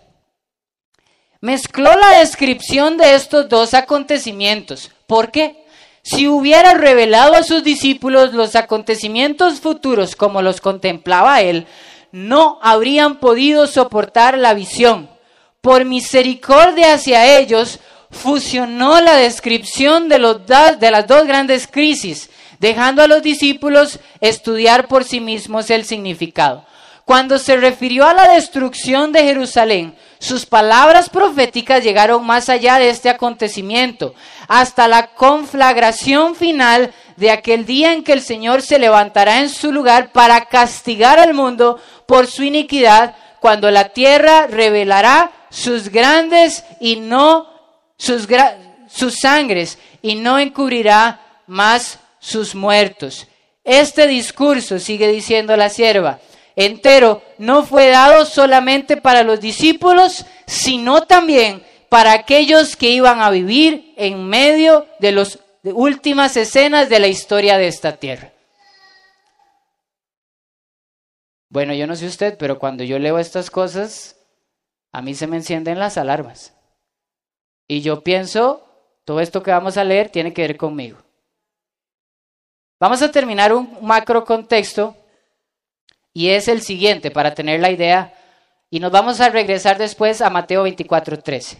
Mezcló 1.41 1.95
la 1.95 2.19
descripción 2.19 2.97
de 2.97 3.15
estos 3.15 3.47
dos 3.47 3.73
acontecimientos. 3.73 4.91
¿Por 5.07 5.31
qué? 5.31 5.63
Si 6.01 6.27
hubiera 6.27 6.73
revelado 6.73 7.33
a 7.33 7.43
sus 7.43 7.63
discípulos 7.63 8.33
los 8.33 8.57
acontecimientos 8.57 9.61
futuros 9.61 10.17
como 10.17 10.41
los 10.41 10.59
contemplaba 10.59 11.41
él, 11.41 11.65
no 12.11 12.59
habrían 12.61 13.21
podido 13.21 13.67
soportar 13.67 14.37
la 14.37 14.53
visión. 14.53 15.09
Por 15.61 15.85
misericordia 15.85 16.93
hacia 16.93 17.37
ellos, 17.37 17.79
fusionó 18.11 18.99
la 18.99 19.15
descripción 19.15 20.09
de, 20.09 20.19
los 20.19 20.41
de 20.45 20.91
las 20.91 21.07
dos 21.07 21.25
grandes 21.25 21.67
crisis, 21.67 22.29
dejando 22.59 23.01
a 23.01 23.07
los 23.07 23.21
discípulos 23.21 23.99
estudiar 24.19 24.89
por 24.89 25.05
sí 25.05 25.21
mismos 25.21 25.69
el 25.69 25.85
significado. 25.85 26.65
Cuando 27.05 27.39
se 27.39 27.55
refirió 27.55 28.05
a 28.05 28.13
la 28.13 28.33
destrucción 28.33 29.13
de 29.13 29.23
Jerusalén, 29.23 29.95
sus 30.19 30.45
palabras 30.45 31.09
proféticas 31.09 31.83
llegaron 31.83 32.25
más 32.25 32.49
allá 32.49 32.77
de 32.77 32.89
este 32.89 33.09
acontecimiento, 33.09 34.13
hasta 34.47 34.87
la 34.87 35.07
conflagración 35.15 36.35
final 36.35 36.93
de 37.15 37.31
aquel 37.31 37.65
día 37.65 37.93
en 37.93 38.03
que 38.03 38.13
el 38.13 38.21
Señor 38.21 38.61
se 38.61 38.79
levantará 38.79 39.39
en 39.39 39.49
su 39.49 39.71
lugar 39.71 40.11
para 40.11 40.45
castigar 40.45 41.19
al 41.19 41.33
mundo 41.33 41.79
por 42.05 42.27
su 42.27 42.43
iniquidad, 42.43 43.15
cuando 43.39 43.71
la 43.71 43.89
tierra 43.89 44.47
revelará 44.47 45.31
sus 45.49 45.89
grandes 45.89 46.65
y 46.81 46.97
no 46.97 47.47
sus, 47.97 48.27
sus 48.89 49.19
sangres 49.19 49.77
y 50.01 50.15
no 50.15 50.37
encubrirá 50.37 51.21
más 51.47 51.99
sus 52.19 52.55
muertos. 52.55 53.27
Este 53.63 54.07
discurso, 54.07 54.79
sigue 54.79 55.07
diciendo 55.07 55.55
la 55.55 55.69
sierva, 55.69 56.19
entero 56.59 57.21
no 57.37 57.63
fue 57.63 57.87
dado 57.87 58.25
solamente 58.25 58.97
para 58.97 59.23
los 59.23 59.39
discípulos, 59.39 60.25
sino 60.45 61.03
también 61.03 61.63
para 61.87 62.11
aquellos 62.11 62.75
que 62.75 62.89
iban 62.89 63.21
a 63.21 63.29
vivir 63.29 63.93
en 63.97 64.27
medio 64.27 64.85
de 64.99 65.13
las 65.13 65.39
últimas 65.63 66.35
escenas 66.37 66.89
de 66.89 66.99
la 66.99 67.07
historia 67.07 67.57
de 67.57 67.67
esta 67.67 67.95
tierra. 67.95 68.33
Bueno, 71.49 71.73
yo 71.73 71.87
no 71.87 71.95
sé 71.95 72.05
usted, 72.05 72.37
pero 72.37 72.59
cuando 72.59 72.83
yo 72.83 72.99
leo 72.99 73.17
estas 73.17 73.49
cosas, 73.49 74.17
a 74.91 75.01
mí 75.01 75.15
se 75.15 75.27
me 75.27 75.37
encienden 75.37 75.79
las 75.79 75.97
alarmas. 75.97 76.53
Y 77.67 77.81
yo 77.81 78.01
pienso, 78.03 78.67
todo 79.05 79.21
esto 79.21 79.41
que 79.41 79.51
vamos 79.51 79.77
a 79.77 79.83
leer 79.83 80.09
tiene 80.09 80.33
que 80.33 80.41
ver 80.41 80.57
conmigo. 80.57 80.99
Vamos 82.79 83.01
a 83.01 83.11
terminar 83.11 83.53
un 83.53 83.77
macro 83.81 84.25
contexto 84.25 84.95
y 86.13 86.29
es 86.29 86.47
el 86.47 86.61
siguiente 86.61 87.11
para 87.11 87.33
tener 87.33 87.59
la 87.59 87.71
idea 87.71 88.13
y 88.69 88.79
nos 88.79 88.91
vamos 88.91 89.19
a 89.19 89.29
regresar 89.29 89.77
después 89.77 90.21
a 90.21 90.29
Mateo 90.29 90.63
24:13. 90.63 91.57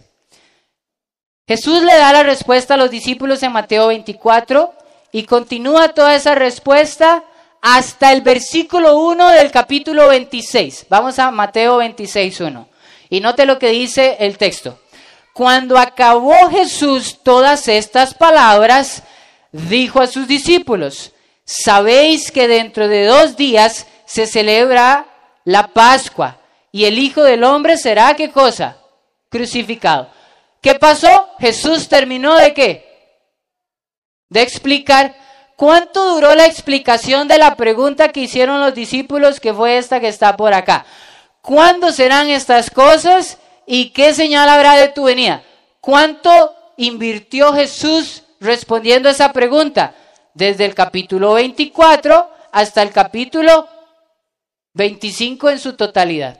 Jesús 1.48 1.82
le 1.82 1.96
da 1.96 2.14
la 2.14 2.24
respuesta 2.24 2.76
a 2.76 2.78
los 2.78 2.92
discípulos 2.92 3.42
en 3.42 3.52
Mateo 3.52 3.88
24 3.88 4.74
y 5.12 5.24
continúa 5.24 5.90
toda 5.90 6.16
esa 6.16 6.36
respuesta 6.36 7.24
hasta 7.62 8.14
el 8.14 8.22
versículo 8.22 9.00
1 9.00 9.30
del 9.32 9.52
capítulo 9.52 10.08
26. 10.08 10.86
Vamos 10.90 11.18
a 11.18 11.32
Mateo 11.32 11.78
26:1. 11.78 12.68
Y 13.10 13.22
note 13.22 13.48
lo 13.48 13.58
que 13.58 13.70
dice 13.70 14.18
el 14.20 14.38
texto. 14.38 14.80
Cuando 15.34 15.78
acabó 15.78 16.50
Jesús 16.50 17.20
todas 17.24 17.68
estas 17.68 18.14
palabras, 18.14 19.04
dijo 19.52 20.02
a 20.02 20.08
sus 20.08 20.28
discípulos, 20.28 21.12
sabéis 21.46 22.32
que 22.32 22.48
dentro 22.48 22.88
de 22.88 23.06
dos 23.06 23.36
días 23.36 23.88
se 24.10 24.26
celebra 24.26 25.06
la 25.46 25.68
Pascua 25.68 26.40
y 26.72 26.86
el 26.86 26.98
Hijo 26.98 27.22
del 27.22 27.44
Hombre 27.44 27.78
será 27.78 28.16
qué 28.16 28.32
cosa? 28.32 28.78
Crucificado. 29.30 30.10
¿Qué 30.62 30.74
pasó? 30.74 31.30
Jesús 31.38 31.88
terminó 31.88 32.36
de 32.36 32.56
qué? 32.56 33.22
De 34.28 34.42
explicar. 34.42 35.16
¿Cuánto 35.56 36.16
duró 36.16 36.34
la 36.34 36.48
explicación 36.48 37.28
de 37.28 37.38
la 37.38 37.56
pregunta 37.56 38.10
que 38.10 38.22
hicieron 38.22 38.60
los 38.62 38.74
discípulos, 38.74 39.40
que 39.40 39.54
fue 39.54 39.78
esta 39.78 40.00
que 40.00 40.08
está 40.08 40.36
por 40.36 40.56
acá? 40.56 40.88
¿Cuándo 41.44 41.92
serán 41.92 42.30
estas 42.30 42.72
cosas 42.72 43.38
y 43.68 43.92
qué 43.92 44.16
señal 44.16 44.50
habrá 44.50 44.74
de 44.74 44.88
tu 44.88 45.04
venida? 45.04 45.44
¿Cuánto 45.82 46.56
invirtió 46.78 47.54
Jesús 47.54 48.24
respondiendo 48.40 49.08
a 49.08 49.12
esa 49.12 49.32
pregunta? 49.34 49.94
Desde 50.34 50.66
el 50.66 50.74
capítulo 50.74 51.34
24 51.34 52.28
hasta 52.52 52.82
el 52.82 52.92
capítulo 52.92 53.70
25 54.80 55.50
en 55.50 55.60
su 55.60 55.74
totalidad. 55.74 56.40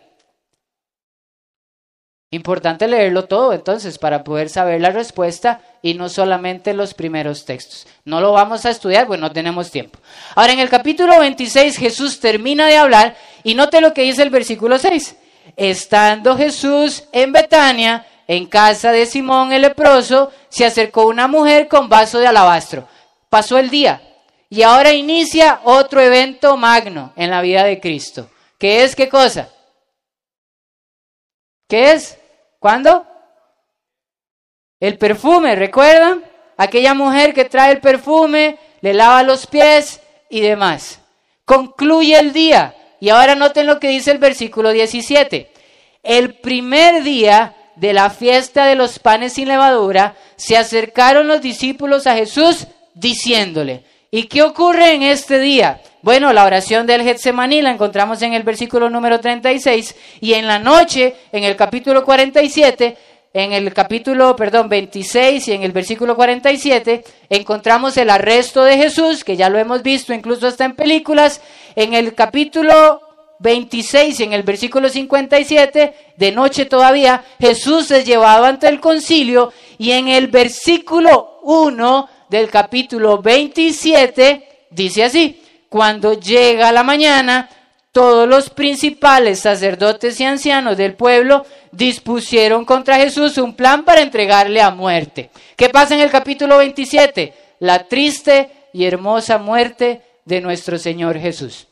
Importante 2.32 2.88
leerlo 2.88 3.26
todo 3.26 3.52
entonces 3.52 3.98
para 3.98 4.24
poder 4.24 4.48
saber 4.48 4.80
la 4.80 4.92
respuesta 4.92 5.62
y 5.82 5.96
no 5.96 6.08
solamente 6.08 6.74
los 6.74 6.94
primeros 6.94 7.44
textos. 7.44 7.86
No 8.06 8.22
lo 8.22 8.32
vamos 8.32 8.66
a 8.66 8.70
estudiar, 8.70 9.08
pues 9.08 9.20
no 9.20 9.30
tenemos 9.34 9.72
tiempo. 9.72 10.00
Ahora 10.36 10.54
en 10.54 10.60
el 10.60 10.70
capítulo 10.70 11.20
26 11.20 11.76
Jesús 11.76 12.22
termina 12.22 12.68
de 12.68 12.78
hablar 12.78 13.18
y 13.44 13.56
note 13.56 13.82
lo 13.82 13.94
que 13.94 14.04
dice 14.04 14.24
el 14.24 14.30
versículo 14.30 14.78
6. 14.78 15.18
Estando 15.58 16.38
Jesús 16.38 17.04
en 17.12 17.34
Betania, 17.34 18.08
en 18.26 18.46
casa 18.46 18.94
de 18.94 19.06
Simón 19.06 19.52
el 19.52 19.64
leproso, 19.64 20.32
se 20.48 20.64
acercó 20.64 21.08
una 21.08 21.28
mujer 21.28 21.68
con 21.68 21.90
vaso 21.90 22.20
de 22.20 22.28
alabastro. 22.28 22.88
Pasó 23.30 23.58
el 23.58 23.70
día, 23.70 24.02
y 24.50 24.64
ahora 24.64 24.92
inicia 24.92 25.62
otro 25.64 26.02
evento 26.02 26.58
magno 26.58 27.14
en 27.16 27.30
la 27.30 27.42
vida 27.42 27.64
de 27.64 27.80
Cristo. 27.80 28.30
¿Qué 28.58 28.84
es 28.84 28.96
qué 28.96 29.08
cosa? 29.08 29.50
¿Qué 31.68 31.94
es? 31.94 32.18
¿Cuándo? 32.60 33.06
El 34.80 34.98
perfume, 34.98 35.56
¿recuerdan? 35.56 36.24
aquella 36.60 36.94
mujer 36.94 37.34
que 37.34 37.46
trae 37.46 37.72
el 37.72 37.80
perfume, 37.80 38.58
le 38.82 38.94
lava 38.94 39.24
los 39.24 39.48
pies 39.48 40.02
y 40.30 40.42
demás. 40.42 41.00
Concluye 41.46 42.20
el 42.20 42.34
día. 42.34 42.76
Y 43.00 43.08
ahora 43.10 43.34
noten 43.34 43.66
lo 43.66 43.80
que 43.80 43.88
dice 43.88 44.12
el 44.12 44.18
versículo 44.18 44.72
17. 44.72 45.54
El 46.04 46.34
primer 46.36 47.02
día 47.02 47.56
de 47.78 47.94
la 47.94 48.10
fiesta 48.10 48.66
de 48.66 48.76
los 48.76 49.00
panes 49.00 49.34
sin 49.34 49.48
levadura, 49.48 50.18
se 50.36 50.58
acercaron 50.58 51.30
los 51.30 51.40
discípulos 51.40 52.08
a 52.08 52.16
Jesús 52.16 52.68
diciéndole, 52.94 53.86
¿y 54.12 54.24
qué 54.24 54.44
ocurre 54.44 54.94
en 54.94 55.04
este 55.04 55.40
día? 55.40 55.82
Bueno, 56.02 56.32
la 56.34 56.46
oración 56.46 56.88
del 56.88 57.04
Getsemaní 57.04 57.62
la 57.62 57.72
encontramos 57.72 58.22
en 58.22 58.34
el 58.34 58.44
versículo 58.44 58.90
número 58.90 59.20
36 59.20 59.96
y 60.22 60.34
en 60.34 60.48
la 60.48 60.60
noche, 60.60 61.16
en 61.32 61.44
el 61.44 61.56
capítulo 61.56 62.06
47, 62.06 62.98
en 63.34 63.54
el 63.54 63.74
capítulo, 63.74 64.36
perdón, 64.36 64.70
26 64.70 65.48
y 65.48 65.52
en 65.52 65.64
el 65.64 65.72
versículo 65.72 66.16
47 66.16 67.04
encontramos 67.30 67.98
el 67.98 68.10
arresto 68.10 68.64
de 68.64 68.78
Jesús, 68.78 69.24
que 69.24 69.38
ya 69.38 69.50
lo 69.50 69.60
hemos 69.60 69.84
visto 69.84 70.14
incluso 70.14 70.48
hasta 70.48 70.66
en 70.66 70.76
películas. 70.76 71.42
En 71.76 71.94
el 71.94 72.16
capítulo 72.16 73.02
26 73.40 74.20
en 74.20 74.34
el 74.34 74.44
versículo 74.44 74.90
57, 74.90 75.94
de 76.18 76.32
noche 76.32 76.66
todavía, 76.66 77.24
Jesús 77.40 77.90
es 77.92 78.06
llevado 78.06 78.46
ante 78.46 78.68
el 78.68 78.80
concilio 78.80 79.54
y 79.78 79.92
en 79.92 80.10
el 80.10 80.28
versículo 80.28 81.40
1 81.44 82.10
del 82.30 82.50
capítulo 82.50 83.22
27 83.22 84.68
dice 84.72 85.04
así, 85.04 85.42
cuando 85.68 86.14
llega 86.14 86.72
la 86.72 86.84
mañana, 86.84 87.50
todos 87.92 88.28
los 88.28 88.50
principales 88.50 89.40
sacerdotes 89.40 90.20
y 90.20 90.26
ancianos 90.26 90.78
del 90.78 90.94
pueblo 90.94 91.46
dispusieron 91.72 92.66
contra 92.66 92.98
Jesús 92.98 93.38
un 93.38 93.56
plan 93.56 93.84
para 93.84 94.02
entregarle 94.02 94.62
a 94.62 94.70
muerte. 94.72 95.32
¿Qué 95.56 95.70
pasa 95.70 95.96
en 95.96 96.02
el 96.02 96.12
capítulo 96.12 96.58
27? 96.58 97.34
La 97.60 97.88
triste 97.88 98.52
y 98.74 98.86
hermosa 98.86 99.38
muerte 99.38 100.04
de 100.26 100.42
nuestro 100.42 100.78
Señor 100.78 101.20
Jesús. 101.20 101.68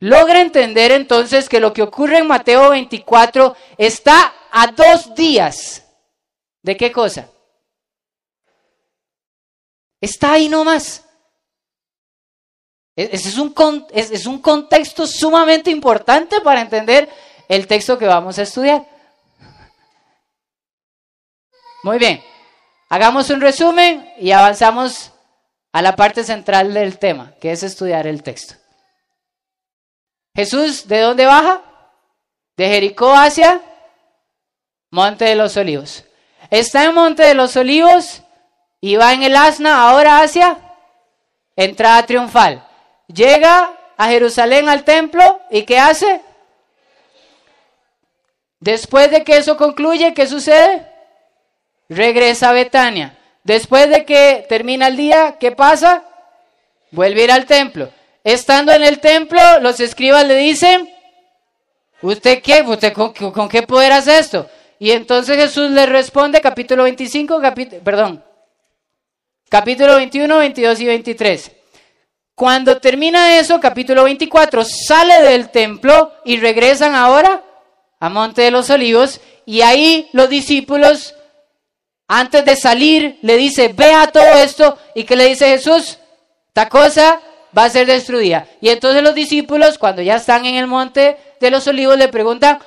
Logra 0.00 0.40
entender 0.40 0.92
entonces 0.92 1.48
que 1.48 1.60
lo 1.60 1.72
que 1.72 1.82
ocurre 1.82 2.18
en 2.18 2.26
Mateo 2.26 2.70
24 2.70 3.56
está 3.78 4.34
a 4.52 4.66
dos 4.68 5.14
días. 5.14 5.84
¿De 6.62 6.76
qué 6.76 6.92
cosa? 6.92 7.30
Está 10.06 10.34
ahí 10.34 10.48
nomás. 10.48 11.04
E-, 12.94 13.10
ese 13.12 13.28
es 13.28 13.38
un, 13.38 13.52
es 13.90 14.26
un 14.26 14.40
contexto 14.40 15.04
sumamente 15.04 15.68
importante 15.68 16.40
para 16.40 16.60
entender 16.60 17.08
el 17.48 17.66
texto 17.66 17.98
que 17.98 18.06
vamos 18.06 18.38
a 18.38 18.42
estudiar. 18.42 18.86
Muy 21.82 21.98
bien, 21.98 22.22
hagamos 22.88 23.30
un 23.30 23.40
resumen 23.40 24.08
y 24.18 24.30
avanzamos 24.30 25.12
a 25.72 25.82
la 25.82 25.96
parte 25.96 26.22
central 26.22 26.72
del 26.72 26.98
tema, 26.98 27.34
que 27.40 27.50
es 27.50 27.64
estudiar 27.64 28.06
el 28.06 28.22
texto. 28.22 28.54
Jesús, 30.36 30.86
¿de 30.86 31.00
dónde 31.00 31.26
baja? 31.26 31.62
De 32.56 32.68
Jericó 32.68 33.12
hacia 33.12 33.60
Monte 34.90 35.24
de 35.24 35.34
los 35.34 35.56
Olivos. 35.56 36.04
Está 36.50 36.84
en 36.84 36.94
Monte 36.94 37.24
de 37.24 37.34
los 37.34 37.56
Olivos 37.56 38.22
y 38.86 38.94
va 38.94 39.12
en 39.12 39.24
el 39.24 39.34
asna 39.34 39.82
ahora 39.82 40.20
hacia 40.20 40.58
entrada 41.56 42.06
triunfal. 42.06 42.64
Llega 43.08 43.72
a 43.96 44.06
Jerusalén 44.06 44.68
al 44.68 44.84
templo 44.84 45.40
y 45.50 45.62
¿qué 45.62 45.76
hace? 45.76 46.20
Después 48.60 49.10
de 49.10 49.24
que 49.24 49.38
eso 49.38 49.56
concluye, 49.56 50.14
¿qué 50.14 50.28
sucede? 50.28 50.86
Regresa 51.88 52.50
a 52.50 52.52
Betania. 52.52 53.18
Después 53.42 53.90
de 53.90 54.04
que 54.04 54.46
termina 54.48 54.86
el 54.86 54.96
día, 54.96 55.34
¿qué 55.40 55.50
pasa? 55.50 56.04
Vuelve 56.92 57.22
a 57.22 57.24
ir 57.24 57.32
al 57.32 57.46
templo. 57.46 57.90
Estando 58.22 58.70
en 58.70 58.84
el 58.84 59.00
templo, 59.00 59.40
los 59.62 59.80
escribas 59.80 60.24
le 60.28 60.36
dicen, 60.36 60.88
¿usted 62.02 62.40
qué? 62.40 62.62
¿Usted 62.62 62.92
con, 62.92 63.48
qué 63.48 63.62
poder 63.64 63.90
hace 63.90 64.16
esto? 64.16 64.48
Y 64.78 64.92
entonces 64.92 65.36
Jesús 65.36 65.72
le 65.72 65.86
responde, 65.86 66.40
capítulo 66.40 66.84
25, 66.84 67.42
perdón, 67.82 68.22
capítulo 69.48 69.96
21, 69.96 70.38
22 70.38 70.80
y 70.80 70.86
23. 70.86 71.52
Cuando 72.34 72.78
termina 72.78 73.38
eso, 73.38 73.60
capítulo 73.60 74.04
24, 74.04 74.64
sale 74.64 75.22
del 75.22 75.50
templo 75.50 76.12
y 76.24 76.38
regresan 76.38 76.94
ahora 76.94 77.42
a 77.98 78.08
Monte 78.08 78.42
de 78.42 78.50
los 78.50 78.68
Olivos 78.68 79.20
y 79.46 79.62
ahí 79.62 80.08
los 80.12 80.28
discípulos, 80.28 81.14
antes 82.08 82.44
de 82.44 82.56
salir, 82.56 83.18
le 83.22 83.36
dice, 83.36 83.68
vea 83.68 84.08
todo 84.08 84.34
esto 84.34 84.78
y 84.94 85.04
que 85.04 85.16
le 85.16 85.24
dice 85.24 85.48
Jesús, 85.48 85.98
esta 86.48 86.68
cosa 86.68 87.20
va 87.56 87.64
a 87.64 87.70
ser 87.70 87.86
destruida. 87.86 88.46
Y 88.60 88.68
entonces 88.68 89.02
los 89.02 89.14
discípulos, 89.14 89.78
cuando 89.78 90.02
ya 90.02 90.16
están 90.16 90.44
en 90.44 90.56
el 90.56 90.66
monte 90.66 91.16
de 91.40 91.50
los 91.50 91.66
olivos, 91.66 91.96
le 91.96 92.08
preguntan, 92.08 92.58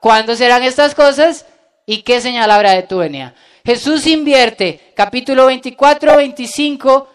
¿cuándo 0.00 0.36
serán 0.36 0.62
estas 0.62 0.94
cosas? 0.94 1.44
¿Y 1.84 2.02
qué 2.02 2.20
señal 2.20 2.50
habrá 2.50 2.72
de 2.72 2.82
tu 2.82 2.98
venida? 2.98 3.34
Jesús 3.68 4.06
invierte 4.06 4.80
capítulo 4.94 5.44
24, 5.44 6.16
25, 6.16 7.06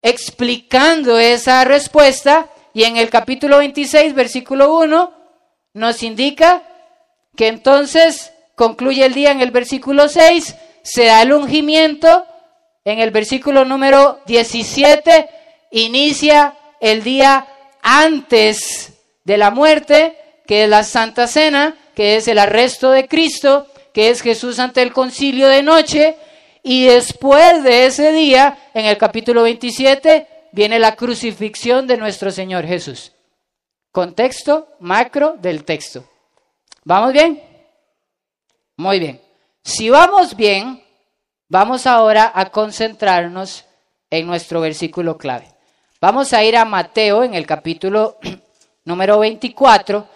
explicando 0.00 1.18
esa 1.18 1.64
respuesta, 1.64 2.48
y 2.72 2.84
en 2.84 2.96
el 2.96 3.10
capítulo 3.10 3.58
26, 3.58 4.14
versículo 4.14 4.78
1, 4.78 5.12
nos 5.74 6.04
indica 6.04 6.62
que 7.34 7.48
entonces 7.48 8.32
concluye 8.54 9.04
el 9.04 9.12
día 9.12 9.32
en 9.32 9.40
el 9.40 9.50
versículo 9.50 10.08
6, 10.08 10.54
se 10.84 11.06
da 11.06 11.22
el 11.22 11.32
ungimiento, 11.32 12.24
en 12.84 13.00
el 13.00 13.10
versículo 13.10 13.64
número 13.64 14.20
17, 14.26 15.28
inicia 15.72 16.54
el 16.80 17.02
día 17.02 17.48
antes 17.82 18.92
de 19.24 19.36
la 19.36 19.50
muerte, 19.50 20.16
que 20.46 20.62
es 20.62 20.70
la 20.70 20.84
Santa 20.84 21.26
Cena, 21.26 21.76
que 21.96 22.14
es 22.14 22.28
el 22.28 22.38
arresto 22.38 22.92
de 22.92 23.08
Cristo, 23.08 23.66
que 23.92 24.10
es 24.10 24.20
Jesús 24.22 24.58
ante 24.58 24.82
el 24.82 24.92
concilio 24.92 25.48
de 25.48 25.62
noche, 25.62 26.16
y 26.62 26.86
después 26.86 27.62
de 27.62 27.86
ese 27.86 28.12
día, 28.12 28.58
en 28.74 28.86
el 28.86 28.98
capítulo 28.98 29.42
27, 29.42 30.26
viene 30.52 30.78
la 30.78 30.96
crucifixión 30.96 31.86
de 31.86 31.96
nuestro 31.96 32.30
Señor 32.30 32.66
Jesús. 32.66 33.12
Contexto 33.92 34.68
macro 34.78 35.36
del 35.38 35.64
texto. 35.64 36.04
¿Vamos 36.84 37.12
bien? 37.12 37.42
Muy 38.76 38.98
bien. 38.98 39.20
Si 39.62 39.90
vamos 39.90 40.36
bien, 40.36 40.82
vamos 41.48 41.86
ahora 41.86 42.30
a 42.34 42.50
concentrarnos 42.50 43.64
en 44.10 44.26
nuestro 44.26 44.60
versículo 44.60 45.16
clave. 45.18 45.48
Vamos 46.00 46.32
a 46.32 46.42
ir 46.44 46.56
a 46.56 46.64
Mateo 46.64 47.24
en 47.24 47.34
el 47.34 47.46
capítulo 47.46 48.18
número 48.84 49.18
24 49.18 50.08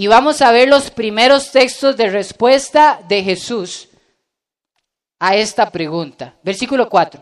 y 0.00 0.06
vamos 0.06 0.42
a 0.42 0.52
ver 0.52 0.68
los 0.68 0.92
primeros 0.92 1.50
textos 1.50 1.96
de 1.96 2.08
respuesta 2.08 3.00
de 3.08 3.20
Jesús 3.24 3.88
a 5.18 5.34
esta 5.34 5.72
pregunta. 5.72 6.36
Versículo 6.44 6.88
4. 6.88 7.20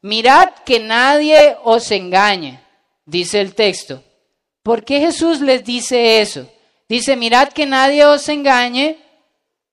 Mirad 0.00 0.48
que 0.64 0.80
nadie 0.80 1.54
os 1.64 1.90
engañe, 1.90 2.58
dice 3.04 3.42
el 3.42 3.54
texto. 3.54 4.02
¿Por 4.62 4.86
qué 4.86 5.00
Jesús 5.00 5.42
les 5.42 5.64
dice 5.64 6.22
eso? 6.22 6.50
Dice, 6.88 7.14
mirad 7.14 7.48
que 7.48 7.66
nadie 7.66 8.06
os 8.06 8.26
engañe 8.30 8.96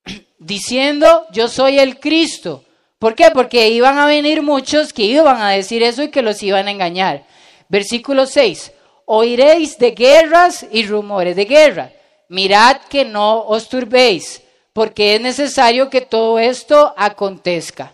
diciendo, 0.38 1.28
yo 1.32 1.47
soy 1.47 1.80
el 1.80 2.02
Cristo. 2.02 2.66
¿Por 2.99 3.16
qué? 3.16 3.32
Porque 3.32 3.70
iban 3.70 3.97
a 3.97 4.08
venir 4.08 4.41
muchos 4.41 4.91
que 4.91 5.04
iban 5.04 5.41
a 5.41 5.52
decir 5.52 5.84
eso 5.84 6.04
y 6.04 6.12
que 6.12 6.22
los 6.22 6.43
iban 6.43 6.68
a 6.68 6.72
engañar. 6.72 7.26
Versículo 7.70 8.26
6. 8.26 8.74
Oiréis 9.06 9.78
de 9.78 9.91
guerras 9.91 10.66
y 10.70 10.86
rumores 10.86 11.38
de 11.38 11.45
guerra. 11.45 11.91
Mirad 12.32 12.77
que 12.88 13.03
no 13.03 13.41
os 13.41 13.67
turbéis, 13.67 14.41
porque 14.71 15.15
es 15.15 15.21
necesario 15.21 15.89
que 15.89 15.99
todo 15.99 16.39
esto 16.39 16.93
acontezca. 16.95 17.93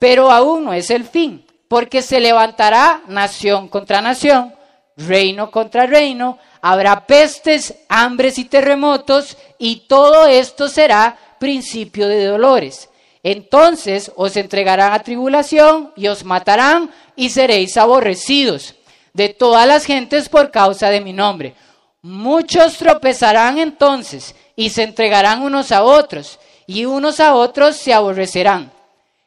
Pero 0.00 0.32
aún 0.32 0.64
no 0.64 0.72
es 0.72 0.90
el 0.90 1.04
fin, 1.04 1.46
porque 1.68 2.02
se 2.02 2.18
levantará 2.18 3.02
nación 3.06 3.68
contra 3.68 4.00
nación, 4.00 4.52
reino 4.96 5.52
contra 5.52 5.86
reino, 5.86 6.38
habrá 6.60 7.06
pestes, 7.06 7.72
hambres 7.88 8.38
y 8.38 8.46
terremotos, 8.46 9.36
y 9.58 9.86
todo 9.86 10.26
esto 10.26 10.68
será 10.68 11.16
principio 11.38 12.08
de 12.08 12.24
dolores. 12.24 12.88
Entonces 13.22 14.10
os 14.16 14.36
entregarán 14.36 14.92
a 14.92 15.04
tribulación 15.04 15.92
y 15.94 16.08
os 16.08 16.24
matarán 16.24 16.90
y 17.14 17.30
seréis 17.30 17.76
aborrecidos 17.76 18.74
de 19.12 19.28
todas 19.28 19.68
las 19.68 19.84
gentes 19.84 20.28
por 20.28 20.50
causa 20.50 20.90
de 20.90 21.00
mi 21.00 21.12
nombre. 21.12 21.54
Muchos 22.08 22.78
tropezarán 22.78 23.58
entonces 23.58 24.34
y 24.56 24.70
se 24.70 24.82
entregarán 24.82 25.42
unos 25.42 25.72
a 25.72 25.82
otros, 25.82 26.38
y 26.66 26.86
unos 26.86 27.20
a 27.20 27.34
otros 27.34 27.76
se 27.76 27.92
aborrecerán. 27.92 28.72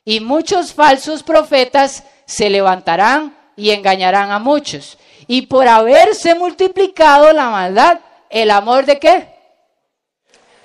Y 0.04 0.20
muchos 0.20 0.74
falsos 0.74 1.22
profetas 1.22 2.04
se 2.26 2.50
levantarán 2.50 3.38
y 3.56 3.70
engañarán 3.70 4.32
a 4.32 4.40
muchos. 4.40 4.98
Y 5.28 5.44
por 5.44 5.68
haberse 5.68 6.34
multiplicado 6.34 7.32
la 7.34 7.52
maldad, 7.52 8.00
el 8.32 8.50
amor 8.50 8.86
de 8.88 9.00
qué? 9.00 9.28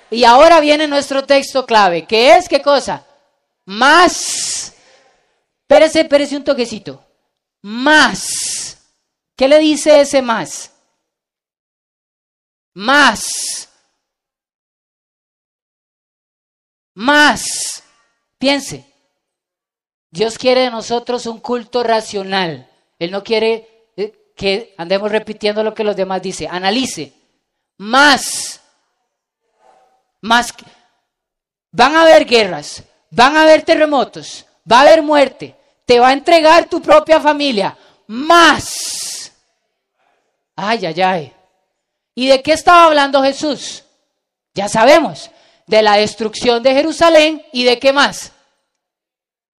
Y 0.09 0.23
ahora 0.23 0.59
viene 0.59 0.87
nuestro 0.87 1.23
texto 1.23 1.67
clave, 1.67 2.07
que 2.07 2.35
es 2.35 2.49
qué 2.49 2.63
cosa? 2.63 3.05
Más 3.65 4.73
Espérese, 5.69 5.99
espérese 5.99 6.37
un 6.37 6.45
toquecito. 6.45 7.03
Más. 7.61 8.77
¿Qué 9.35 9.49
le 9.49 9.59
dice 9.59 9.99
ese 9.99 10.21
más? 10.21 10.71
Más. 12.77 13.69
Más. 16.93 17.83
Piense. 18.37 18.85
Dios 20.11 20.37
quiere 20.37 20.61
de 20.61 20.69
nosotros 20.69 21.25
un 21.25 21.39
culto 21.39 21.81
racional. 21.81 22.69
Él 22.99 23.09
no 23.09 23.23
quiere 23.23 23.89
eh, 23.97 24.31
que 24.35 24.75
andemos 24.77 25.11
repitiendo 25.11 25.63
lo 25.63 25.73
que 25.73 25.83
los 25.83 25.95
demás 25.95 26.21
dicen. 26.21 26.51
Analice. 26.51 27.13
Más. 27.77 28.61
Más. 30.21 30.53
Van 31.71 31.95
a 31.95 32.03
haber 32.03 32.27
guerras. 32.27 32.83
Van 33.09 33.37
a 33.37 33.41
haber 33.41 33.63
terremotos. 33.63 34.45
Va 34.71 34.81
a 34.81 34.81
haber 34.81 35.01
muerte. 35.01 35.55
Te 35.83 35.99
va 35.99 36.09
a 36.09 36.13
entregar 36.13 36.69
tu 36.69 36.79
propia 36.79 37.19
familia. 37.19 37.75
Más. 38.05 39.31
Ay, 40.55 40.85
ay, 40.85 41.01
ay. 41.01 41.36
¿Y 42.17 42.27
de 42.27 42.41
qué 42.41 42.53
estaba 42.53 42.85
hablando 42.85 43.21
Jesús? 43.21 43.85
Ya 44.53 44.67
sabemos. 44.67 45.29
De 45.67 45.81
la 45.81 45.97
destrucción 45.97 46.63
de 46.63 46.73
Jerusalén 46.73 47.45
y 47.53 47.63
de 47.63 47.77
qué 47.77 47.93
más? 47.93 48.33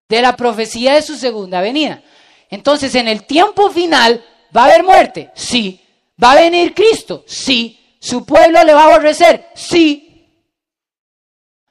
de 0.08 0.22
la 0.22 0.36
profecía 0.36 0.94
de 0.94 1.02
su 1.02 1.16
segunda 1.16 1.60
venida. 1.60 2.02
Entonces, 2.50 2.94
en 2.94 3.08
el 3.08 3.24
tiempo 3.24 3.70
final, 3.70 4.24
¿va 4.56 4.62
a 4.62 4.64
haber 4.66 4.82
muerte? 4.82 5.30
Sí. 5.34 5.84
¿Va 6.22 6.32
a 6.32 6.40
venir 6.40 6.74
Cristo? 6.74 7.24
Sí. 7.26 7.96
¿Su 8.00 8.24
pueblo 8.24 8.62
le 8.64 8.72
va 8.72 8.84
a 8.84 8.86
aborrecer? 8.86 9.50
Sí. 9.54 10.26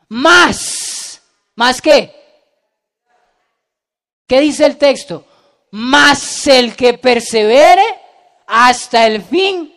Más. 0.09 1.21
¿Más 1.55 1.81
qué? 1.81 2.13
¿Qué 4.27 4.39
dice 4.39 4.65
el 4.65 4.77
texto? 4.77 5.25
Más 5.71 6.47
el 6.47 6.75
que 6.75 6.93
persevere 6.93 7.83
hasta 8.45 9.07
el 9.07 9.23
fin, 9.23 9.73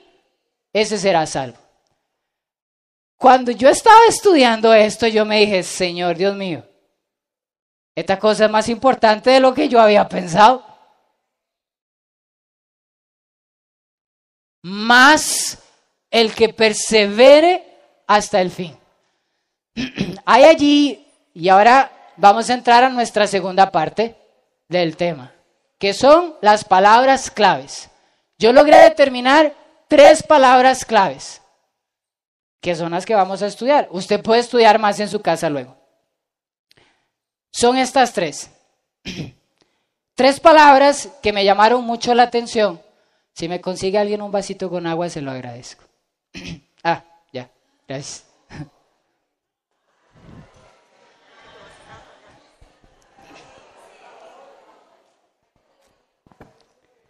ese 0.73 0.99
será 0.99 1.27
salvo. 1.27 1.59
Cuando 3.17 3.51
yo 3.51 3.69
estaba 3.69 4.01
estudiando 4.09 4.73
esto, 4.73 5.07
yo 5.07 5.27
me 5.27 5.41
dije, 5.41 5.63
Señor 5.63 6.17
Dios 6.17 6.35
mío, 6.35 6.65
esta 7.95 8.19
cosa 8.19 8.47
es 8.47 8.51
más 8.51 8.69
importante 8.69 9.31
de 9.31 9.41
lo 9.41 9.53
que 9.53 9.69
yo 9.69 9.81
había 9.81 10.09
pensado. 10.09 10.65
Más 14.63 15.59
el 16.11 16.35
que 16.35 16.49
persevere 16.51 17.63
hasta 18.07 18.41
el 18.41 18.51
fin. 18.51 18.77
Hay 20.25 20.45
allí, 20.45 21.07
y 21.35 21.49
ahora 21.49 21.93
vamos 22.17 22.49
a 22.49 22.55
entrar 22.55 22.85
a 22.85 22.89
nuestra 22.89 23.27
segunda 23.27 23.71
parte 23.71 24.17
del 24.69 24.97
tema, 24.97 25.33
que 25.79 25.93
son 25.93 26.37
las 26.41 26.65
palabras 26.65 27.31
claves. 27.31 27.91
Yo 28.39 28.53
logré 28.53 28.79
determinar 28.79 29.55
tres 29.91 30.23
palabras 30.23 30.85
claves, 30.85 31.43
que 32.61 32.77
son 32.77 32.93
las 32.93 33.05
que 33.05 33.17
vamos 33.17 33.43
a 33.43 33.49
estudiar. 33.49 33.89
Usted 33.91 34.23
puede 34.23 34.41
estudiar 34.41 34.79
más 34.79 35.01
en 35.01 35.09
su 35.09 35.21
casa 35.21 35.51
luego. 35.51 35.77
Son 37.51 37.77
estas 37.77 38.13
tres. 38.13 38.51
tres 40.15 40.39
palabras 40.39 41.09
que 41.21 41.33
me 41.33 41.45
llamaron 41.45 41.85
mucho 41.85 42.15
la 42.15 42.23
atención. 42.23 42.81
Si 43.33 43.49
me 43.49 43.61
consigue 43.61 43.99
alguien 43.99 44.23
un 44.23 44.31
vasito 44.31 44.71
con 44.71 44.87
agua, 44.87 45.09
se 45.09 45.21
lo 45.21 45.33
agradezco. 45.33 45.83
ah, 46.85 47.03
ya, 47.33 47.51
gracias. 47.89 48.25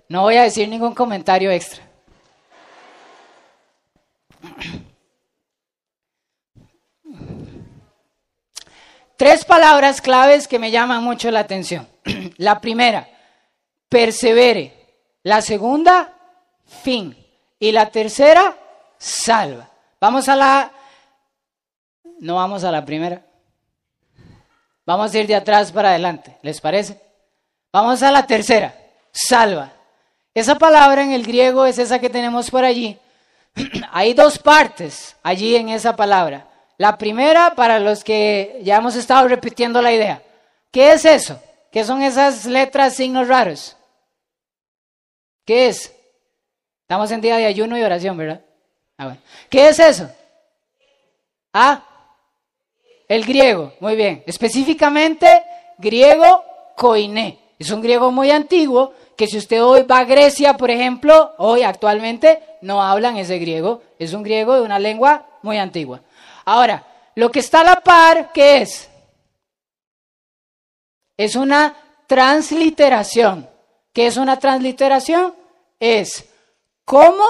No 0.08 0.22
voy 0.22 0.36
a 0.36 0.44
decir 0.44 0.66
ningún 0.66 0.94
comentario 0.94 1.50
extra. 1.50 1.89
Tres 9.16 9.44
palabras 9.44 10.00
claves 10.00 10.48
que 10.48 10.58
me 10.58 10.70
llaman 10.70 11.04
mucho 11.04 11.30
la 11.30 11.40
atención. 11.40 11.86
La 12.38 12.60
primera, 12.60 13.06
persevere. 13.88 14.74
La 15.22 15.42
segunda, 15.42 16.14
fin. 16.64 17.14
Y 17.58 17.72
la 17.72 17.90
tercera, 17.90 18.56
salva. 18.96 19.68
Vamos 20.00 20.26
a 20.30 20.36
la... 20.36 20.72
No 22.20 22.36
vamos 22.36 22.64
a 22.64 22.72
la 22.72 22.82
primera. 22.82 23.22
Vamos 24.86 25.12
a 25.12 25.18
ir 25.18 25.26
de 25.26 25.34
atrás 25.34 25.70
para 25.70 25.90
adelante. 25.90 26.38
¿Les 26.40 26.58
parece? 26.58 26.98
Vamos 27.70 28.02
a 28.02 28.10
la 28.10 28.26
tercera, 28.26 28.74
salva. 29.12 29.72
Esa 30.32 30.56
palabra 30.56 31.02
en 31.02 31.12
el 31.12 31.26
griego 31.26 31.66
es 31.66 31.78
esa 31.78 31.98
que 31.98 32.08
tenemos 32.08 32.50
por 32.50 32.64
allí. 32.64 32.98
Hay 33.92 34.14
dos 34.14 34.38
partes 34.38 35.16
allí 35.22 35.56
en 35.56 35.68
esa 35.68 35.96
palabra. 35.96 36.46
La 36.78 36.96
primera, 36.96 37.54
para 37.54 37.78
los 37.78 38.04
que 38.04 38.60
ya 38.62 38.76
hemos 38.76 38.96
estado 38.96 39.28
repitiendo 39.28 39.82
la 39.82 39.92
idea. 39.92 40.22
¿Qué 40.70 40.92
es 40.92 41.04
eso? 41.04 41.40
¿Qué 41.70 41.84
son 41.84 42.02
esas 42.02 42.46
letras, 42.46 42.96
signos 42.96 43.28
raros? 43.28 43.76
¿Qué 45.44 45.68
es? 45.68 45.94
Estamos 46.82 47.10
en 47.10 47.20
día 47.20 47.36
de 47.36 47.46
ayuno 47.46 47.76
y 47.76 47.82
oración, 47.82 48.16
¿verdad? 48.16 48.40
Ah, 48.98 49.16
¿Qué 49.48 49.68
es 49.68 49.78
eso? 49.78 50.10
Ah, 51.52 51.84
el 53.08 53.24
griego, 53.24 53.74
muy 53.80 53.96
bien. 53.96 54.22
Específicamente, 54.26 55.42
griego 55.78 56.44
koiné. 56.76 57.38
Es 57.58 57.70
un 57.70 57.82
griego 57.82 58.10
muy 58.10 58.30
antiguo 58.30 58.94
que 59.20 59.26
si 59.26 59.36
usted 59.36 59.62
hoy 59.62 59.82
va 59.82 59.98
a 59.98 60.04
Grecia, 60.04 60.56
por 60.56 60.70
ejemplo, 60.70 61.34
hoy 61.36 61.62
actualmente 61.62 62.42
no 62.62 62.82
hablan 62.82 63.18
ese 63.18 63.38
griego. 63.38 63.82
Es 63.98 64.14
un 64.14 64.22
griego 64.22 64.54
de 64.54 64.62
una 64.62 64.78
lengua 64.78 65.26
muy 65.42 65.58
antigua. 65.58 66.00
Ahora, 66.46 66.86
lo 67.16 67.30
que 67.30 67.40
está 67.40 67.60
a 67.60 67.64
la 67.64 67.80
par, 67.82 68.32
¿qué 68.32 68.62
es? 68.62 68.88
Es 71.18 71.36
una 71.36 71.76
transliteración. 72.06 73.46
¿Qué 73.92 74.06
es 74.06 74.16
una 74.16 74.38
transliteración? 74.38 75.34
Es 75.78 76.24
cómo 76.86 77.22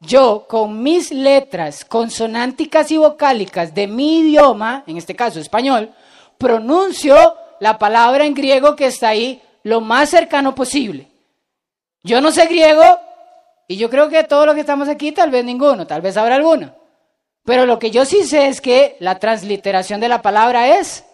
yo 0.00 0.46
con 0.48 0.82
mis 0.82 1.10
letras 1.10 1.84
consonánticas 1.84 2.90
y 2.90 2.96
vocálicas 2.96 3.74
de 3.74 3.86
mi 3.86 4.20
idioma, 4.20 4.82
en 4.86 4.96
este 4.96 5.14
caso 5.14 5.40
español, 5.40 5.92
pronuncio 6.38 7.34
la 7.60 7.78
palabra 7.78 8.24
en 8.24 8.32
griego 8.32 8.74
que 8.74 8.86
está 8.86 9.10
ahí 9.10 9.42
lo 9.62 9.82
más 9.82 10.08
cercano 10.08 10.54
posible. 10.54 11.17
Yo 12.08 12.22
no 12.22 12.32
sé 12.32 12.46
griego 12.46 12.98
y 13.68 13.76
yo 13.76 13.90
creo 13.90 14.08
que 14.08 14.24
todos 14.24 14.46
los 14.46 14.54
que 14.54 14.62
estamos 14.62 14.88
aquí, 14.88 15.12
tal 15.12 15.30
vez 15.30 15.44
ninguno, 15.44 15.86
tal 15.86 16.00
vez 16.00 16.16
habrá 16.16 16.36
alguno. 16.36 16.74
Pero 17.44 17.66
lo 17.66 17.78
que 17.78 17.90
yo 17.90 18.06
sí 18.06 18.24
sé 18.24 18.46
es 18.46 18.62
que 18.62 18.96
la 18.98 19.18
transliteración 19.18 20.00
de 20.00 20.08
la 20.08 20.22
palabra 20.22 20.78
es 20.78 21.04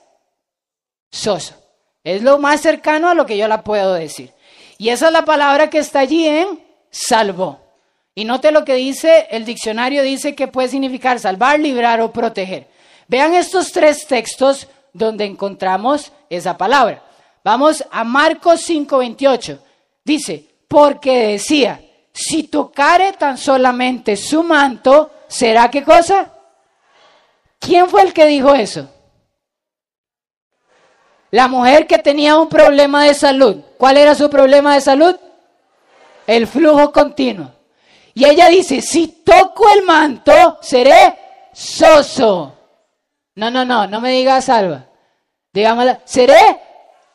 soso. 1.10 1.56
Es 2.04 2.22
lo 2.22 2.38
más 2.38 2.60
cercano 2.60 3.08
a 3.08 3.14
lo 3.14 3.26
que 3.26 3.36
yo 3.36 3.48
la 3.48 3.64
puedo 3.64 3.92
decir. 3.94 4.32
Y 4.78 4.90
esa 4.90 5.08
es 5.08 5.12
la 5.12 5.24
palabra 5.24 5.68
que 5.68 5.78
está 5.78 5.98
allí 5.98 6.28
en 6.28 6.64
salvó. 6.90 7.58
Y 8.14 8.24
note 8.24 8.52
lo 8.52 8.64
que 8.64 8.74
dice 8.74 9.26
el 9.32 9.44
diccionario, 9.44 10.04
dice 10.04 10.36
que 10.36 10.46
puede 10.46 10.68
significar 10.68 11.18
salvar, 11.18 11.58
librar 11.58 12.00
o 12.02 12.12
proteger. 12.12 12.68
Vean 13.08 13.34
estos 13.34 13.72
tres 13.72 14.06
textos 14.06 14.68
donde 14.92 15.24
encontramos 15.24 16.12
esa 16.30 16.56
palabra. 16.56 17.02
Vamos 17.42 17.84
a 17.90 18.04
Marcos 18.04 18.60
5:28. 18.60 19.58
Dice, 20.04 20.53
porque 20.74 21.28
decía, 21.28 21.80
si 22.12 22.44
tocare 22.44 23.12
tan 23.12 23.38
solamente 23.38 24.16
su 24.16 24.42
manto, 24.42 25.10
¿Será 25.34 25.68
qué 25.68 25.82
cosa? 25.82 26.30
¿Quién 27.58 27.88
fue 27.88 28.02
el 28.02 28.12
que 28.12 28.24
dijo 28.26 28.54
eso? 28.54 28.88
La 31.32 31.48
mujer 31.48 31.88
que 31.88 31.98
tenía 31.98 32.38
un 32.38 32.48
problema 32.48 33.04
de 33.04 33.14
salud. 33.14 33.56
¿Cuál 33.76 33.96
era 33.96 34.14
su 34.14 34.30
problema 34.30 34.74
de 34.74 34.80
salud? 34.80 35.16
El 36.28 36.46
flujo 36.46 36.92
continuo. 36.92 37.50
Y 38.14 38.26
ella 38.26 38.48
dice, 38.48 38.80
si 38.80 39.08
toco 39.24 39.68
el 39.72 39.82
manto, 39.82 40.58
seré 40.62 41.18
soso. 41.52 42.56
No, 43.34 43.50
no, 43.50 43.64
no, 43.64 43.88
no 43.88 44.00
me 44.00 44.12
digas 44.12 44.44
salva. 44.44 44.86
Digámosla, 45.52 46.00
seré 46.04 46.60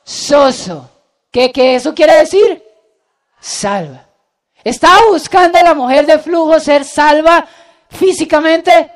soso. 0.04 0.90
¿Qué, 1.32 1.54
¿Qué 1.54 1.76
eso 1.76 1.96
quiere 1.96 2.18
decir? 2.18 2.62
Salva. 3.40 4.06
Estaba 4.64 5.08
buscando 5.10 5.60
la 5.60 5.74
mujer 5.74 6.06
de 6.06 6.20
flujo 6.20 6.60
ser 6.60 6.84
salva 6.84 7.48
físicamente? 7.90 8.92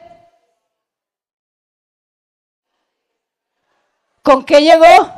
¿Con 4.22 4.44
qué 4.46 4.62
llegó? 4.62 5.12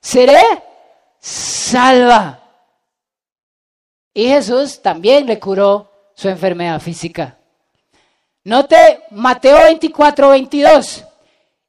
Seré 0.00 0.42
salva. 1.18 2.40
Y 4.12 4.28
Jesús 4.28 4.82
también 4.82 5.26
le 5.26 5.38
curó 5.38 5.90
su 6.14 6.28
enfermedad 6.28 6.80
física. 6.80 7.38
Note 8.44 9.04
Mateo 9.10 9.62
24, 9.64 10.30
22. 10.30 11.04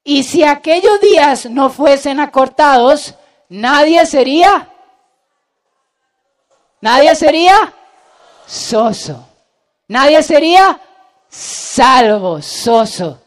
Y 0.04 0.24
si 0.24 0.44
aquellos 0.44 1.00
días 1.02 1.50
no 1.50 1.70
fuesen 1.70 2.20
acortados, 2.20 3.16
nadie 3.50 4.06
sería, 4.06 4.70
nadie 6.82 7.16
sería 7.16 7.74
soso, 8.46 9.28
nadie 9.88 10.24
sería 10.24 10.80
salvo, 11.30 12.42
soso. 12.42 13.22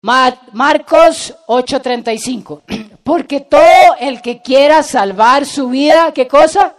Marcos 0.00 1.34
8:35. 1.46 2.62
Porque 3.04 3.40
todo 3.40 3.96
el 3.98 4.22
que 4.22 4.42
quiera 4.42 4.82
salvar 4.82 5.46
su 5.46 5.68
vida, 5.68 6.12
¿qué 6.12 6.28
cosa? 6.28 6.74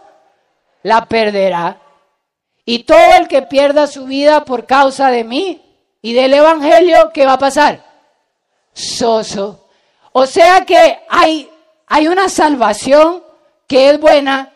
La 0.83 1.05
perderá. 1.05 1.81
Y 2.65 2.83
todo 2.83 3.15
el 3.17 3.27
que 3.27 3.41
pierda 3.41 3.87
su 3.87 4.05
vida 4.05 4.45
por 4.45 4.65
causa 4.65 5.09
de 5.09 5.23
mí 5.23 5.61
y 6.01 6.13
del 6.13 6.33
Evangelio, 6.33 7.11
¿qué 7.13 7.25
va 7.25 7.33
a 7.33 7.39
pasar? 7.39 7.83
Soso. 8.73 9.67
O 10.11 10.25
sea 10.25 10.65
que 10.65 10.99
hay, 11.09 11.49
hay 11.87 12.07
una 12.07 12.29
salvación 12.29 13.23
que 13.69 13.91
es 13.91 13.99
buena, 13.99 14.51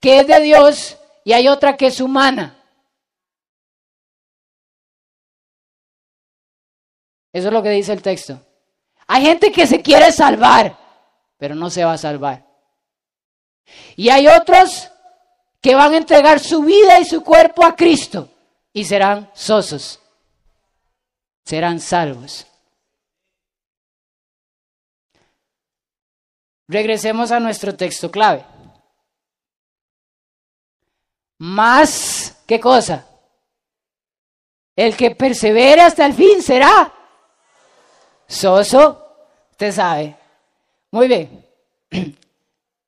que 0.00 0.20
es 0.20 0.26
de 0.26 0.40
Dios, 0.40 0.96
y 1.22 1.34
hay 1.34 1.48
otra 1.48 1.76
que 1.76 1.88
es 1.88 2.00
humana. 2.00 2.56
Eso 7.30 7.48
es 7.48 7.52
lo 7.52 7.62
que 7.62 7.68
dice 7.68 7.92
el 7.92 8.00
texto. 8.00 8.40
Hay 9.06 9.22
gente 9.22 9.52
que 9.52 9.66
se 9.66 9.82
quiere 9.82 10.10
salvar, 10.10 10.76
pero 11.36 11.54
no 11.54 11.68
se 11.68 11.84
va 11.84 11.92
a 11.92 11.98
salvar. 11.98 12.46
Y 13.96 14.08
hay 14.08 14.26
otros 14.28 14.90
que 15.60 15.74
van 15.74 15.92
a 15.92 15.98
entregar 15.98 16.40
su 16.40 16.62
vida 16.62 16.98
y 16.98 17.04
su 17.04 17.22
cuerpo 17.22 17.66
a 17.66 17.76
Cristo 17.76 18.30
y 18.72 18.86
serán 18.86 19.30
sosos, 19.34 20.00
serán 21.44 21.80
salvos. 21.80 22.46
Regresemos 26.68 27.32
a 27.32 27.40
nuestro 27.40 27.74
texto 27.74 28.10
clave. 28.10 28.44
Más, 31.38 32.36
¿qué 32.46 32.60
cosa? 32.60 33.06
El 34.76 34.96
que 34.96 35.12
persevere 35.12 35.80
hasta 35.80 36.04
el 36.04 36.12
fin 36.12 36.42
será 36.42 36.92
soso, 38.26 39.16
usted 39.50 39.72
sabe. 39.72 40.16
Muy 40.90 41.08
bien. 41.08 41.44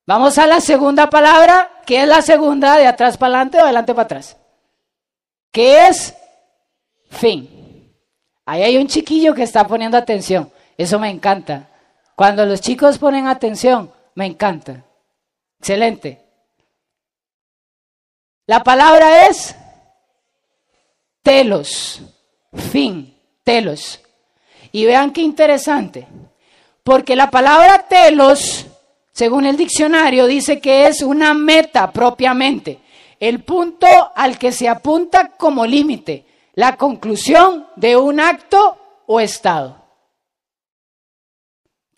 Vamos 0.05 0.37
a 0.37 0.45
la 0.45 0.61
segunda 0.61 1.09
palabra, 1.09 1.81
que 1.85 2.03
es 2.03 2.07
la 2.07 2.21
segunda 2.21 2.77
de 2.77 2.87
atrás 2.87 3.17
para 3.17 3.35
adelante 3.35 3.57
o 3.57 3.63
adelante 3.63 3.93
para 3.93 4.03
atrás. 4.03 4.37
¿Qué 5.51 5.87
es? 5.87 6.13
Fin. 7.09 7.93
Ahí 8.45 8.61
hay 8.63 8.77
un 8.77 8.87
chiquillo 8.87 9.33
que 9.33 9.43
está 9.43 9.65
poniendo 9.65 9.97
atención. 9.97 10.51
Eso 10.77 10.99
me 10.99 11.09
encanta. 11.09 11.70
Cuando 12.21 12.45
los 12.45 12.61
chicos 12.61 12.99
ponen 12.99 13.25
atención, 13.25 13.91
me 14.13 14.27
encanta. 14.27 14.85
Excelente. 15.57 16.21
La 18.45 18.63
palabra 18.63 19.25
es 19.25 19.55
telos. 21.23 21.99
Fin. 22.53 23.17
Telos. 23.43 24.01
Y 24.71 24.85
vean 24.85 25.09
qué 25.13 25.21
interesante, 25.21 26.07
porque 26.83 27.15
la 27.15 27.31
palabra 27.31 27.87
telos, 27.89 28.67
según 29.11 29.47
el 29.47 29.57
diccionario, 29.57 30.27
dice 30.27 30.61
que 30.61 30.85
es 30.85 31.01
una 31.01 31.33
meta 31.33 31.91
propiamente, 31.91 32.81
el 33.19 33.43
punto 33.43 33.87
al 34.13 34.37
que 34.37 34.51
se 34.51 34.69
apunta 34.69 35.29
como 35.37 35.65
límite, 35.65 36.23
la 36.53 36.77
conclusión 36.77 37.65
de 37.77 37.97
un 37.97 38.19
acto 38.19 38.77
o 39.07 39.19
estado. 39.19 39.80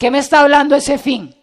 ¿Qué 0.04 0.12
me 0.12 0.18
está 0.20 0.42
hablando 0.42 0.76
ese 0.76 0.98
fin? 0.98 1.34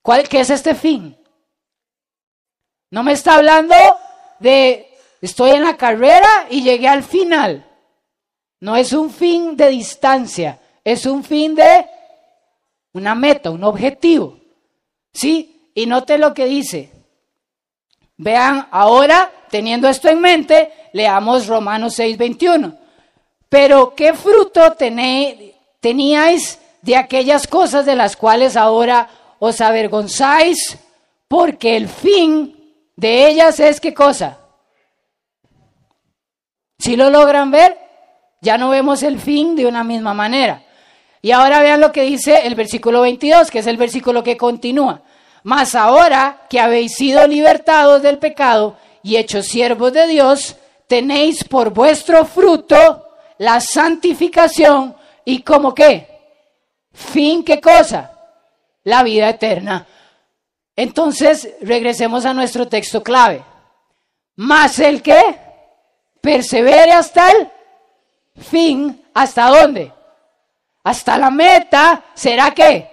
¿Cuál, 0.00 0.26
¿Qué 0.26 0.40
es 0.40 0.48
este 0.48 0.74
fin? 0.74 1.14
No 2.90 3.02
me 3.02 3.12
está 3.12 3.34
hablando 3.34 3.74
de 4.38 4.96
Estoy 5.20 5.50
en 5.50 5.64
la 5.64 5.76
carrera 5.76 6.46
y 6.48 6.62
llegué 6.62 6.88
al 6.88 7.02
final. 7.02 7.70
No 8.60 8.76
es 8.76 8.94
un 8.94 9.10
fin 9.10 9.58
de 9.58 9.68
distancia, 9.68 10.58
es 10.82 11.04
un 11.04 11.22
fin 11.22 11.54
de 11.54 11.84
una 12.94 13.14
meta, 13.14 13.50
un 13.50 13.62
objetivo. 13.62 14.40
¿Sí? 15.12 15.70
Y 15.74 15.84
note 15.84 16.16
lo 16.16 16.32
que 16.32 16.46
dice. 16.46 16.90
Vean, 18.16 18.68
ahora, 18.70 19.30
teniendo 19.50 19.86
esto 19.86 20.08
en 20.08 20.22
mente, 20.22 20.79
leamos 20.92 21.46
Romanos 21.46 21.98
6:21. 21.98 22.76
Pero 23.48 23.94
¿qué 23.94 24.14
fruto 24.14 24.72
teníais 25.80 26.58
de 26.82 26.96
aquellas 26.96 27.46
cosas 27.46 27.84
de 27.84 27.96
las 27.96 28.16
cuales 28.16 28.56
ahora 28.56 29.08
os 29.38 29.60
avergonzáis? 29.60 30.78
Porque 31.26 31.76
el 31.76 31.88
fin 31.88 32.56
de 32.96 33.28
ellas 33.28 33.58
es 33.60 33.80
qué 33.80 33.92
cosa? 33.92 34.38
Si 36.78 36.96
lo 36.96 37.10
logran 37.10 37.50
ver, 37.50 37.76
ya 38.40 38.56
no 38.56 38.70
vemos 38.70 39.02
el 39.02 39.20
fin 39.20 39.54
de 39.56 39.66
una 39.66 39.84
misma 39.84 40.14
manera. 40.14 40.62
Y 41.22 41.32
ahora 41.32 41.60
vean 41.60 41.80
lo 41.80 41.92
que 41.92 42.02
dice 42.02 42.46
el 42.46 42.54
versículo 42.54 43.02
22, 43.02 43.50
que 43.50 43.58
es 43.58 43.66
el 43.66 43.76
versículo 43.76 44.22
que 44.22 44.36
continúa. 44.36 45.02
Mas 45.42 45.74
ahora 45.74 46.42
que 46.48 46.60
habéis 46.60 46.94
sido 46.94 47.26
libertados 47.26 48.02
del 48.02 48.18
pecado 48.18 48.76
y 49.02 49.16
hechos 49.16 49.46
siervos 49.46 49.92
de 49.92 50.06
Dios, 50.06 50.56
tenéis 50.90 51.44
por 51.44 51.70
vuestro 51.70 52.24
fruto 52.24 53.14
la 53.38 53.60
santificación 53.60 54.96
y 55.24 55.40
como 55.40 55.72
qué? 55.72 56.08
Fin, 56.92 57.44
¿qué 57.44 57.60
cosa? 57.60 58.10
La 58.82 59.04
vida 59.04 59.28
eterna. 59.28 59.86
Entonces, 60.74 61.48
regresemos 61.60 62.26
a 62.26 62.34
nuestro 62.34 62.66
texto 62.66 63.04
clave. 63.04 63.44
Más 64.34 64.80
el 64.80 65.00
que 65.00 65.38
persevere 66.20 66.90
hasta 66.90 67.30
el 67.30 67.48
fin. 68.42 69.00
¿Hasta 69.14 69.46
dónde? 69.46 69.92
Hasta 70.82 71.16
la 71.18 71.30
meta. 71.30 72.02
¿Será 72.14 72.50
qué? 72.50 72.90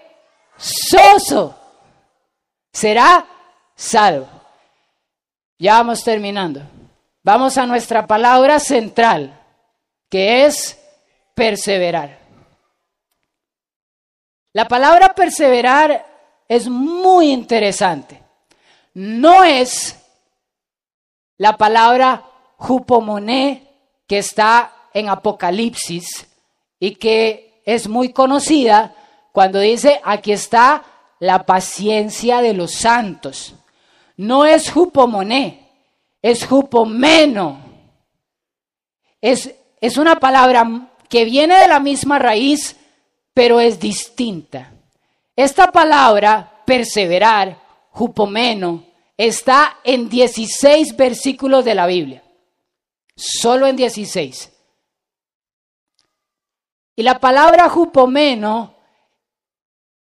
Soso. 0.55 1.57
Será 2.71 3.25
salvo. 3.75 4.27
Ya 5.57 5.73
vamos 5.73 6.03
terminando. 6.03 6.76
Vamos 7.27 7.57
a 7.57 7.65
nuestra 7.65 8.07
palabra 8.07 8.57
central, 8.57 9.37
que 10.09 10.45
es 10.45 10.79
perseverar. 11.35 12.19
La 14.53 14.69
palabra 14.69 15.13
perseverar 15.13 16.05
es 16.47 16.69
muy 16.69 17.33
interesante. 17.33 18.23
No 18.93 19.43
es 19.43 19.99
la 21.37 21.57
palabra 21.57 22.23
Jupomoné, 22.55 23.73
que 24.07 24.19
está 24.19 24.87
en 24.93 25.09
Apocalipsis 25.09 26.29
y 26.79 26.95
que 26.95 27.61
es 27.65 27.89
muy 27.89 28.13
conocida 28.13 28.95
cuando 29.33 29.59
dice, 29.59 29.99
aquí 30.05 30.31
está 30.31 30.81
la 31.19 31.45
paciencia 31.45 32.39
de 32.39 32.53
los 32.53 32.71
santos. 32.75 33.53
No 34.15 34.45
es 34.45 34.71
Jupomoné, 34.71 35.66
es 36.21 36.45
Jupomeno. 36.45 37.65
Es, 39.21 39.53
es 39.81 39.97
una 39.97 40.19
palabra 40.19 40.91
que 41.09 41.25
viene 41.25 41.57
de 41.57 41.67
la 41.67 41.79
misma 41.79 42.19
raíz, 42.19 42.75
pero 43.33 43.59
es 43.59 43.79
distinta. 43.79 44.73
Esta 45.35 45.71
palabra, 45.71 46.63
perseverar, 46.65 47.59
Jupomeno, 47.91 48.83
está 49.17 49.79
en 49.83 50.09
16 50.09 50.95
versículos 50.95 51.65
de 51.65 51.75
la 51.75 51.87
Biblia. 51.87 52.23
Solo 53.15 53.67
en 53.67 53.75
16. 53.75 54.53
Y 56.95 57.03
la 57.03 57.19
palabra 57.19 57.69
jupomeno 57.69 58.75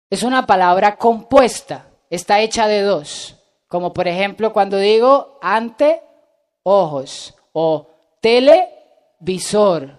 es 0.10 0.24
una 0.24 0.46
palabra 0.46 0.98
compuesta, 0.98 1.90
está 2.10 2.40
hecha 2.40 2.68
de 2.68 2.82
dos. 2.82 3.37
Como 3.68 3.94
por 3.94 4.08
ejemplo 4.08 4.54
cuando 4.54 4.78
digo 4.78 5.40
ante 5.42 6.02
ojos 6.64 7.34
o 7.54 7.88
televisor 8.22 9.98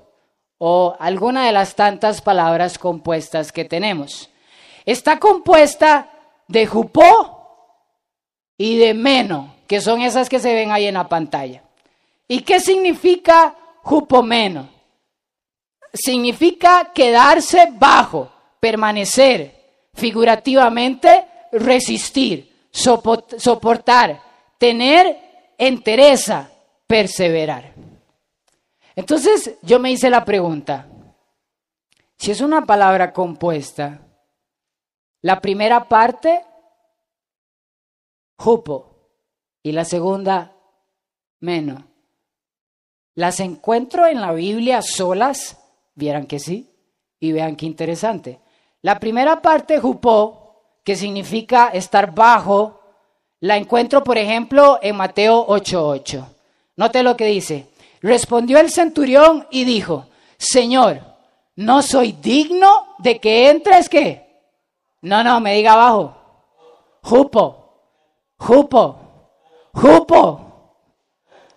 o 0.59 0.97
alguna 0.99 1.47
de 1.47 1.53
las 1.53 1.75
tantas 1.75 2.21
palabras 2.21 2.79
compuestas 2.79 3.53
que 3.53 3.65
tenemos. 3.65 4.29
Está 4.85 5.19
compuesta 5.19 6.11
de 6.49 6.67
jupó 6.67 7.39
y 8.57 8.77
de 8.77 8.95
meno, 8.95 9.55
que 9.67 9.81
son 9.81 10.03
esas 10.03 10.29
que 10.29 10.41
se 10.41 10.53
ven 10.53 10.73
ahí 10.73 10.87
en 10.87 10.95
la 10.95 11.09
pantalla. 11.09 11.63
¿Y 12.27 12.41
qué 12.41 12.61
significa 12.61 13.55
jupomeno? 13.83 14.69
Significa 15.93 16.91
quedarse 16.93 17.69
bajo, 17.73 18.31
permanecer, 18.61 19.55
figurativamente 19.95 21.25
resistir, 21.53 22.48
soportar, 22.71 24.23
tener 24.59 25.55
entereza, 25.59 26.51
perseverar. 26.87 27.73
Entonces 28.95 29.57
yo 29.63 29.79
me 29.79 29.91
hice 29.91 30.11
la 30.11 30.25
pregunta, 30.25 30.89
si 32.17 32.33
es 32.33 32.41
una 32.41 32.67
palabra 32.67 33.13
compuesta, 33.13 34.01
la 35.23 35.41
primera 35.41 35.89
parte, 35.89 36.45
jupo, 38.37 38.97
y 39.63 39.73
la 39.73 39.85
segunda, 39.85 40.57
menos. 41.41 41.85
¿Las 43.15 43.41
encuentro 43.41 44.07
en 44.07 44.21
la 44.21 44.33
Biblia 44.33 44.81
solas? 44.81 45.59
Vieran 45.95 46.27
que 46.27 46.39
sí, 46.39 46.73
y 47.21 47.33
vean 47.33 47.57
qué 47.57 47.67
interesante. 47.67 48.41
La 48.83 49.01
primera 49.01 49.43
parte, 49.43 49.81
jupó, 49.81 50.48
que 50.89 50.97
significa 50.97 51.69
estar 51.69 52.15
bajo, 52.15 52.81
la 53.41 53.59
encuentro, 53.59 54.03
por 54.03 54.17
ejemplo, 54.17 54.79
en 54.81 54.97
Mateo 54.97 55.45
8:8. 55.47 56.25
Note 56.77 57.03
lo 57.03 57.15
que 57.15 57.27
dice. 57.27 57.67
Respondió 58.01 58.59
el 58.59 58.71
centurión 58.71 59.47
y 59.51 59.65
dijo, 59.65 60.07
Señor, 60.39 61.03
no 61.57 61.83
soy 61.83 62.13
digno 62.13 62.87
de 63.01 63.21
que 63.21 63.51
entres, 63.51 63.91
¿qué? 63.91 64.41
No, 65.03 65.23
no, 65.23 65.41
me 65.41 65.57
diga 65.57 65.75
abajo. 65.75 66.17
Jupo, 67.03 67.83
jupo, 68.39 68.97
jupo. 69.75 70.41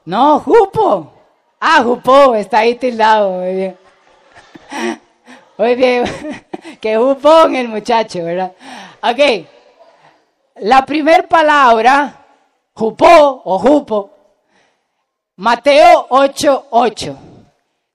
No, 0.03 0.41
jupo. 0.41 1.13
Ah, 1.57 1.82
jupo, 1.82 2.36
está 2.36 2.59
ahí 2.59 2.75
tildado, 2.75 3.32
muy 3.32 3.55
bien. 3.55 3.77
Muy 5.57 5.75
bien, 5.75 6.03
que 6.82 6.97
jupón 6.97 7.55
el 7.55 7.67
muchacho, 7.67 8.23
¿verdad? 8.23 8.51
Ok, 9.04 9.47
la 10.58 10.86
primera 10.86 11.28
palabra, 11.28 12.26
jupó 12.74 13.41
o 13.45 13.58
jupo, 13.58 14.12
Mateo 15.38 16.08
8:8. 16.10 16.66
8. 16.70 17.18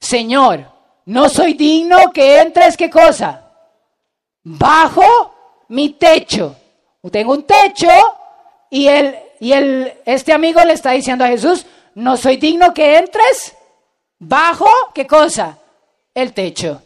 Señor, 0.01 0.65
no 1.07 1.29
soy 1.29 1.55
digno 1.55 2.11
que 2.13 2.41
entres, 2.41 2.77
¿qué 2.77 2.91
cosa? 2.91 3.51
Bajo 4.43 5.65
mi 5.69 5.91
techo. 5.91 6.57
Tengo 7.11 7.33
un 7.33 7.45
techo 7.45 7.89
y, 8.69 8.89
el, 8.89 9.17
y 9.39 9.53
el, 9.53 9.95
este 10.05 10.33
amigo 10.33 10.61
le 10.65 10.73
está 10.73 10.91
diciendo 10.91 11.25
a 11.25 11.29
Jesús, 11.29 11.67
no 11.95 12.17
soy 12.17 12.37
digno 12.37 12.75
que 12.75 12.99
entres 12.99 13.57
bajo, 14.19 14.69
¿qué 14.93 15.07
cosa? 15.07 15.59
El 16.15 16.33
techo. 16.33 16.83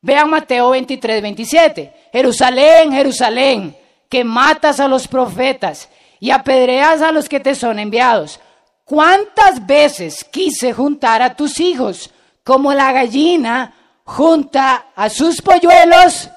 Vean 0.00 0.30
Mateo 0.30 0.70
23, 0.70 1.22
27. 1.22 1.92
Jerusalén, 2.12 2.92
Jerusalén, 2.92 3.76
que 4.08 4.24
matas 4.24 4.80
a 4.80 4.88
los 4.88 5.08
profetas 5.08 5.88
y 6.20 6.30
apedreas 6.30 7.02
a 7.02 7.12
los 7.12 7.28
que 7.28 7.40
te 7.40 7.54
son 7.54 7.78
enviados. 7.78 8.40
¿Cuántas 8.84 9.66
veces 9.66 10.24
quise 10.24 10.72
juntar 10.72 11.20
a 11.20 11.34
tus 11.34 11.60
hijos 11.60 12.10
como 12.42 12.72
la 12.72 12.92
gallina 12.92 13.74
junta 14.04 14.86
a 14.96 15.10
sus 15.10 15.42
polluelos? 15.42 16.30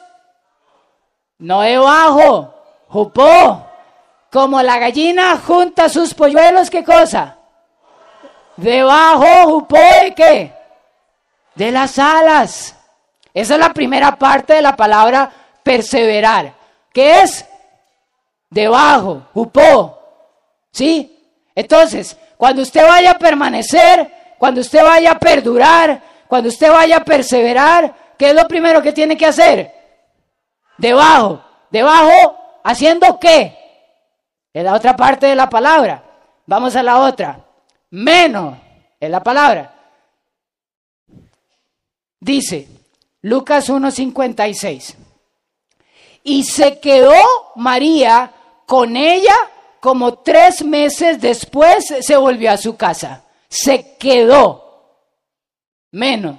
No 1.37 1.61
debajo, 1.61 2.53
jupó. 2.87 3.67
Como 4.31 4.61
la 4.61 4.79
gallina 4.79 5.37
junta 5.37 5.85
a 5.85 5.89
sus 5.89 6.13
polluelos, 6.13 6.69
¿qué 6.69 6.83
cosa? 6.83 7.37
Debajo, 8.55 9.25
jupó 9.45 9.77
de 9.77 10.13
qué? 10.15 10.53
De 11.55 11.71
las 11.71 11.99
alas. 11.99 12.75
Esa 13.33 13.53
es 13.53 13.59
la 13.59 13.73
primera 13.73 14.15
parte 14.15 14.53
de 14.53 14.61
la 14.61 14.75
palabra 14.75 15.31
perseverar. 15.63 16.53
¿Qué 16.91 17.21
es? 17.21 17.45
Debajo, 18.49 19.27
jupó. 19.33 19.97
¿Sí? 20.71 21.17
Entonces, 21.55 22.17
cuando 22.37 22.61
usted 22.61 22.85
vaya 22.85 23.11
a 23.11 23.17
permanecer, 23.17 24.35
cuando 24.37 24.61
usted 24.61 24.83
vaya 24.83 25.11
a 25.11 25.19
perdurar, 25.19 26.01
cuando 26.27 26.49
usted 26.49 26.71
vaya 26.71 26.97
a 26.97 27.05
perseverar, 27.05 27.93
¿qué 28.17 28.29
es 28.29 28.35
lo 28.35 28.47
primero 28.47 28.81
que 28.81 28.91
tiene 28.91 29.15
que 29.15 29.25
hacer? 29.25 29.71
Debajo, 30.77 31.43
debajo, 31.69 32.37
haciendo 32.63 33.19
qué? 33.19 33.57
Es 34.53 34.63
la 34.63 34.73
otra 34.73 34.95
parte 34.95 35.27
de 35.27 35.35
la 35.35 35.49
palabra. 35.49 36.03
Vamos 36.45 36.75
a 36.75 36.83
la 36.83 36.99
otra. 36.99 37.39
Menos 37.91 38.57
es 38.99 39.09
la 39.09 39.21
palabra. 39.21 39.73
Dice 42.19 42.67
Lucas 43.21 43.69
1.56. 43.69 44.95
Y 46.23 46.43
se 46.43 46.79
quedó 46.79 47.13
María 47.55 48.33
con 48.65 48.95
ella 48.95 49.35
como 49.81 50.19
tres 50.19 50.63
meses 50.63 51.19
después 51.19 51.93
se 52.01 52.15
volvió 52.15 52.51
a 52.51 52.57
su 52.57 52.77
casa. 52.77 53.23
Se 53.49 53.97
quedó. 53.97 55.07
Menos. 55.91 56.37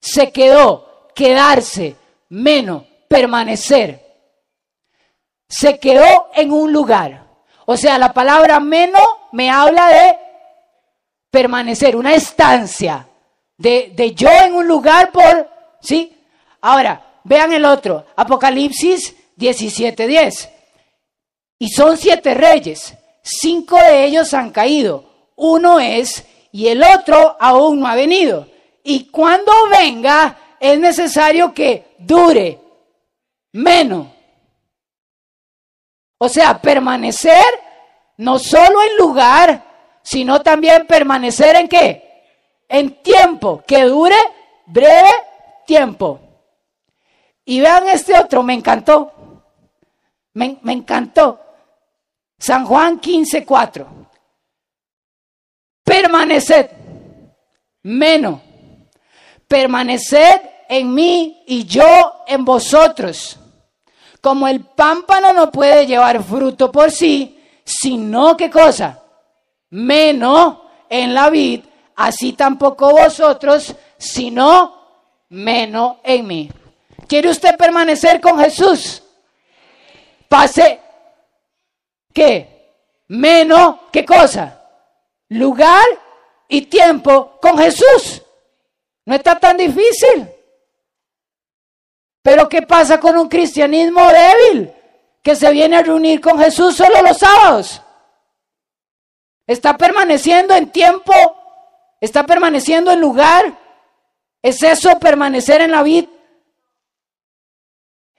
Se 0.00 0.32
quedó. 0.32 1.10
Quedarse. 1.14 1.96
Menos. 2.30 2.84
Permanecer. 3.06 4.04
Se 5.46 5.78
quedó 5.78 6.30
en 6.34 6.50
un 6.52 6.72
lugar. 6.72 7.26
O 7.66 7.76
sea, 7.76 7.98
la 7.98 8.14
palabra 8.14 8.60
menos 8.60 9.02
me 9.32 9.50
habla 9.50 9.88
de 9.88 10.18
permanecer, 11.30 11.94
una 11.96 12.14
estancia. 12.14 13.06
De, 13.58 13.92
de 13.94 14.14
yo 14.14 14.30
en 14.30 14.54
un 14.54 14.66
lugar 14.66 15.12
por... 15.12 15.50
¿Sí? 15.80 16.16
Ahora, 16.60 17.20
vean 17.24 17.52
el 17.52 17.64
otro. 17.64 18.06
Apocalipsis 18.16 19.14
17.10. 19.36 20.50
Y 21.58 21.68
son 21.68 21.96
siete 21.96 22.34
reyes. 22.34 22.94
Cinco 23.22 23.76
de 23.76 24.04
ellos 24.04 24.32
han 24.34 24.50
caído. 24.50 25.04
Uno 25.36 25.80
es 25.80 26.24
y 26.52 26.68
el 26.68 26.82
otro 26.82 27.36
aún 27.38 27.80
no 27.80 27.86
ha 27.86 27.94
venido. 27.94 28.46
Y 28.82 29.06
cuando 29.06 29.52
venga 29.70 30.56
es 30.58 30.78
necesario 30.78 31.52
que 31.54 31.96
dure 31.98 32.58
menos. 33.52 34.08
O 36.18 36.28
sea, 36.28 36.60
permanecer 36.60 37.44
no 38.18 38.38
solo 38.38 38.82
en 38.82 38.96
lugar, 38.98 39.64
sino 40.02 40.42
también 40.42 40.86
permanecer 40.86 41.56
en 41.56 41.68
qué? 41.68 42.24
En 42.68 43.02
tiempo, 43.02 43.62
que 43.66 43.84
dure 43.84 44.16
breve 44.66 45.10
tiempo. 45.70 46.18
Y 47.44 47.60
vean 47.60 47.88
este 47.88 48.18
otro, 48.18 48.42
me 48.42 48.54
encantó. 48.54 49.12
Me, 50.32 50.58
encantó. 50.64 51.38
San 52.36 52.64
Juan 52.66 52.98
15, 52.98 53.46
4. 53.46 53.86
Permaneced, 55.84 56.70
menos. 57.84 58.40
Permaneced 59.46 60.40
en 60.68 60.92
mí 60.92 61.44
y 61.46 61.64
yo 61.64 62.24
en 62.26 62.44
vosotros. 62.44 63.38
Como 64.20 64.48
el 64.48 64.64
pámpano 64.64 65.32
no 65.32 65.52
puede 65.52 65.86
llevar 65.86 66.20
fruto 66.24 66.72
por 66.72 66.90
sí, 66.90 67.40
sino 67.64 68.36
qué 68.36 68.50
cosa? 68.50 69.04
Menos 69.70 70.58
en 70.88 71.14
la 71.14 71.30
vid, 71.30 71.62
así 71.94 72.32
tampoco 72.32 72.90
vosotros, 72.90 73.76
sino 73.96 74.79
menos 75.30 75.96
en 76.04 76.26
mí. 76.26 76.50
¿Quiere 77.08 77.30
usted 77.30 77.56
permanecer 77.56 78.20
con 78.20 78.38
Jesús? 78.38 79.02
Pase 80.28 80.80
¿Qué? 82.12 82.74
Menos, 83.08 83.76
¿qué 83.92 84.04
cosa? 84.04 84.60
Lugar 85.28 85.84
y 86.48 86.62
tiempo 86.62 87.38
con 87.40 87.58
Jesús. 87.58 88.22
No 89.04 89.14
está 89.14 89.38
tan 89.38 89.56
difícil. 89.56 90.28
Pero 92.22 92.48
¿qué 92.48 92.62
pasa 92.62 93.00
con 93.00 93.16
un 93.16 93.28
cristianismo 93.28 94.02
débil 94.08 94.72
que 95.22 95.34
se 95.34 95.50
viene 95.50 95.76
a 95.76 95.82
reunir 95.82 96.20
con 96.20 96.38
Jesús 96.38 96.76
solo 96.76 97.02
los 97.02 97.18
sábados? 97.18 97.80
Está 99.46 99.76
permaneciendo 99.76 100.54
en 100.54 100.70
tiempo, 100.70 101.12
está 102.00 102.24
permaneciendo 102.24 102.92
en 102.92 103.00
lugar. 103.00 103.58
¿Es 104.42 104.62
eso 104.62 104.98
permanecer 104.98 105.60
en 105.60 105.70
la 105.70 105.82
vida? 105.82 106.08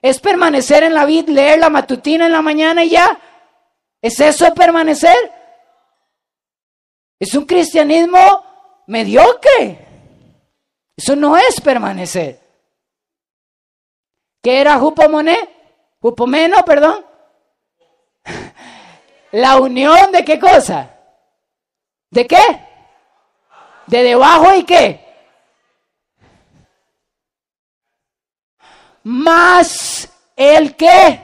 ¿Es 0.00 0.20
permanecer 0.20 0.82
en 0.82 0.94
la 0.94 1.04
vida, 1.04 1.32
leer 1.32 1.58
la 1.60 1.70
matutina 1.70 2.26
en 2.26 2.32
la 2.32 2.42
mañana 2.42 2.84
y 2.84 2.90
ya? 2.90 3.18
¿Es 4.00 4.18
eso 4.18 4.52
permanecer? 4.52 5.32
Es 7.20 7.34
un 7.34 7.44
cristianismo 7.46 8.18
mediocre. 8.88 9.78
Eso 10.96 11.14
no 11.14 11.36
es 11.36 11.60
permanecer. 11.60 12.40
¿Qué 14.42 14.60
era 14.60 14.78
Jupomoné? 14.78 15.38
Jupomeno, 16.00 16.64
perdón. 16.64 17.06
La 19.30 19.56
unión 19.60 20.10
de 20.10 20.24
qué 20.24 20.38
cosa? 20.38 20.90
¿De 22.10 22.26
qué? 22.26 22.42
¿De 23.86 24.02
debajo 24.02 24.52
y 24.54 24.64
qué? 24.64 25.11
más 29.04 30.08
el 30.36 30.76
que 30.76 31.20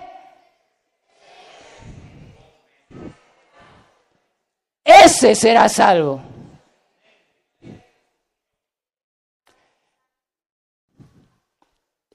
ese 4.85 5.35
será 5.35 5.69
salvo. 5.69 6.23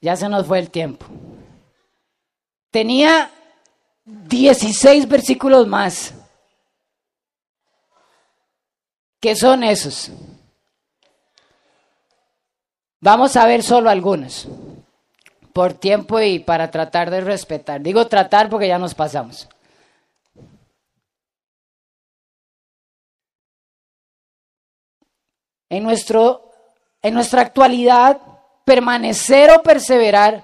Ya 0.01 0.17
se 0.17 0.27
nos 0.27 0.45
fue 0.45 0.59
el 0.59 0.69
tiempo. 0.69 1.05
Tenía 2.71 3.31
16 4.03 5.07
versículos 5.07 5.65
más. 5.67 6.13
¿Qué 9.21 9.35
son 9.35 9.63
esos? 9.63 10.11
Vamos 12.99 13.37
a 13.37 13.45
ver 13.45 13.63
solo 13.63 13.89
algunos 13.89 14.47
por 15.53 15.73
tiempo 15.73 16.19
y 16.19 16.39
para 16.39 16.71
tratar 16.71 17.11
de 17.11 17.21
respetar. 17.21 17.81
Digo 17.81 18.07
tratar 18.07 18.49
porque 18.49 18.67
ya 18.67 18.79
nos 18.79 18.95
pasamos. 18.95 19.47
En, 25.69 25.83
nuestro, 25.83 26.51
en 27.01 27.13
nuestra 27.13 27.41
actualidad, 27.41 28.19
permanecer 28.65 29.51
o 29.51 29.61
perseverar, 29.63 30.43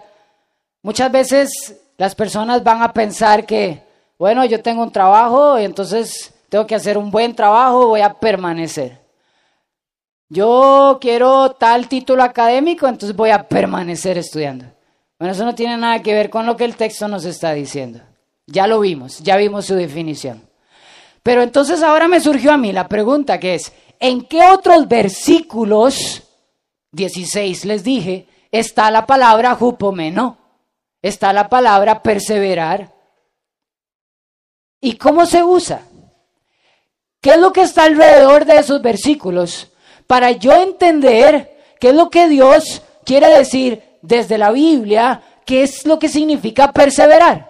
muchas 0.82 1.12
veces 1.12 1.76
las 1.98 2.16
personas 2.16 2.64
van 2.64 2.82
a 2.82 2.94
pensar 2.94 3.46
que, 3.46 3.84
bueno, 4.18 4.46
yo 4.46 4.62
tengo 4.62 4.84
un 4.84 4.92
trabajo 4.92 5.60
y 5.60 5.66
entonces 5.66 6.34
tengo 6.50 6.66
que 6.66 6.76
hacer 6.76 6.98
un 6.98 7.12
buen 7.12 7.36
trabajo, 7.36 7.88
voy 7.88 8.02
a 8.02 8.14
permanecer. 8.14 9.00
Yo 10.30 11.00
quiero 11.02 11.52
tal 11.52 11.88
título 11.88 12.24
académico, 12.24 12.88
entonces 12.88 13.16
voy 13.16 13.32
a 13.32 13.48
permanecer 13.48 14.18
estudiando. 14.18 14.66
Bueno, 15.20 15.34
eso 15.34 15.44
no 15.44 15.54
tiene 15.54 15.76
nada 15.76 16.02
que 16.02 16.14
ver 16.14 16.30
con 16.30 16.46
lo 16.46 16.56
que 16.56 16.64
el 16.64 16.78
texto 16.78 17.10
nos 17.10 17.26
está 17.26 17.54
diciendo. 17.54 18.00
Ya 18.48 18.68
lo 18.68 18.80
vimos, 18.80 19.20
ya 19.20 19.36
vimos 19.36 19.66
su 19.66 19.76
definición. 19.76 20.50
Pero 21.22 21.42
entonces 21.42 21.84
ahora 21.84 22.08
me 22.08 22.22
surgió 22.22 22.54
a 22.54 22.58
mí 22.58 22.72
la 22.72 22.88
pregunta 22.88 23.38
que 23.38 23.56
es, 23.56 23.74
¿en 24.00 24.22
qué 24.24 24.42
otros 24.44 24.88
versículos, 24.88 26.24
16 26.94 27.66
les 27.66 27.84
dije, 27.84 28.28
está 28.50 28.90
la 28.92 29.06
palabra 29.06 29.56
jupomeno? 29.56 30.38
Está 31.02 31.34
la 31.34 31.50
palabra 31.50 32.02
perseverar. 32.02 32.94
¿Y 34.80 34.96
cómo 34.96 35.26
se 35.26 35.44
usa? 35.44 35.82
¿Qué 37.20 37.32
es 37.32 37.38
lo 37.38 37.52
que 37.52 37.62
está 37.64 37.84
alrededor 37.84 38.46
de 38.46 38.58
esos 38.58 38.82
versículos? 38.82 39.74
Para 40.08 40.32
yo 40.32 40.54
entender 40.54 41.76
qué 41.78 41.90
es 41.90 41.96
lo 41.96 42.10
que 42.10 42.30
Dios 42.30 42.82
quiere 43.04 43.28
decir 43.28 43.84
desde 44.02 44.38
la 44.38 44.52
Biblia, 44.52 45.22
qué 45.46 45.64
es 45.64 45.86
lo 45.86 45.98
que 46.00 46.10
significa 46.10 46.72
perseverar. 46.72 47.50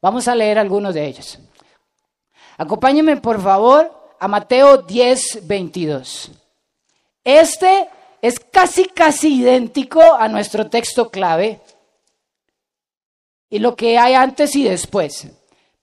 Vamos 0.00 0.28
a 0.28 0.34
leer 0.34 0.58
algunos 0.58 0.94
de 0.94 1.06
ellos. 1.06 1.38
Acompáñenme 2.56 3.16
por 3.16 3.42
favor 3.42 3.92
a 4.18 4.28
Mateo 4.28 4.78
10, 4.78 5.46
22. 5.46 6.30
Este 7.24 7.88
es 8.22 8.38
casi, 8.40 8.86
casi 8.86 9.40
idéntico 9.40 10.00
a 10.00 10.28
nuestro 10.28 10.68
texto 10.68 11.10
clave 11.10 11.60
y 13.50 13.58
lo 13.58 13.76
que 13.76 13.98
hay 13.98 14.14
antes 14.14 14.56
y 14.56 14.64
después. 14.64 15.28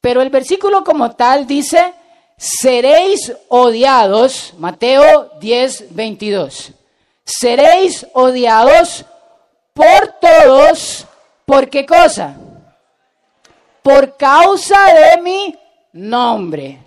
Pero 0.01 0.21
el 0.21 0.29
versículo 0.29 0.83
como 0.83 1.15
tal 1.15 1.47
dice, 1.47 1.93
seréis 2.37 3.33
odiados, 3.49 4.53
Mateo 4.57 5.31
10, 5.39 5.95
22, 5.95 6.71
seréis 7.23 8.05
odiados 8.13 9.05
por 9.73 10.19
todos, 10.21 11.07
¿por 11.45 11.69
qué 11.69 11.85
cosa? 11.85 12.35
Por 13.81 14.15
causa 14.15 14.85
de 14.93 15.21
mi 15.21 15.59
nombre. 15.93 16.79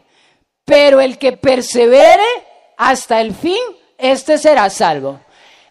Pero 0.64 1.00
el 1.00 1.18
que 1.18 1.36
persevere 1.36 2.24
hasta 2.76 3.20
el 3.20 3.34
fin, 3.34 3.58
este 3.98 4.38
será 4.38 4.70
salvo. 4.70 5.20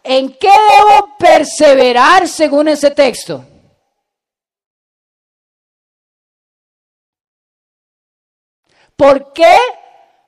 ¿En 0.04 0.34
qué 0.38 0.50
debo 0.50 1.18
perseverar 1.18 2.28
según 2.28 2.68
ese 2.68 2.92
texto? 2.92 3.44
¿Por 8.96 9.34
qué? 9.34 9.58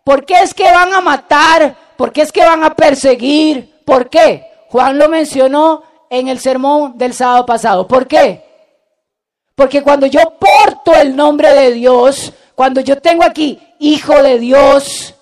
¿Por 0.04 0.26
qué 0.26 0.42
es 0.42 0.54
que 0.54 0.72
van 0.72 0.94
a 0.94 1.02
matar? 1.02 1.76
¿Por 1.96 2.12
qué 2.12 2.22
es 2.22 2.32
que 2.32 2.46
van 2.46 2.64
a 2.64 2.76
perseguir? 2.76 3.82
¿Por 3.86 4.10
qué? 4.10 4.46
Juan 4.70 4.98
lo 4.98 5.08
mencionó 5.08 5.84
en 6.10 6.28
el 6.28 6.40
sermón 6.40 6.98
del 6.98 7.14
sábado 7.14 7.46
pasado. 7.46 7.88
¿Por 7.88 8.08
qué? 8.08 8.44
Porque 9.56 9.82
cuando 9.82 10.06
yo 10.06 10.38
porto 10.40 10.94
el 10.94 11.16
nombre 11.16 11.54
de 11.54 11.72
Dios, 11.72 12.32
cuando 12.56 12.82
yo 12.82 13.02
tengo 13.02 13.24
aquí 13.24 13.60
hijo 13.80 14.22
de 14.22 14.40
Dios, 14.40 15.16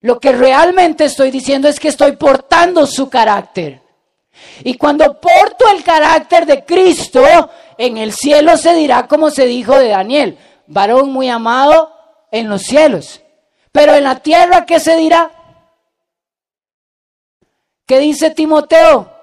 lo 0.00 0.18
que 0.18 0.32
realmente 0.32 1.04
estoy 1.04 1.30
diciendo 1.30 1.68
es 1.68 1.80
que 1.80 1.88
estoy 1.88 2.16
portando 2.16 2.86
su 2.86 3.08
carácter. 3.08 3.80
Y 4.62 4.76
cuando 4.76 5.20
porto 5.20 5.66
el 5.74 5.82
carácter 5.82 6.46
de 6.46 6.64
Cristo, 6.64 7.22
en 7.78 7.96
el 7.96 8.12
cielo 8.12 8.56
se 8.56 8.74
dirá 8.74 9.06
como 9.06 9.30
se 9.30 9.46
dijo 9.46 9.78
de 9.78 9.88
Daniel, 9.88 10.38
varón 10.66 11.10
muy 11.10 11.28
amado 11.28 11.92
en 12.30 12.48
los 12.48 12.62
cielos. 12.62 13.20
Pero 13.72 13.94
en 13.94 14.04
la 14.04 14.20
tierra, 14.20 14.66
¿qué 14.66 14.80
se 14.80 14.96
dirá? 14.96 15.30
¿Qué 17.86 17.98
dice 17.98 18.30
Timoteo? 18.30 19.13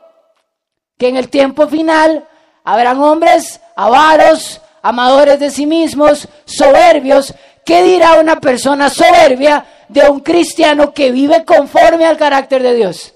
Que 1.02 1.08
en 1.08 1.18
el 1.18 1.30
tiempo 1.30 1.68
final 1.68 2.28
habrán 2.64 3.02
hombres 3.02 3.60
avaros, 3.76 4.62
amadores 4.84 5.40
de 5.40 5.50
sí 5.50 5.66
mismos, 5.66 6.28
soberbios. 6.46 7.34
¿Qué 7.66 7.82
dirá 7.82 8.20
una 8.20 8.40
persona 8.40 8.88
soberbia 8.88 9.66
de 9.90 10.08
un 10.08 10.20
cristiano 10.20 10.94
que 10.94 11.12
vive 11.12 11.44
conforme 11.44 12.06
al 12.06 12.18
carácter 12.18 12.62
de 12.62 12.76
Dios? 12.76 13.16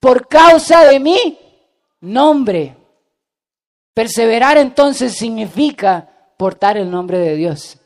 Por 0.00 0.26
causa 0.26 0.86
de 0.86 0.98
mi 0.98 1.38
nombre. 2.00 2.74
Perseverar 3.92 4.56
entonces 4.56 5.12
significa 5.12 6.08
portar 6.38 6.78
el 6.78 6.90
nombre 6.90 7.18
de 7.18 7.36
Dios, 7.36 7.76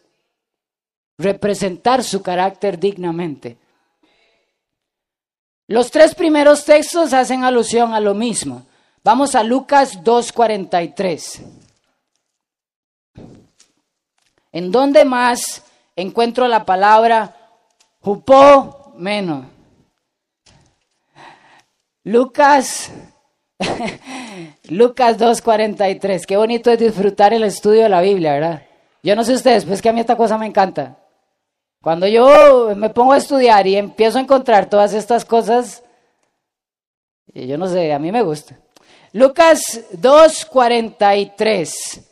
representar 1.19 2.05
su 2.05 2.23
carácter 2.23 2.79
dignamente. 2.79 3.59
Los 5.69 5.91
tres 5.91 6.15
primeros 6.15 6.65
textos 6.65 7.13
hacen 7.13 7.45
alusión 7.45 7.93
a 7.93 8.01
lo 8.01 8.15
mismo. 8.15 8.67
Vamos 9.03 9.35
a 9.35 9.43
Lucas 9.43 10.03
2.43. 10.03 11.41
¿En 14.53 14.71
dónde 14.71 15.05
más 15.05 15.65
encuentro 15.97 16.49
la 16.49 16.65
palabra 16.65 17.37
jupó 18.01 18.93
menos? 18.97 19.47
Lucas 22.05 22.93
Lucas 24.69 25.19
2.43. 25.19 26.25
Qué 26.27 26.37
bonito 26.37 26.71
es 26.71 26.79
disfrutar 26.79 27.33
el 27.33 27.45
estudio 27.45 27.85
de 27.85 27.89
la 27.89 28.01
Biblia, 28.01 28.35
¿verdad? 28.35 28.63
Yo 29.03 29.15
no 29.15 29.25
sé 29.25 29.35
ustedes, 29.35 29.65
pues 29.65 29.81
que 29.81 29.89
a 29.89 29.93
mí 29.93 30.01
esta 30.01 30.17
cosa 30.17 30.39
me 30.39 30.47
encanta. 30.47 30.99
Cuando 31.83 32.07
yo 32.07 32.75
me 32.77 32.91
pongo 32.91 33.13
a 33.13 33.19
estudiar 33.19 33.67
y 33.67 33.77
empiezo 33.77 34.19
a 34.19 34.23
encontrar 34.23 34.69
todas 34.69 34.93
estas 34.93 35.25
cosas, 35.25 35.83
yo 37.33 37.59
no 37.59 37.69
sé, 37.69 37.93
a 37.93 37.99
mí 37.99 38.11
me 38.11 38.23
gusta. 38.23 38.59
Lucas 39.13 39.81
2.43. 39.93 42.03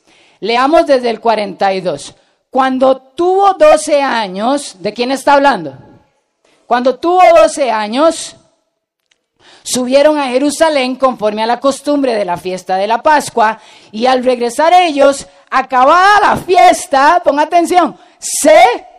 Leamos 0.41 0.87
desde 0.87 1.11
el 1.11 1.21
42. 1.21 2.15
Cuando 2.51 2.97
tuvo 2.97 3.55
12 3.55 4.01
años, 4.01 4.77
¿de 4.81 4.93
quién 4.93 5.11
está 5.11 5.35
hablando? 5.35 5.77
Cuando 6.67 6.99
tuvo 6.99 7.23
12 7.43 7.71
años, 7.71 8.37
subieron 9.63 10.19
a 10.19 10.29
Jerusalén 10.29 10.97
conforme 10.97 11.43
a 11.43 11.47
la 11.47 11.61
costumbre 11.61 12.15
de 12.15 12.25
la 12.25 12.37
fiesta 12.37 12.77
de 12.77 12.87
la 12.87 13.03
Pascua 13.03 13.59
y 13.91 14.07
al 14.07 14.25
regresar 14.25 14.73
ellos, 14.73 15.27
acabada 15.51 16.21
la 16.21 16.37
fiesta, 16.37 17.21
pon 17.25 17.39
atención, 17.39 17.97
se... 18.19 18.94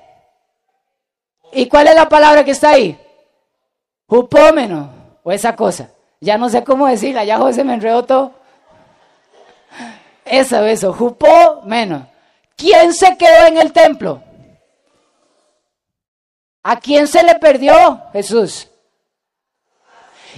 ¿Y 1.56 1.68
cuál 1.70 1.88
es 1.88 1.96
la 1.96 2.10
palabra 2.10 2.44
que 2.44 2.52
está 2.52 2.72
ahí? 2.72 3.00
Jupómeno, 4.08 4.90
o 5.24 5.32
esa 5.32 5.56
cosa. 5.56 5.90
Ya 6.20 6.38
no 6.38 6.50
sé 6.50 6.66
cómo 6.66 6.86
decirla, 6.86 7.24
ya 7.24 7.38
José 7.38 7.64
me 7.64 7.76
enredó 7.76 8.04
todo. 8.04 8.34
Eso, 10.26 10.66
eso, 10.66 10.92
jupómeno. 10.92 12.10
¿Quién 12.58 12.94
se 12.94 13.16
quedó 13.18 13.46
en 13.48 13.58
el 13.58 13.72
templo? 13.72 14.22
¿A 16.62 16.78
quién 16.78 17.08
se 17.08 17.24
le 17.24 17.36
perdió 17.36 18.02
Jesús? 18.12 18.68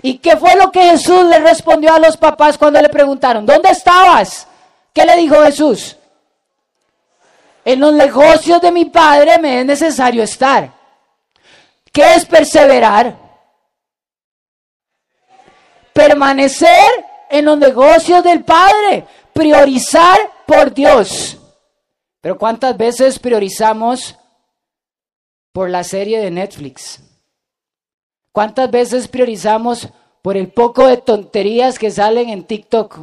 ¿Y 0.04 0.20
qué 0.20 0.38
fue 0.38 0.56
lo 0.56 0.72
que 0.72 0.82
Jesús 0.82 1.26
le 1.26 1.40
respondió 1.40 1.96
a 1.96 2.00
los 2.00 2.16
papás 2.16 2.60
cuando 2.60 2.80
le 2.80 2.90
preguntaron, 2.90 3.44
¿dónde 3.44 3.72
estabas? 3.72 4.48
¿Qué 4.94 5.04
le 5.04 5.16
dijo 5.16 5.42
Jesús? 5.44 5.98
En 7.66 7.80
los 7.80 7.94
negocios 7.94 8.62
de 8.62 8.72
mi 8.72 8.86
Padre 8.86 9.40
me 9.40 9.62
es 9.62 9.66
necesario 9.66 10.22
estar. 10.22 10.77
¿Qué 11.92 12.16
es 12.16 12.26
perseverar? 12.26 13.18
Permanecer 15.94 17.06
en 17.30 17.46
los 17.46 17.58
negocios 17.58 18.24
del 18.24 18.44
Padre, 18.44 19.06
priorizar 19.34 20.18
por 20.46 20.74
Dios. 20.74 21.38
Pero 22.22 22.38
¿cuántas 22.38 22.78
veces 22.78 23.20
priorizamos 23.20 24.16
por 25.52 25.70
la 25.70 25.84
serie 25.84 26.20
de 26.20 26.32
Netflix? 26.32 27.02
¿Cuántas 28.32 28.70
veces 28.70 29.08
priorizamos 29.08 29.90
por 30.28 30.36
el 30.36 30.50
poco 30.50 30.88
de 30.88 30.98
tonterías 30.98 31.80
que 31.80 31.90
salen 31.90 32.28
en 32.28 32.44
TikTok. 32.44 33.00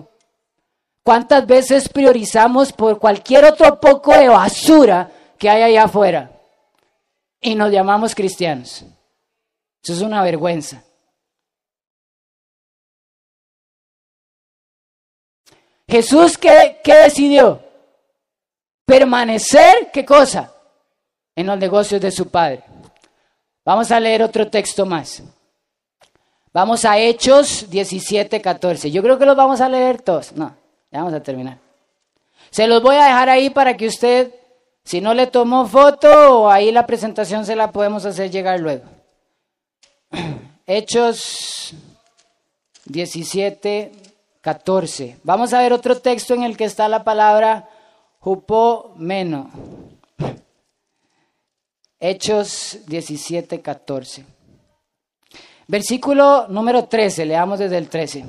¿Cuántas 1.03 1.47
veces 1.47 1.89
priorizamos 1.89 2.70
por 2.70 2.99
cualquier 2.99 3.47
otro 3.47 3.80
poco 3.80 4.12
de 4.12 4.28
basura 4.28 5.11
que 5.39 5.49
hay 5.49 5.62
allá 5.62 5.85
afuera? 5.85 6.30
Y 7.45 7.55
nos 7.55 7.70
llamamos 7.70 8.14
cristianos. 8.14 8.86
Eso 9.82 9.92
es 9.92 10.01
una 10.01 10.22
vergüenza. 10.22 10.82
Jesús, 15.86 16.38
¿qué, 16.38 16.80
qué 16.82 16.95
decidió? 16.95 17.61
Permanecer, 18.86 19.90
¿qué 19.92 20.07
cosa? 20.07 20.55
En 21.36 21.47
los 21.47 21.59
negocios 21.59 22.01
de 22.01 22.11
su 22.11 22.30
Padre. 22.30 22.64
Vamos 23.62 23.90
a 23.90 24.01
leer 24.01 24.22
otro 24.22 24.49
texto 24.49 24.86
más. 24.86 25.22
Vamos 26.51 26.86
a 26.86 26.99
Hechos 26.99 27.68
17, 27.68 28.40
14. 28.40 28.90
Yo 28.90 29.03
creo 29.03 29.18
que 29.18 29.26
los 29.26 29.36
vamos 29.36 29.61
a 29.61 29.68
leer 29.68 30.01
todos. 30.01 30.32
No, 30.32 30.57
ya 30.90 31.01
vamos 31.01 31.12
a 31.12 31.22
terminar. 31.22 31.59
Se 32.49 32.66
los 32.66 32.82
voy 32.82 32.97
a 32.97 33.05
dejar 33.05 33.28
ahí 33.28 33.51
para 33.51 33.76
que 33.76 33.86
usted, 33.86 34.32
si 34.85 35.01
no 35.01 35.14
le 35.14 35.26
tomó 35.26 35.66
foto, 35.66 36.51
ahí 36.51 36.70
la 36.70 36.87
presentación 36.87 37.47
se 37.47 37.57
la 37.57 37.72
podemos 37.72 38.05
hacer 38.05 38.30
llegar 38.30 38.61
luego. 38.61 38.85
Hechos 40.66 41.74
17, 42.85 43.93
14. 44.41 45.18
Vamos 45.22 45.55
a 45.55 45.61
ver 45.61 45.72
otro 45.72 45.99
texto 46.01 46.35
en 46.35 46.43
el 46.43 46.57
que 46.57 46.64
está 46.64 46.89
la 46.89 47.03
palabra 47.03 47.68
jupomeno. 48.20 49.51
Hechos 51.99 52.80
17, 52.87 53.62
14. 53.62 54.26
Versículo 55.66 56.47
número 56.49 56.85
13, 56.85 57.24
leamos 57.24 57.59
desde 57.59 57.78
el 57.78 57.89
13. 57.89 58.24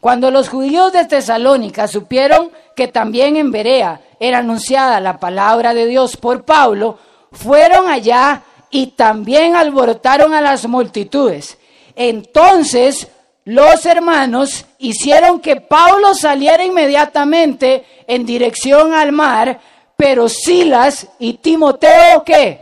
Cuando 0.00 0.30
los 0.30 0.48
judíos 0.48 0.92
de 0.92 1.04
Tesalónica 1.04 1.88
supieron 1.88 2.50
que 2.76 2.88
también 2.88 3.36
en 3.36 3.50
Berea 3.50 4.00
era 4.20 4.38
anunciada 4.38 5.00
la 5.00 5.18
palabra 5.18 5.74
de 5.74 5.86
Dios 5.86 6.16
por 6.16 6.44
Pablo, 6.44 6.98
fueron 7.32 7.88
allá 7.88 8.42
y 8.70 8.88
también 8.88 9.56
alborotaron 9.56 10.34
a 10.34 10.40
las 10.40 10.66
multitudes. 10.66 11.58
Entonces 11.96 13.08
los 13.44 13.86
hermanos 13.86 14.66
hicieron 14.78 15.40
que 15.40 15.56
Pablo 15.56 16.14
saliera 16.14 16.64
inmediatamente 16.64 17.84
en 18.06 18.26
dirección 18.26 18.92
al 18.92 19.10
mar, 19.10 19.58
pero 19.96 20.28
Silas 20.28 21.08
y 21.18 21.34
Timoteo, 21.34 22.22
¿qué? 22.24 22.60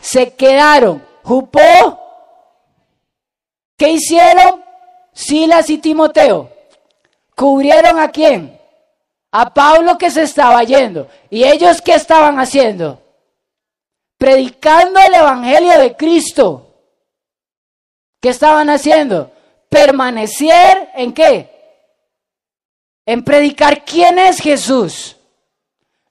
Se 0.00 0.34
quedaron. 0.34 1.02
Jupó 1.22 1.60
¿Qué 3.78 3.90
hicieron 3.90 4.64
Silas 5.18 5.68
y 5.68 5.78
Timoteo? 5.78 6.48
¿Cubrieron 7.34 7.98
a 7.98 8.08
quién? 8.08 8.56
A 9.32 9.52
Pablo 9.52 9.98
que 9.98 10.12
se 10.12 10.22
estaba 10.22 10.62
yendo. 10.62 11.08
¿Y 11.28 11.42
ellos 11.42 11.82
qué 11.82 11.94
estaban 11.94 12.38
haciendo? 12.38 13.02
Predicando 14.16 15.00
el 15.00 15.14
Evangelio 15.14 15.76
de 15.80 15.96
Cristo. 15.96 16.72
¿Qué 18.20 18.28
estaban 18.28 18.70
haciendo? 18.70 19.32
Permanecer 19.68 20.90
en 20.94 21.12
qué? 21.12 21.50
En 23.04 23.24
predicar 23.24 23.84
quién 23.84 24.20
es 24.20 24.38
Jesús. 24.38 25.16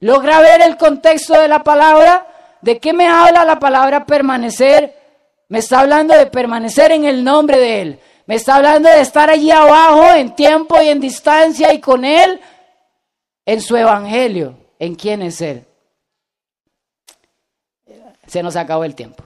¿Logra 0.01 0.41
ver 0.41 0.61
el 0.61 0.75
contexto 0.75 1.39
de 1.39 1.47
la 1.47 1.63
palabra? 1.63 2.27
¿De 2.61 2.77
qué 2.77 2.91
me 2.91 3.07
habla 3.07 3.45
la 3.45 3.57
palabra 3.57 4.05
permanecer? 4.05 4.93
Me 5.47 5.59
está 5.59 5.79
hablando 5.79 6.13
de 6.13 6.25
permanecer 6.25 6.91
en 6.91 7.05
el 7.05 7.23
nombre 7.23 7.57
de 7.57 7.81
Él. 7.81 7.99
Me 8.27 8.35
está 8.35 8.57
hablando 8.57 8.89
de 8.89 8.99
estar 8.99 9.29
allí 9.29 9.49
abajo 9.49 10.13
en 10.13 10.35
tiempo 10.35 10.81
y 10.81 10.89
en 10.89 10.99
distancia 10.99 11.73
y 11.73 11.79
con 11.79 12.03
Él 12.03 12.39
en 13.45 13.61
su 13.61 13.75
evangelio. 13.75 14.57
¿En 14.77 14.95
quién 14.95 15.21
es 15.21 15.41
Él? 15.41 15.65
Se 18.27 18.43
nos 18.43 18.57
acabó 18.57 18.83
el 18.83 18.93
tiempo. 18.93 19.23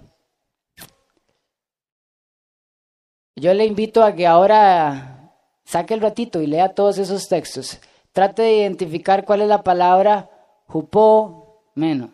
Yo 3.35 3.53
le 3.55 3.65
invito 3.65 4.03
a 4.03 4.13
que 4.13 4.27
ahora 4.27 5.33
saque 5.65 5.95
el 5.95 6.01
ratito 6.01 6.39
y 6.39 6.47
lea 6.47 6.75
todos 6.75 6.99
esos 6.99 7.27
textos. 7.27 7.79
Trate 8.13 8.43
de 8.43 8.57
identificar 8.57 9.25
cuál 9.25 9.41
es 9.41 9.47
la 9.47 9.63
palabra 9.63 10.29
jupó 10.67 11.71
menos 11.73 12.11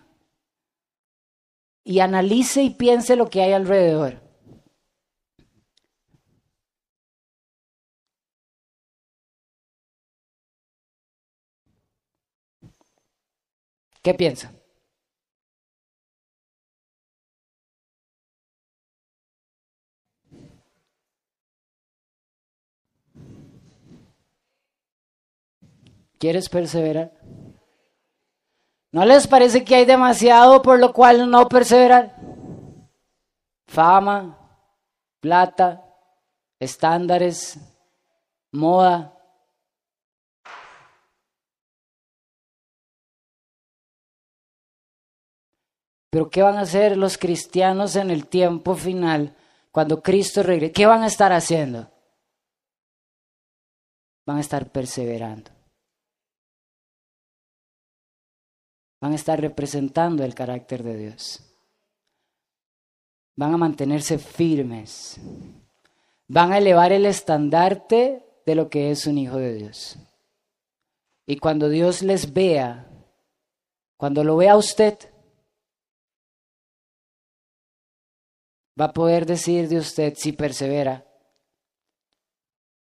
y 1.84 2.00
analice 2.00 2.64
y 2.64 2.70
piense 2.70 3.16
lo 3.16 3.30
que 3.30 3.42
hay 3.42 3.54
alrededor. 3.54 4.27
¿Qué 14.08 14.14
piensa? 14.14 14.54
¿Quieres 26.18 26.48
perseverar? 26.48 27.20
¿No 28.94 29.04
les 29.04 29.28
parece 29.28 29.66
que 29.66 29.76
hay 29.76 29.84
demasiado 29.84 30.62
por 30.62 30.80
lo 30.80 30.94
cual 30.94 31.30
no 31.30 31.50
perseverar? 31.50 32.16
Fama, 33.68 34.40
plata, 35.20 35.84
estándares, 36.62 37.60
moda. 38.54 39.17
Pero 46.10 46.30
¿qué 46.30 46.42
van 46.42 46.58
a 46.58 46.62
hacer 46.62 46.98
los 46.98 47.18
cristianos 47.18 47.96
en 47.96 48.12
el 48.12 48.28
tiempo 48.28 48.76
final 48.76 49.36
cuando 49.72 50.02
Cristo 50.02 50.44
regrese? 50.44 50.74
¿Qué 50.74 50.86
van 50.86 51.04
a 51.04 51.08
estar 51.08 51.34
haciendo? 51.34 51.92
Van 54.26 54.38
a 54.38 54.42
estar 54.42 54.72
perseverando. 54.72 55.58
van 59.00 59.12
a 59.12 59.16
estar 59.16 59.40
representando 59.40 60.24
el 60.24 60.34
carácter 60.34 60.84
de 60.84 60.98
Dios. 60.98 61.44
Van 63.36 63.54
a 63.54 63.58
mantenerse 63.58 64.18
firmes. 64.18 65.20
Van 66.28 66.52
a 66.52 66.58
elevar 66.58 66.92
el 66.92 67.06
estandarte 67.06 68.24
de 68.46 68.56
lo 68.56 68.70
que 68.70 68.92
es 68.92 69.06
un 69.06 69.18
hijo 69.18 69.38
de 69.38 69.54
Dios. 69.54 69.98
Y 71.28 71.38
cuando 71.38 71.70
Dios 71.70 72.02
les 72.02 72.34
vea, 72.34 72.90
cuando 73.98 74.24
lo 74.24 74.38
vea 74.38 74.58
usted, 74.58 74.98
va 78.80 78.86
a 78.86 78.94
poder 78.94 79.26
decir 79.26 79.68
de 79.68 79.78
usted 79.78 80.14
si 80.16 80.34
persevera, 80.34 81.06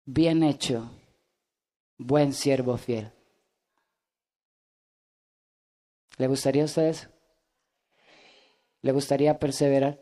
bien 0.06 0.44
hecho, 0.44 0.92
buen 1.98 2.34
siervo 2.34 2.78
fiel. 2.78 3.12
¿Le 6.18 6.28
gustaría 6.28 6.64
a 6.64 6.66
usted 6.66 6.88
eso? 6.88 7.08
¿Le 8.82 8.92
gustaría 8.92 9.38
perseverar? 9.38 10.00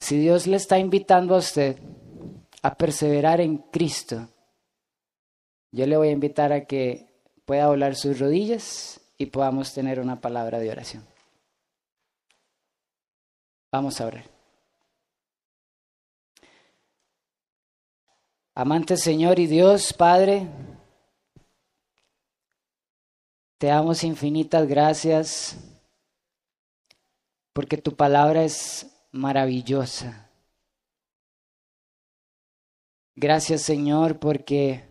Si 0.00 0.18
Dios 0.18 0.46
le 0.46 0.56
está 0.56 0.78
invitando 0.78 1.34
a 1.34 1.38
usted 1.38 1.78
a 2.62 2.74
perseverar 2.74 3.40
en 3.40 3.58
Cristo, 3.58 4.28
yo 5.70 5.86
le 5.86 5.96
voy 5.96 6.08
a 6.08 6.12
invitar 6.12 6.52
a 6.52 6.64
que 6.64 7.06
pueda 7.44 7.66
doblar 7.66 7.94
sus 7.94 8.18
rodillas 8.18 9.00
y 9.18 9.26
podamos 9.26 9.72
tener 9.72 10.00
una 10.00 10.20
palabra 10.20 10.58
de 10.58 10.70
oración. 10.70 11.09
Vamos 13.72 14.00
a 14.00 14.06
orar. 14.06 14.24
Amante 18.52 18.96
Señor 18.96 19.38
y 19.38 19.46
Dios, 19.46 19.92
Padre, 19.92 20.48
te 23.58 23.68
damos 23.68 24.02
infinitas 24.02 24.66
gracias 24.66 25.56
porque 27.52 27.76
tu 27.76 27.94
palabra 27.94 28.42
es 28.42 28.90
maravillosa. 29.12 30.28
Gracias 33.14 33.62
Señor 33.62 34.18
porque 34.18 34.84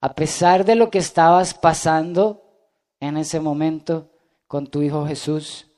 a 0.00 0.14
pesar 0.14 0.64
de 0.64 0.74
lo 0.74 0.90
que 0.90 0.98
estabas 0.98 1.54
pasando 1.54 2.42
en 2.98 3.16
ese 3.16 3.38
momento 3.38 4.10
con 4.48 4.66
tu 4.66 4.82
Hijo 4.82 5.06
Jesús, 5.06 5.70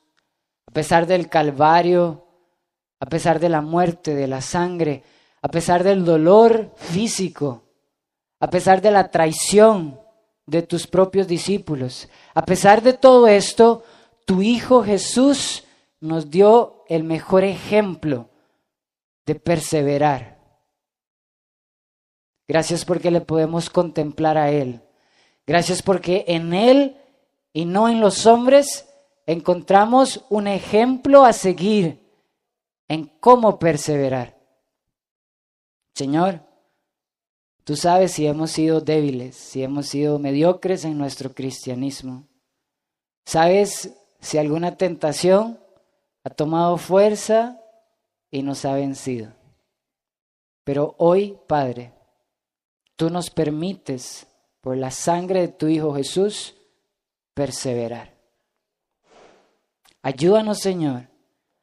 a 0.65 0.71
pesar 0.71 1.05
del 1.05 1.29
Calvario, 1.29 2.30
a 3.01 3.07
pesar 3.07 3.39
de 3.39 3.49
la 3.49 3.61
muerte, 3.61 4.13
de 4.13 4.27
la 4.27 4.41
sangre, 4.41 5.03
a 5.41 5.47
pesar 5.47 5.83
del 5.83 6.05
dolor 6.05 6.71
físico, 6.77 7.63
a 8.39 8.47
pesar 8.47 8.79
de 8.79 8.91
la 8.91 9.09
traición, 9.09 9.99
de 10.45 10.61
tus 10.61 10.85
propios 10.85 11.27
discípulos. 11.27 12.09
A 12.35 12.45
pesar 12.45 12.83
de 12.83 12.93
todo 12.93 13.27
esto, 13.27 13.83
tu 14.25 14.43
Hijo 14.43 14.83
Jesús 14.83 15.63
nos 15.99 16.29
dio 16.29 16.83
el 16.89 17.03
mejor 17.03 17.43
ejemplo 17.43 18.29
de 19.25 19.33
perseverar. 19.33 20.39
Gracias 22.47 22.85
porque 22.85 23.09
le 23.09 23.21
podemos 23.21 23.71
contemplar 23.71 24.37
a 24.37 24.51
Él. 24.51 24.79
Gracias 25.47 25.81
porque 25.81 26.25
en 26.27 26.53
Él 26.53 26.97
y 27.51 27.65
no 27.65 27.89
en 27.89 27.99
los 27.99 28.27
hombres 28.27 28.87
encontramos 29.25 30.23
un 30.29 30.47
ejemplo 30.47 31.25
a 31.25 31.33
seguir 31.33 32.00
en 32.91 33.05
cómo 33.21 33.57
perseverar. 33.57 34.37
Señor, 35.95 36.41
tú 37.63 37.77
sabes 37.77 38.11
si 38.11 38.27
hemos 38.27 38.51
sido 38.51 38.81
débiles, 38.81 39.33
si 39.37 39.63
hemos 39.63 39.85
sido 39.85 40.19
mediocres 40.19 40.83
en 40.83 40.97
nuestro 40.97 41.33
cristianismo. 41.33 42.27
Sabes 43.25 43.97
si 44.19 44.37
alguna 44.39 44.75
tentación 44.75 45.57
ha 46.25 46.31
tomado 46.31 46.75
fuerza 46.75 47.61
y 48.29 48.43
nos 48.43 48.65
ha 48.65 48.73
vencido. 48.73 49.31
Pero 50.65 50.93
hoy, 50.97 51.37
Padre, 51.47 51.93
tú 52.97 53.09
nos 53.09 53.29
permites, 53.29 54.27
por 54.59 54.75
la 54.75 54.91
sangre 54.91 55.39
de 55.39 55.47
tu 55.47 55.67
Hijo 55.67 55.95
Jesús, 55.95 56.57
perseverar. 57.33 58.13
Ayúdanos, 60.01 60.59
Señor, 60.59 61.07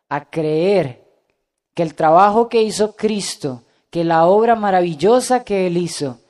a 0.09 0.31
creer 0.31 1.08
que 1.79 1.85
el 1.85 1.95
trabajo 1.95 2.49
que 2.49 2.61
hizo 2.61 2.97
Cristo, 2.97 3.63
que 3.89 4.03
la 4.03 4.27
obra 4.27 4.57
maravillosa 4.57 5.45
que 5.45 5.69
Él 5.69 5.77
hizo, 5.77 6.21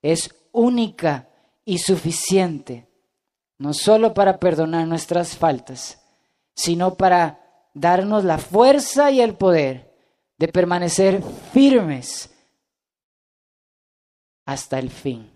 es 0.00 0.34
única 0.52 1.28
y 1.66 1.80
suficiente, 1.80 2.88
no 3.58 3.74
solo 3.74 4.14
para 4.14 4.38
perdonar 4.38 4.88
nuestras 4.88 5.36
faltas, 5.36 6.02
sino 6.54 6.94
para 6.94 7.68
darnos 7.74 8.24
la 8.24 8.38
fuerza 8.38 9.10
y 9.10 9.20
el 9.20 9.34
poder 9.34 9.94
de 10.38 10.48
permanecer 10.48 11.22
firmes 11.52 12.30
hasta 14.46 14.78
el 14.78 14.88
fin. 14.88 15.30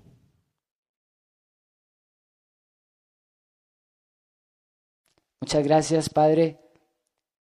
Muchas 5.39 5.63
gracias, 5.63 6.09
Padre, 6.09 6.59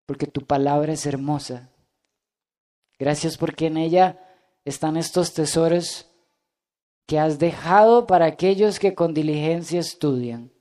porque 0.06 0.28
tu 0.28 0.42
palabra 0.42 0.94
es 0.94 1.08
hermosa. 1.08 1.73
Gracias 3.04 3.38
porque 3.38 3.68
en 3.68 3.76
ella 3.76 4.18
están 4.64 4.96
estos 4.96 5.34
tesoros 5.34 6.10
que 7.06 7.20
has 7.20 7.38
dejado 7.38 8.08
para 8.08 8.26
aquellos 8.26 8.80
que 8.80 8.96
con 8.96 9.14
diligencia 9.14 9.82
estudian. 9.82 10.54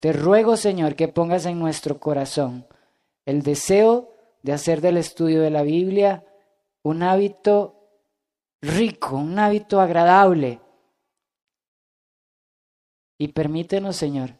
Te 0.00 0.14
ruego, 0.14 0.56
Señor, 0.56 0.94
que 0.94 1.06
pongas 1.06 1.44
en 1.44 1.58
nuestro 1.58 2.00
corazón 2.00 2.66
el 3.26 3.42
deseo 3.42 4.16
de 4.42 4.54
hacer 4.54 4.80
del 4.80 4.96
estudio 4.96 5.42
de 5.42 5.50
la 5.50 5.60
Biblia 5.60 6.24
un 6.82 7.02
hábito 7.02 7.90
rico, 8.62 9.16
un 9.16 9.38
hábito 9.38 9.82
agradable. 9.82 10.62
Y 13.18 13.28
permítenos, 13.34 13.96
Señor, 13.96 14.38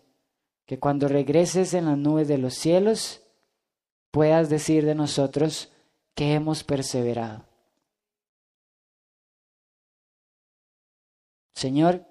que 0.64 0.78
cuando 0.78 1.06
regreses 1.06 1.74
en 1.74 1.84
las 1.84 1.98
nubes 1.98 2.28
de 2.28 2.38
los 2.38 2.54
cielos, 2.54 3.26
puedas 4.10 4.48
decir 4.48 4.86
de 4.86 4.94
nosotros 4.94 5.70
que 6.18 6.34
hemos 6.34 6.64
perseverado. 6.64 7.44
Señor, 11.54 12.04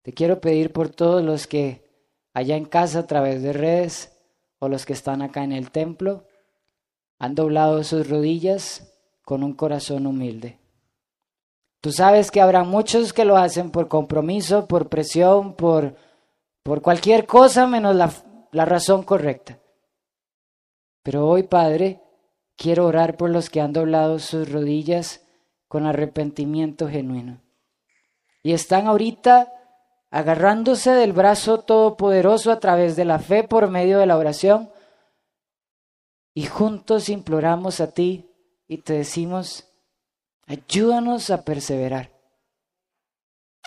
te 0.00 0.14
quiero 0.14 0.40
pedir 0.40 0.72
por 0.72 0.88
todos 0.88 1.22
los 1.22 1.46
que 1.46 1.84
allá 2.32 2.56
en 2.56 2.64
casa 2.64 3.00
a 3.00 3.06
través 3.06 3.42
de 3.42 3.52
redes 3.52 4.16
o 4.58 4.70
los 4.70 4.86
que 4.86 4.94
están 4.94 5.20
acá 5.20 5.44
en 5.44 5.52
el 5.52 5.70
templo, 5.70 6.24
han 7.18 7.34
doblado 7.34 7.84
sus 7.84 8.08
rodillas 8.08 8.90
con 9.20 9.44
un 9.44 9.52
corazón 9.52 10.06
humilde. 10.06 10.58
Tú 11.82 11.92
sabes 11.92 12.30
que 12.30 12.40
habrá 12.40 12.64
muchos 12.64 13.12
que 13.12 13.26
lo 13.26 13.36
hacen 13.36 13.70
por 13.70 13.88
compromiso, 13.88 14.66
por 14.66 14.88
presión, 14.88 15.56
por, 15.56 15.94
por 16.62 16.80
cualquier 16.80 17.26
cosa 17.26 17.66
menos 17.66 17.94
la, 17.94 18.10
la 18.52 18.64
razón 18.64 19.02
correcta. 19.02 19.60
Pero 21.02 21.28
hoy, 21.28 21.42
Padre, 21.42 22.00
quiero 22.60 22.84
orar 22.84 23.16
por 23.16 23.30
los 23.30 23.48
que 23.48 23.62
han 23.62 23.72
doblado 23.72 24.18
sus 24.18 24.52
rodillas 24.52 25.24
con 25.66 25.86
arrepentimiento 25.86 26.90
genuino. 26.90 27.40
Y 28.42 28.52
están 28.52 28.86
ahorita 28.86 29.50
agarrándose 30.10 30.90
del 30.90 31.14
brazo 31.14 31.60
todopoderoso 31.60 32.52
a 32.52 32.60
través 32.60 32.96
de 32.96 33.06
la 33.06 33.18
fe 33.18 33.44
por 33.44 33.70
medio 33.70 33.98
de 33.98 34.04
la 34.04 34.18
oración, 34.18 34.70
y 36.34 36.44
juntos 36.44 37.08
imploramos 37.08 37.80
a 37.80 37.92
ti 37.92 38.30
y 38.68 38.78
te 38.78 38.92
decimos, 38.92 39.66
ayúdanos 40.46 41.30
a 41.30 41.44
perseverar, 41.46 42.12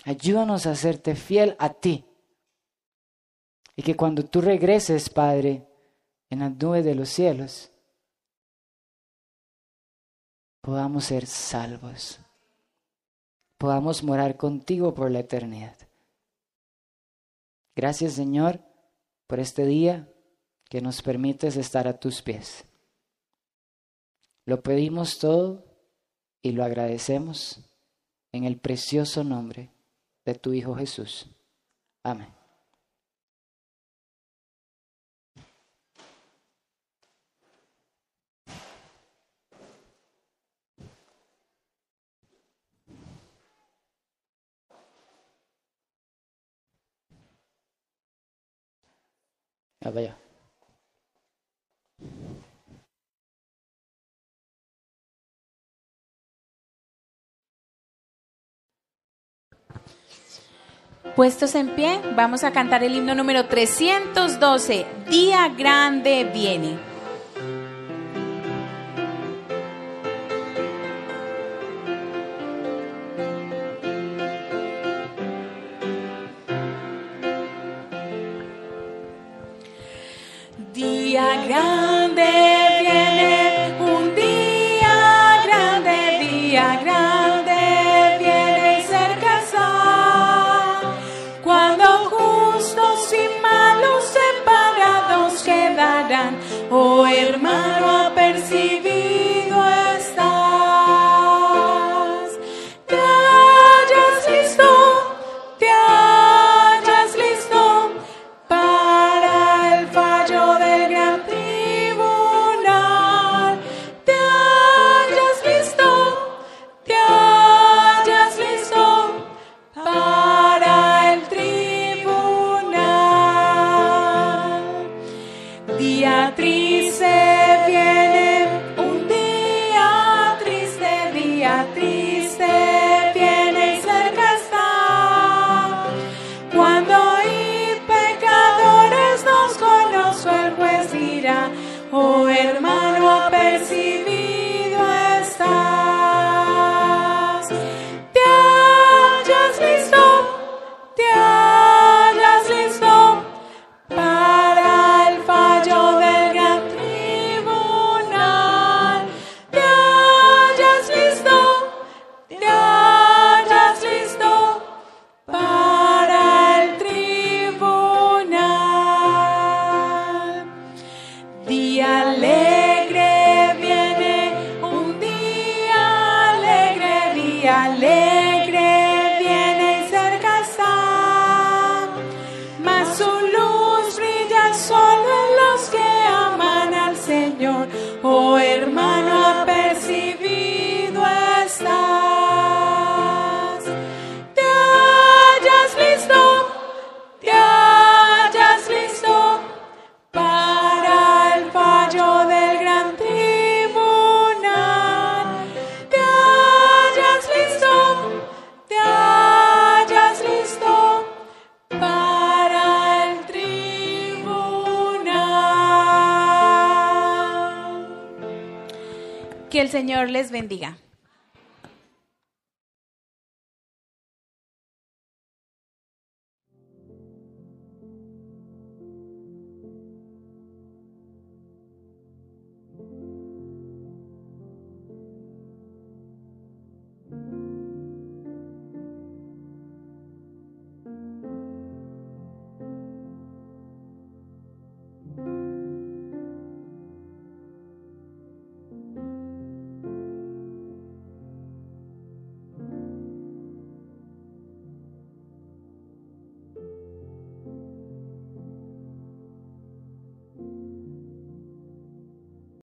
ayúdanos 0.04 0.66
a 0.66 0.70
hacerte 0.70 1.16
fiel 1.16 1.56
a 1.58 1.70
ti, 1.70 2.04
y 3.74 3.82
que 3.82 3.96
cuando 3.96 4.24
tú 4.24 4.40
regreses, 4.40 5.10
Padre, 5.10 5.66
en 6.30 6.38
las 6.38 6.52
nubes 6.56 6.84
de 6.84 6.94
los 6.94 7.08
cielos, 7.08 7.72
podamos 10.64 11.04
ser 11.04 11.26
salvos, 11.26 12.18
podamos 13.58 14.02
morar 14.02 14.38
contigo 14.38 14.94
por 14.94 15.10
la 15.10 15.18
eternidad. 15.18 15.76
Gracias 17.76 18.14
Señor 18.14 18.60
por 19.26 19.40
este 19.40 19.66
día 19.66 20.08
que 20.70 20.80
nos 20.80 21.02
permites 21.02 21.56
estar 21.56 21.86
a 21.86 22.00
tus 22.00 22.22
pies. 22.22 22.64
Lo 24.46 24.62
pedimos 24.62 25.18
todo 25.18 25.66
y 26.40 26.52
lo 26.52 26.64
agradecemos 26.64 27.60
en 28.32 28.44
el 28.44 28.58
precioso 28.58 29.22
nombre 29.22 29.70
de 30.24 30.34
tu 30.34 30.54
Hijo 30.54 30.74
Jesús. 30.74 31.26
Amén. 32.02 32.43
Vaya. 49.90 50.16
Puestos 61.16 61.54
en 61.54 61.68
pie, 61.76 62.00
vamos 62.16 62.42
a 62.42 62.50
cantar 62.50 62.82
el 62.82 62.96
himno 62.96 63.14
número 63.14 63.46
312, 63.46 64.84
Día 65.08 65.48
Grande 65.56 66.28
viene. 66.32 66.93